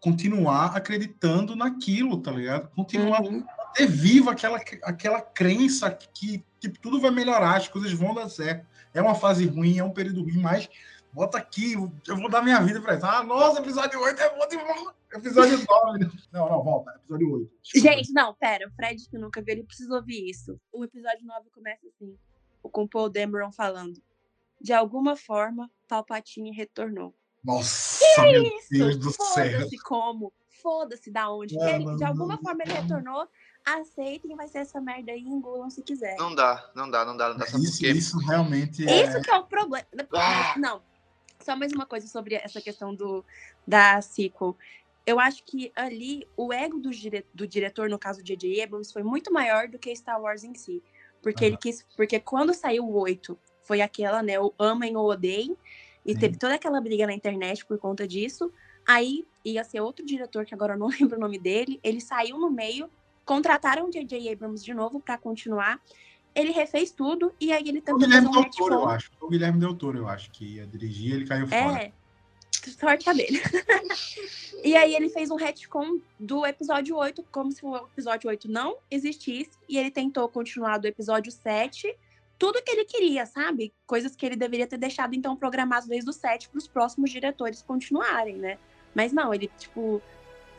continuar 0.01 0.77
acreditando 0.77 1.55
naquilo, 1.55 2.21
tá 2.21 2.33
ligado? 2.33 2.69
Continuar 2.71 3.23
Uhum. 3.23 3.45
viva 3.89 4.33
aquela, 4.33 4.61
aquela 4.83 5.21
crença 5.21 5.89
que, 5.91 6.45
que 6.61 6.69
tudo 6.69 7.01
vai 7.01 7.13
melhorar, 7.13 7.57
as 7.57 7.69
coisas 7.69 7.93
vão 7.93 8.13
dar 8.13 8.29
certo. 8.29 8.67
É 8.95 9.01
uma 9.03 9.15
fase 9.15 9.47
ruim, 9.47 9.79
é 9.79 9.85
um 9.85 9.93
período 9.93 10.23
ruim, 10.23 10.39
mas 10.39 10.69
Bota 11.15 11.37
aqui, 11.37 11.75
eu 11.75 12.17
vou 12.17 12.31
dar 12.31 12.41
minha 12.41 12.59
vida 12.63 12.81
pra 12.81 12.95
isso. 12.95 13.05
Ah, 13.05 13.23
nossa, 13.23 13.61
episódio 13.61 14.01
8 14.01 14.19
é 14.19 14.35
bom 14.35 14.49
demais. 14.49 14.87
Episódio 15.13 15.59
9. 15.69 15.99
né? 15.99 16.11
Não, 16.33 16.49
não, 16.49 16.63
volta. 16.65 16.91
Episódio 17.05 17.35
8. 17.35 17.51
Gente, 17.77 18.13
não, 18.15 18.33
pera. 18.35 18.67
O 18.67 18.71
Fred, 18.73 19.07
que 19.11 19.19
nunca 19.19 19.43
viu, 19.43 19.53
ele 19.53 19.63
precisa 19.63 19.95
ouvir 19.95 20.31
isso. 20.31 20.59
O 20.73 20.83
episódio 20.83 21.27
9 21.27 21.51
começa 21.51 21.87
assim. 21.87 22.17
Com 22.63 22.85
o 22.85 22.89
Paul 22.89 23.11
Dameron 23.11 23.53
falando. 23.53 24.01
De 24.59 24.73
alguma 24.73 25.15
forma, 25.15 25.71
Palpatine 25.87 26.51
retornou. 26.51 27.15
Nossa, 27.45 28.03
Que 28.15 28.23
meu 28.23 28.43
isso? 28.45 28.69
Deus 28.71 28.97
do 28.97 29.11
céu. 29.11 29.53
Foda-se 29.53 29.79
como. 29.81 30.33
Foda-se 30.63 31.11
da 31.11 31.31
onde. 31.31 31.57
Não, 31.57 31.69
Ele- 31.69 31.85
não, 31.85 31.97
de 31.97 32.05
alguma 32.05 32.37
não. 32.37 32.43
forma 32.43 32.63
ele 32.65 32.73
retornou. 32.73 33.29
Aceitem, 33.65 34.35
vai 34.35 34.49
ser 34.49 34.59
essa 34.59 34.81
merda 34.81 35.13
aí, 35.13 35.21
engulam 35.21 35.71
se 35.71 35.83
quiser. 35.83 36.17
Não 36.17 36.35
dá, 36.35 36.71
não 36.75 36.91
dá, 36.91 37.05
não 37.05 37.17
dá, 37.17 37.29
não 37.29 37.37
dá. 37.37 37.47
Isso, 37.47 37.87
isso 37.87 38.19
realmente 38.19 38.87
é. 38.89 39.05
Isso 39.05 39.21
que 39.23 39.31
é 39.31 39.39
o 39.39 39.45
problema. 39.45 39.87
Ah! 40.13 40.55
Não. 40.59 40.83
Só 41.41 41.57
mais 41.57 41.73
uma 41.73 41.87
coisa 41.87 42.07
sobre 42.07 42.35
essa 42.35 42.61
questão 42.61 42.95
do, 42.95 43.25
da 43.67 44.01
sequel. 44.01 44.57
Eu 45.05 45.19
acho 45.19 45.43
que 45.45 45.73
ali 45.75 46.27
o 46.37 46.53
ego 46.53 46.79
do, 46.79 46.91
dire- 46.91 47.27
do 47.35 47.47
diretor, 47.47 47.89
no 47.89 47.99
caso 47.99 48.23
de 48.23 48.37
J.J. 48.37 48.63
Abrams, 48.63 48.93
foi 48.93 49.03
muito 49.03 49.33
maior 49.33 49.69
do 49.69 49.79
que 49.79 49.95
Star 49.95 50.21
Wars 50.21 50.45
em 50.45 50.55
si. 50.55 50.83
Porque 51.21 51.45
ele 51.45 51.57
quis. 51.57 51.85
Porque 51.97 52.19
quando 52.19 52.53
saiu 52.55 52.85
o 52.85 52.95
8, 52.99 53.39
foi 53.63 53.81
aquela, 53.81 54.23
né? 54.23 54.39
O 54.41 54.53
amem 54.59 54.97
ou 54.97 55.09
odeiem. 55.09 55.57
E 56.05 56.15
Sim. 56.15 56.19
teve 56.19 56.37
toda 56.37 56.55
aquela 56.55 56.81
briga 56.81 57.07
na 57.07 57.15
internet 57.15 57.65
por 57.65 57.79
conta 57.79 58.07
disso. 58.07 58.53
Aí 58.87 59.25
ia 59.45 59.63
ser 59.63 59.81
outro 59.81 60.05
diretor, 60.05 60.45
que 60.45 60.55
agora 60.55 60.75
eu 60.75 60.79
não 60.79 60.89
lembro 61.01 61.17
o 61.17 61.21
nome 61.21 61.39
dele. 61.39 61.81
Ele 61.83 62.01
saiu 62.01 62.39
no 62.39 62.51
meio, 62.51 62.91
contrataram 63.25 63.87
o 63.87 63.91
J.J. 63.91 64.33
Abrams 64.33 64.65
de 64.65 64.75
novo 64.75 65.01
pra 65.01 65.17
continuar. 65.19 65.81
Ele 66.35 66.51
refez 66.51 66.91
tudo 66.91 67.33
e 67.39 67.53
aí 67.53 67.69
ele 67.69 67.79
O 67.79 67.83
tentou 67.83 68.01
Guilherme 68.01 68.29
um 68.29 68.33
Del 68.33 68.51
Toro, 68.51 68.75
eu 68.75 68.89
acho. 68.89 69.11
O 69.21 69.29
Guilherme 69.29 69.61
Del 69.61 69.75
Toro, 69.75 69.99
eu 69.99 70.09
acho, 70.09 70.31
que 70.31 70.57
ia 70.57 70.67
dirigir, 70.67 71.15
ele 71.15 71.27
caiu 71.27 71.47
fora. 71.47 71.83
É, 71.83 71.93
sorte 72.71 73.09
a 73.11 73.13
dele. 73.13 73.41
e 74.65 74.75
aí 74.75 74.95
ele 74.95 75.09
fez 75.09 75.31
um 75.31 75.37
retcon 75.37 76.01
do 76.19 76.47
episódio 76.47 76.97
8, 76.97 77.23
como 77.31 77.53
se 77.53 77.65
o 77.65 77.77
episódio 77.77 78.31
8 78.31 78.51
não 78.51 78.77
existisse, 78.91 79.51
e 79.69 79.77
ele 79.77 79.91
tentou 79.91 80.29
continuar 80.29 80.79
do 80.79 80.87
episódio 80.87 81.31
7, 81.31 81.95
tudo 82.39 82.63
que 82.63 82.71
ele 82.71 82.85
queria, 82.85 83.27
sabe? 83.27 83.73
Coisas 83.87 84.17
que 84.17 84.25
ele 84.25 84.37
deveria 84.37 84.67
ter 84.67 84.79
deixado, 84.79 85.15
então, 85.15 85.37
programadas 85.37 85.89
desde 85.89 86.09
o 86.09 86.13
7 86.13 86.49
para 86.49 86.59
os 86.59 86.67
próximos 86.67 87.11
diretores 87.11 87.63
continuarem, 87.63 88.37
né? 88.37 88.59
Mas 88.95 89.13
não, 89.13 89.33
ele, 89.35 89.51
tipo... 89.59 90.01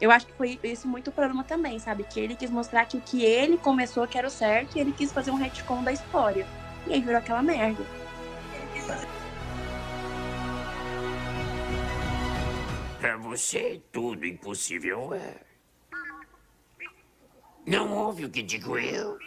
Eu 0.04 0.12
acho 0.12 0.26
que 0.28 0.34
foi 0.34 0.60
isso 0.62 0.86
muito 0.86 1.12
o 1.12 1.14
problema 1.14 1.46
também, 1.46 1.80
sabe? 1.80 2.04
Que 2.04 2.20
ele 2.20 2.36
quis 2.36 2.50
mostrar 2.50 2.86
que 2.86 2.98
o 2.98 3.00
que 3.00 3.24
ele 3.24 3.58
começou 3.58 4.06
que 4.06 4.18
era 4.18 4.28
o 4.28 4.30
certo, 4.30 4.76
e 4.76 4.82
ele 4.82 4.92
quis 4.92 5.14
fazer 5.14 5.32
um 5.32 5.38
retcon 5.38 5.82
da 5.82 5.94
história. 5.94 6.46
E 6.86 6.92
aí 6.92 7.00
virou 7.00 7.20
aquela 7.20 7.42
merda. 7.42 7.82
Pra 13.00 13.16
você, 13.16 13.82
tudo 13.94 14.26
impossível 14.26 15.14
é. 15.14 15.38
Não 17.66 17.94
ouve 17.94 18.26
o 18.26 18.30
que 18.30 18.44
digo 18.44 18.78
eu? 18.78 19.18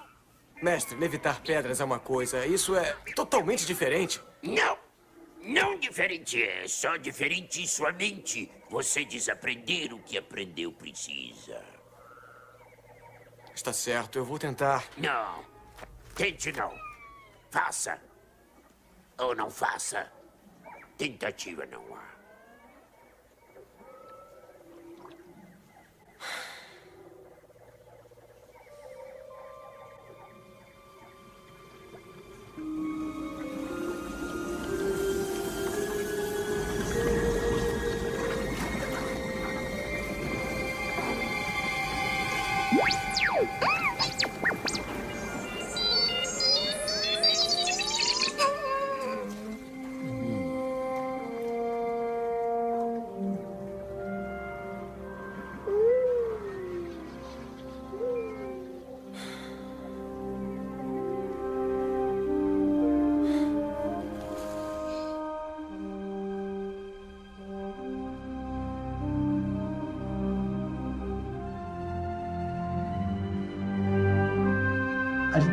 Mestre, 0.62 0.94
levitar 0.98 1.40
pedras 1.40 1.80
é 1.80 1.84
uma 1.86 1.98
coisa, 1.98 2.44
isso 2.44 2.76
é 2.76 2.94
totalmente 3.14 3.64
diferente. 3.64 4.20
Não! 4.42 4.85
Não 5.46 5.78
diferente 5.78 6.42
é, 6.42 6.66
só 6.66 6.96
diferente 6.96 7.62
em 7.62 7.66
sua 7.68 7.92
mente. 7.92 8.50
Você 8.68 9.04
desaprender 9.04 9.94
o 9.94 10.02
que 10.02 10.18
aprendeu 10.18 10.72
precisa. 10.72 11.62
Está 13.54 13.72
certo, 13.72 14.18
eu 14.18 14.24
vou 14.24 14.40
tentar. 14.40 14.84
Não. 14.96 15.44
Tente 16.16 16.50
não. 16.50 16.74
Faça. 17.48 18.02
Ou 19.18 19.36
não 19.36 19.48
faça. 19.48 20.12
Tentativa 20.98 21.64
não 21.64 21.94
há. 21.94 22.16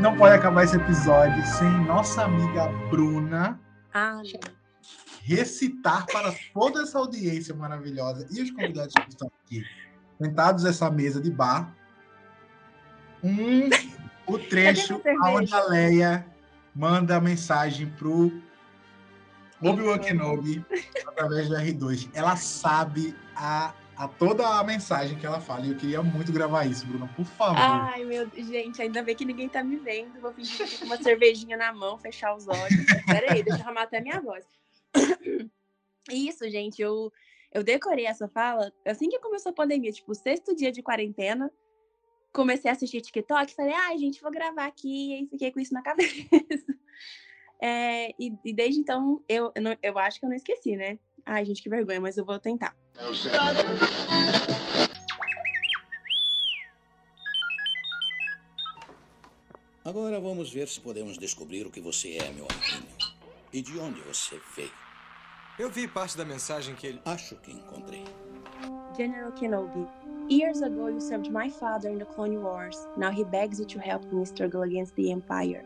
Não 0.03 0.17
pode 0.17 0.35
acabar 0.35 0.65
esse 0.65 0.75
episódio 0.75 1.41
sem 1.45 1.69
nossa 1.85 2.25
amiga 2.25 2.67
Bruna 2.89 3.57
Ah, 3.93 4.21
recitar 5.21 6.05
para 6.07 6.35
toda 6.53 6.81
essa 6.81 6.97
audiência 6.97 7.55
maravilhosa 7.55 8.27
e 8.29 8.41
os 8.41 8.51
convidados 8.51 8.93
que 8.93 9.09
estão 9.09 9.31
aqui, 9.45 9.65
sentados 10.21 10.65
nessa 10.65 10.91
mesa 10.91 11.21
de 11.21 11.31
bar, 11.31 11.73
um, 13.23 13.69
o 14.27 14.37
trecho 14.37 15.01
onde 15.23 15.53
a 15.53 15.63
Leia 15.69 16.27
manda 16.75 17.15
a 17.15 17.21
mensagem 17.21 17.87
pro 17.91 18.29
Obi-Wan 19.61 19.99
Kenobi 19.99 20.65
através 21.07 21.47
do 21.47 21.55
R2. 21.55 22.09
Ela 22.13 22.35
sabe 22.35 23.15
a, 23.37 23.73
a 23.95 24.07
toda 24.07 24.47
a 24.47 24.63
mensagem 24.63 25.17
que 25.17 25.25
ela 25.25 25.39
fala. 25.39 25.65
E 25.65 25.71
eu 25.71 25.77
queria 25.77 26.01
muito 26.01 26.31
gravar 26.31 26.65
isso, 26.65 26.85
Bruna, 26.85 27.07
por 27.15 27.25
favor. 27.25 27.57
Ai, 27.57 28.03
meu 28.03 28.29
gente, 28.29 28.81
ainda 28.81 29.03
bem 29.03 29.15
que 29.15 29.25
ninguém 29.25 29.47
tá 29.47 29.63
me 29.63 29.77
vendo. 29.77 30.19
Vou 30.19 30.33
fingir 30.33 30.67
que 30.67 30.79
com 30.79 30.85
uma 30.85 31.01
cervejinha 31.01 31.57
na 31.57 31.73
mão, 31.73 31.97
fechar 31.97 32.35
os 32.35 32.47
olhos. 32.47 32.85
Pera 33.05 33.33
aí, 33.33 33.43
deixa 33.43 33.59
eu 33.59 33.65
arrumar 33.65 33.83
até 33.83 34.01
minha 34.01 34.19
voz. 34.19 34.45
Isso, 36.11 36.49
gente, 36.49 36.81
eu, 36.81 37.11
eu 37.51 37.63
decorei 37.63 38.05
essa 38.05 38.27
fala 38.27 38.71
assim 38.85 39.07
que 39.09 39.19
começou 39.19 39.51
a 39.51 39.55
pandemia, 39.55 39.91
tipo, 39.91 40.13
sexto 40.13 40.55
dia 40.55 40.71
de 40.71 40.81
quarentena. 40.81 41.51
Comecei 42.33 42.69
a 42.69 42.73
assistir 42.73 42.99
TikTok, 43.01 43.53
falei, 43.53 43.73
ai, 43.73 43.97
gente, 43.99 44.21
vou 44.21 44.31
gravar 44.31 44.65
aqui, 44.65 45.11
e 45.11 45.13
aí 45.13 45.27
fiquei 45.27 45.51
com 45.51 45.59
isso 45.59 45.73
na 45.73 45.83
cabeça. 45.83 46.17
É, 47.61 48.09
e, 48.19 48.33
e 48.43 48.53
desde 48.53 48.81
então, 48.81 49.23
eu, 49.29 49.53
eu 49.81 49.97
acho 49.99 50.19
que 50.19 50.25
eu 50.25 50.29
não 50.29 50.35
esqueci, 50.35 50.75
né? 50.75 50.97
Ai, 51.25 51.45
gente, 51.45 51.61
que 51.61 51.69
vergonha, 51.69 52.01
mas 52.01 52.17
eu 52.17 52.25
vou 52.25 52.39
tentar. 52.39 52.75
Agora 59.85 60.19
vamos 60.19 60.51
ver 60.51 60.67
se 60.67 60.79
podemos 60.79 61.17
descobrir 61.17 61.65
o 61.65 61.71
que 61.71 61.81
você 61.81 62.17
é, 62.17 62.31
meu 62.31 62.47
amiguinho. 62.49 62.93
E 63.51 63.61
de 63.61 63.77
onde 63.77 64.01
você 64.01 64.39
veio. 64.55 64.71
Eu 65.59 65.69
vi 65.69 65.87
parte 65.87 66.17
da 66.17 66.25
mensagem 66.25 66.73
que 66.73 66.87
ele. 66.87 67.01
Acho 67.05 67.35
que 67.35 67.51
encontrei. 67.51 68.03
General 68.97 69.31
Kenobi, 69.33 69.87
years 70.29 70.61
ago 70.61 70.89
you 70.89 71.01
served 71.01 71.31
my 71.31 71.49
father 71.49 71.91
in 71.91 71.97
the 71.97 72.05
Clone 72.05 72.37
Wars. 72.37 72.77
Now 72.97 73.11
he 73.11 73.23
begs 73.23 73.59
you 73.59 73.65
to 73.65 73.79
help 73.79 74.03
me 74.11 74.25
struggle 74.25 74.63
against 74.63 74.95
the 74.95 75.11
Empire. 75.11 75.63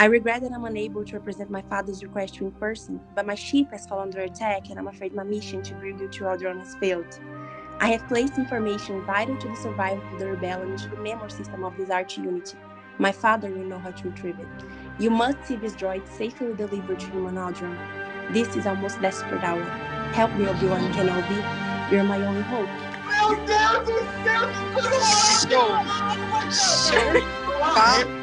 I 0.00 0.04
regret 0.04 0.42
that 0.42 0.52
I'm 0.52 0.64
unable 0.64 1.04
to 1.04 1.14
represent 1.14 1.50
my 1.50 1.62
father's 1.62 2.04
request 2.04 2.36
to 2.36 2.46
in 2.46 2.52
person, 2.52 3.00
but 3.16 3.26
my 3.26 3.34
ship 3.34 3.72
has 3.72 3.84
fallen 3.84 4.04
under 4.04 4.20
attack 4.20 4.70
and 4.70 4.78
I'm 4.78 4.86
afraid 4.86 5.12
my 5.12 5.24
mission 5.24 5.60
to 5.62 5.74
bring 5.74 5.98
you 5.98 6.06
to 6.06 6.24
Alderaan 6.24 6.60
has 6.60 6.76
failed. 6.76 7.18
I 7.80 7.88
have 7.88 8.06
placed 8.06 8.38
information 8.38 9.04
vital 9.04 9.36
to 9.36 9.48
the 9.48 9.56
survival 9.56 10.04
of 10.12 10.20
the 10.20 10.28
rebellion 10.28 10.70
into 10.70 10.88
the 10.88 10.98
memory 10.98 11.32
system 11.32 11.64
of 11.64 11.76
this 11.76 11.90
Arch 11.90 12.16
Unity. 12.16 12.56
My 12.98 13.10
father 13.10 13.50
will 13.50 13.64
know 13.64 13.80
how 13.80 13.90
to 13.90 14.10
retrieve 14.10 14.38
it. 14.38 14.46
You 15.00 15.10
must 15.10 15.44
see 15.44 15.56
this 15.56 15.74
droid 15.74 16.06
safely 16.06 16.54
delivered 16.54 17.00
to 17.00 17.06
him 17.06 17.26
on 17.26 17.34
Alderaan. 17.34 17.76
This 18.32 18.54
is 18.54 18.66
our 18.66 18.76
most 18.76 19.00
desperate 19.00 19.42
hour. 19.42 19.64
Help 20.12 20.32
me, 20.34 20.46
Obi-Wan 20.46 20.92
Kenobi. 20.92 21.90
You're 21.90 22.04
my 22.04 22.24
only 22.24 22.42
hope. 22.42 22.68
Meu 23.04 23.34
Deus 23.46 23.84
do 23.84 23.98
céu, 26.52 27.02
que 27.74 28.17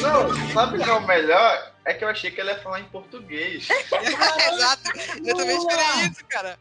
Não, 0.00 0.52
sabe 0.52 0.78
o 0.78 0.82
que 0.84 0.90
é 0.90 0.92
o 0.92 1.06
melhor? 1.06 1.74
É 1.84 1.94
que 1.94 2.04
eu 2.04 2.08
achei 2.08 2.30
que 2.30 2.40
ele 2.40 2.50
ia 2.50 2.58
falar 2.60 2.80
em 2.80 2.88
português. 2.88 3.68
Exato. 4.52 4.82
Eu 5.24 5.36
também 5.36 5.56
esperei 5.56 6.10
isso, 6.10 6.24
cara. 6.28 6.58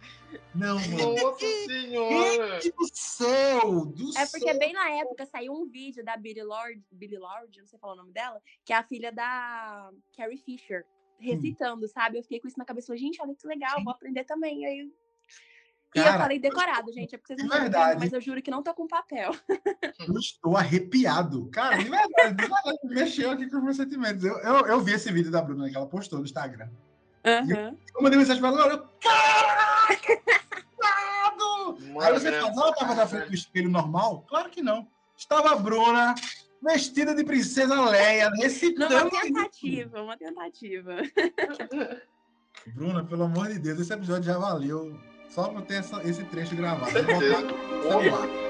Não, 0.56 0.80
mano. 0.80 1.16
Nossa 1.16 1.46
senhora. 1.66 2.62
Gente 2.62 2.76
do 2.76 2.88
céu! 2.94 3.86
Do 3.86 4.18
É 4.18 4.26
porque 4.28 4.50
céu. 4.52 4.60
bem 4.60 4.74
na 4.74 4.90
época 4.92 5.26
saiu 5.26 5.54
um 5.54 5.68
vídeo 5.68 6.04
da 6.06 6.16
Billy 6.16 6.44
Lord, 6.44 6.82
Billy 6.92 7.18
Lord, 7.18 7.60
não 7.60 7.68
sei 7.68 7.80
falar 7.80 7.94
o 7.94 7.98
nome 7.98 8.12
dela, 8.14 8.40
que 8.64 8.72
é 8.72 8.76
a 8.78 8.84
filha 8.84 9.12
da 9.12 9.90
Carrie 10.16 10.38
Fisher. 10.38 10.86
recitando, 11.20 11.88
sabe? 11.88 12.18
Eu 12.18 12.24
fiquei 12.24 12.40
com 12.40 12.48
isso 12.48 12.58
na 12.58 12.66
cabeça. 12.66 12.88
Falei, 12.88 13.02
gente, 13.02 13.22
olha 13.22 13.36
que 13.36 13.46
legal, 13.48 13.84
vou 13.84 13.92
aprender 13.92 14.24
também. 14.24 14.66
Aí, 14.66 14.90
e 15.96 16.00
eu 16.00 16.04
Cara, 16.04 16.20
falei 16.20 16.40
decorado, 16.40 16.92
gente. 16.94 17.16
É 17.16 17.18
porque 17.18 17.34
vocês 17.36 17.40
não 17.40 17.46
estão 17.48 17.64
vendo, 17.64 17.72
verdade. 17.74 18.00
mas 18.00 18.14
eu 18.14 18.22
juro 18.22 18.42
que 18.42 18.52
não 18.52 18.62
tô 18.62 18.74
com 18.76 18.88
papel. 18.88 19.36
Eu 20.08 20.18
estou 20.20 20.56
arrepiado. 20.56 21.48
Cara, 21.48 21.78
de 21.78 21.90
verdade, 21.90 22.36
de 22.36 22.48
verdade, 22.48 22.78
mexeu 22.84 23.32
aqui 23.32 23.50
com 23.50 23.58
os 23.58 23.64
meus 23.64 23.78
sentimentos. 23.78 24.24
Eu, 24.24 24.38
eu, 24.40 24.68
eu 24.68 24.80
vi 24.82 24.94
esse 24.94 25.12
vídeo 25.12 25.32
da 25.32 25.42
Bruna 25.42 25.68
que 25.70 25.76
ela 25.76 25.88
postou 25.88 26.20
no 26.20 26.26
Instagram. 26.26 26.70
Aham. 27.26 27.76
Eu 27.96 28.02
mandei 28.04 28.20
mensagem 28.20 28.40
pra 28.40 28.50
ela, 28.50 28.68
eu, 28.68 28.88
caraca, 29.02 30.22
passado! 30.78 31.78
Aí 32.02 32.14
você 32.14 32.32
fala, 32.40 32.52
ela 32.52 32.70
estava 32.70 32.96
na 32.96 33.08
frente 33.08 33.28
do 33.30 33.36
espelho 33.36 33.70
normal? 33.70 34.26
Claro 34.28 34.50
que 34.50 34.62
não. 34.62 34.88
Estava 35.18 35.52
a 35.52 35.56
Bruna, 35.56 36.16
vestida 36.62 37.16
de 37.16 37.24
princesa 37.24 37.90
Leia, 37.90 38.30
recitando. 38.36 38.94
Não, 38.94 39.08
uma 39.08 39.22
tentativa, 39.22 40.02
uma 40.02 40.18
tentativa. 40.18 40.98
Bruna, 42.68 43.04
pelo 43.04 43.24
amor 43.24 43.48
de 43.48 43.60
Deus, 43.60 43.80
esse 43.80 43.92
episódio 43.92 44.24
já 44.24 44.38
valeu. 44.38 44.98
Só 45.30 45.44
por 45.48 45.62
ter 45.62 45.76
essa- 45.76 46.02
esse 46.04 46.24
trecho 46.24 46.56
gravado. 46.56 46.92
Vou 46.92 47.04
botar 47.04 47.42
no 47.42 48.02
celular. 48.02 48.49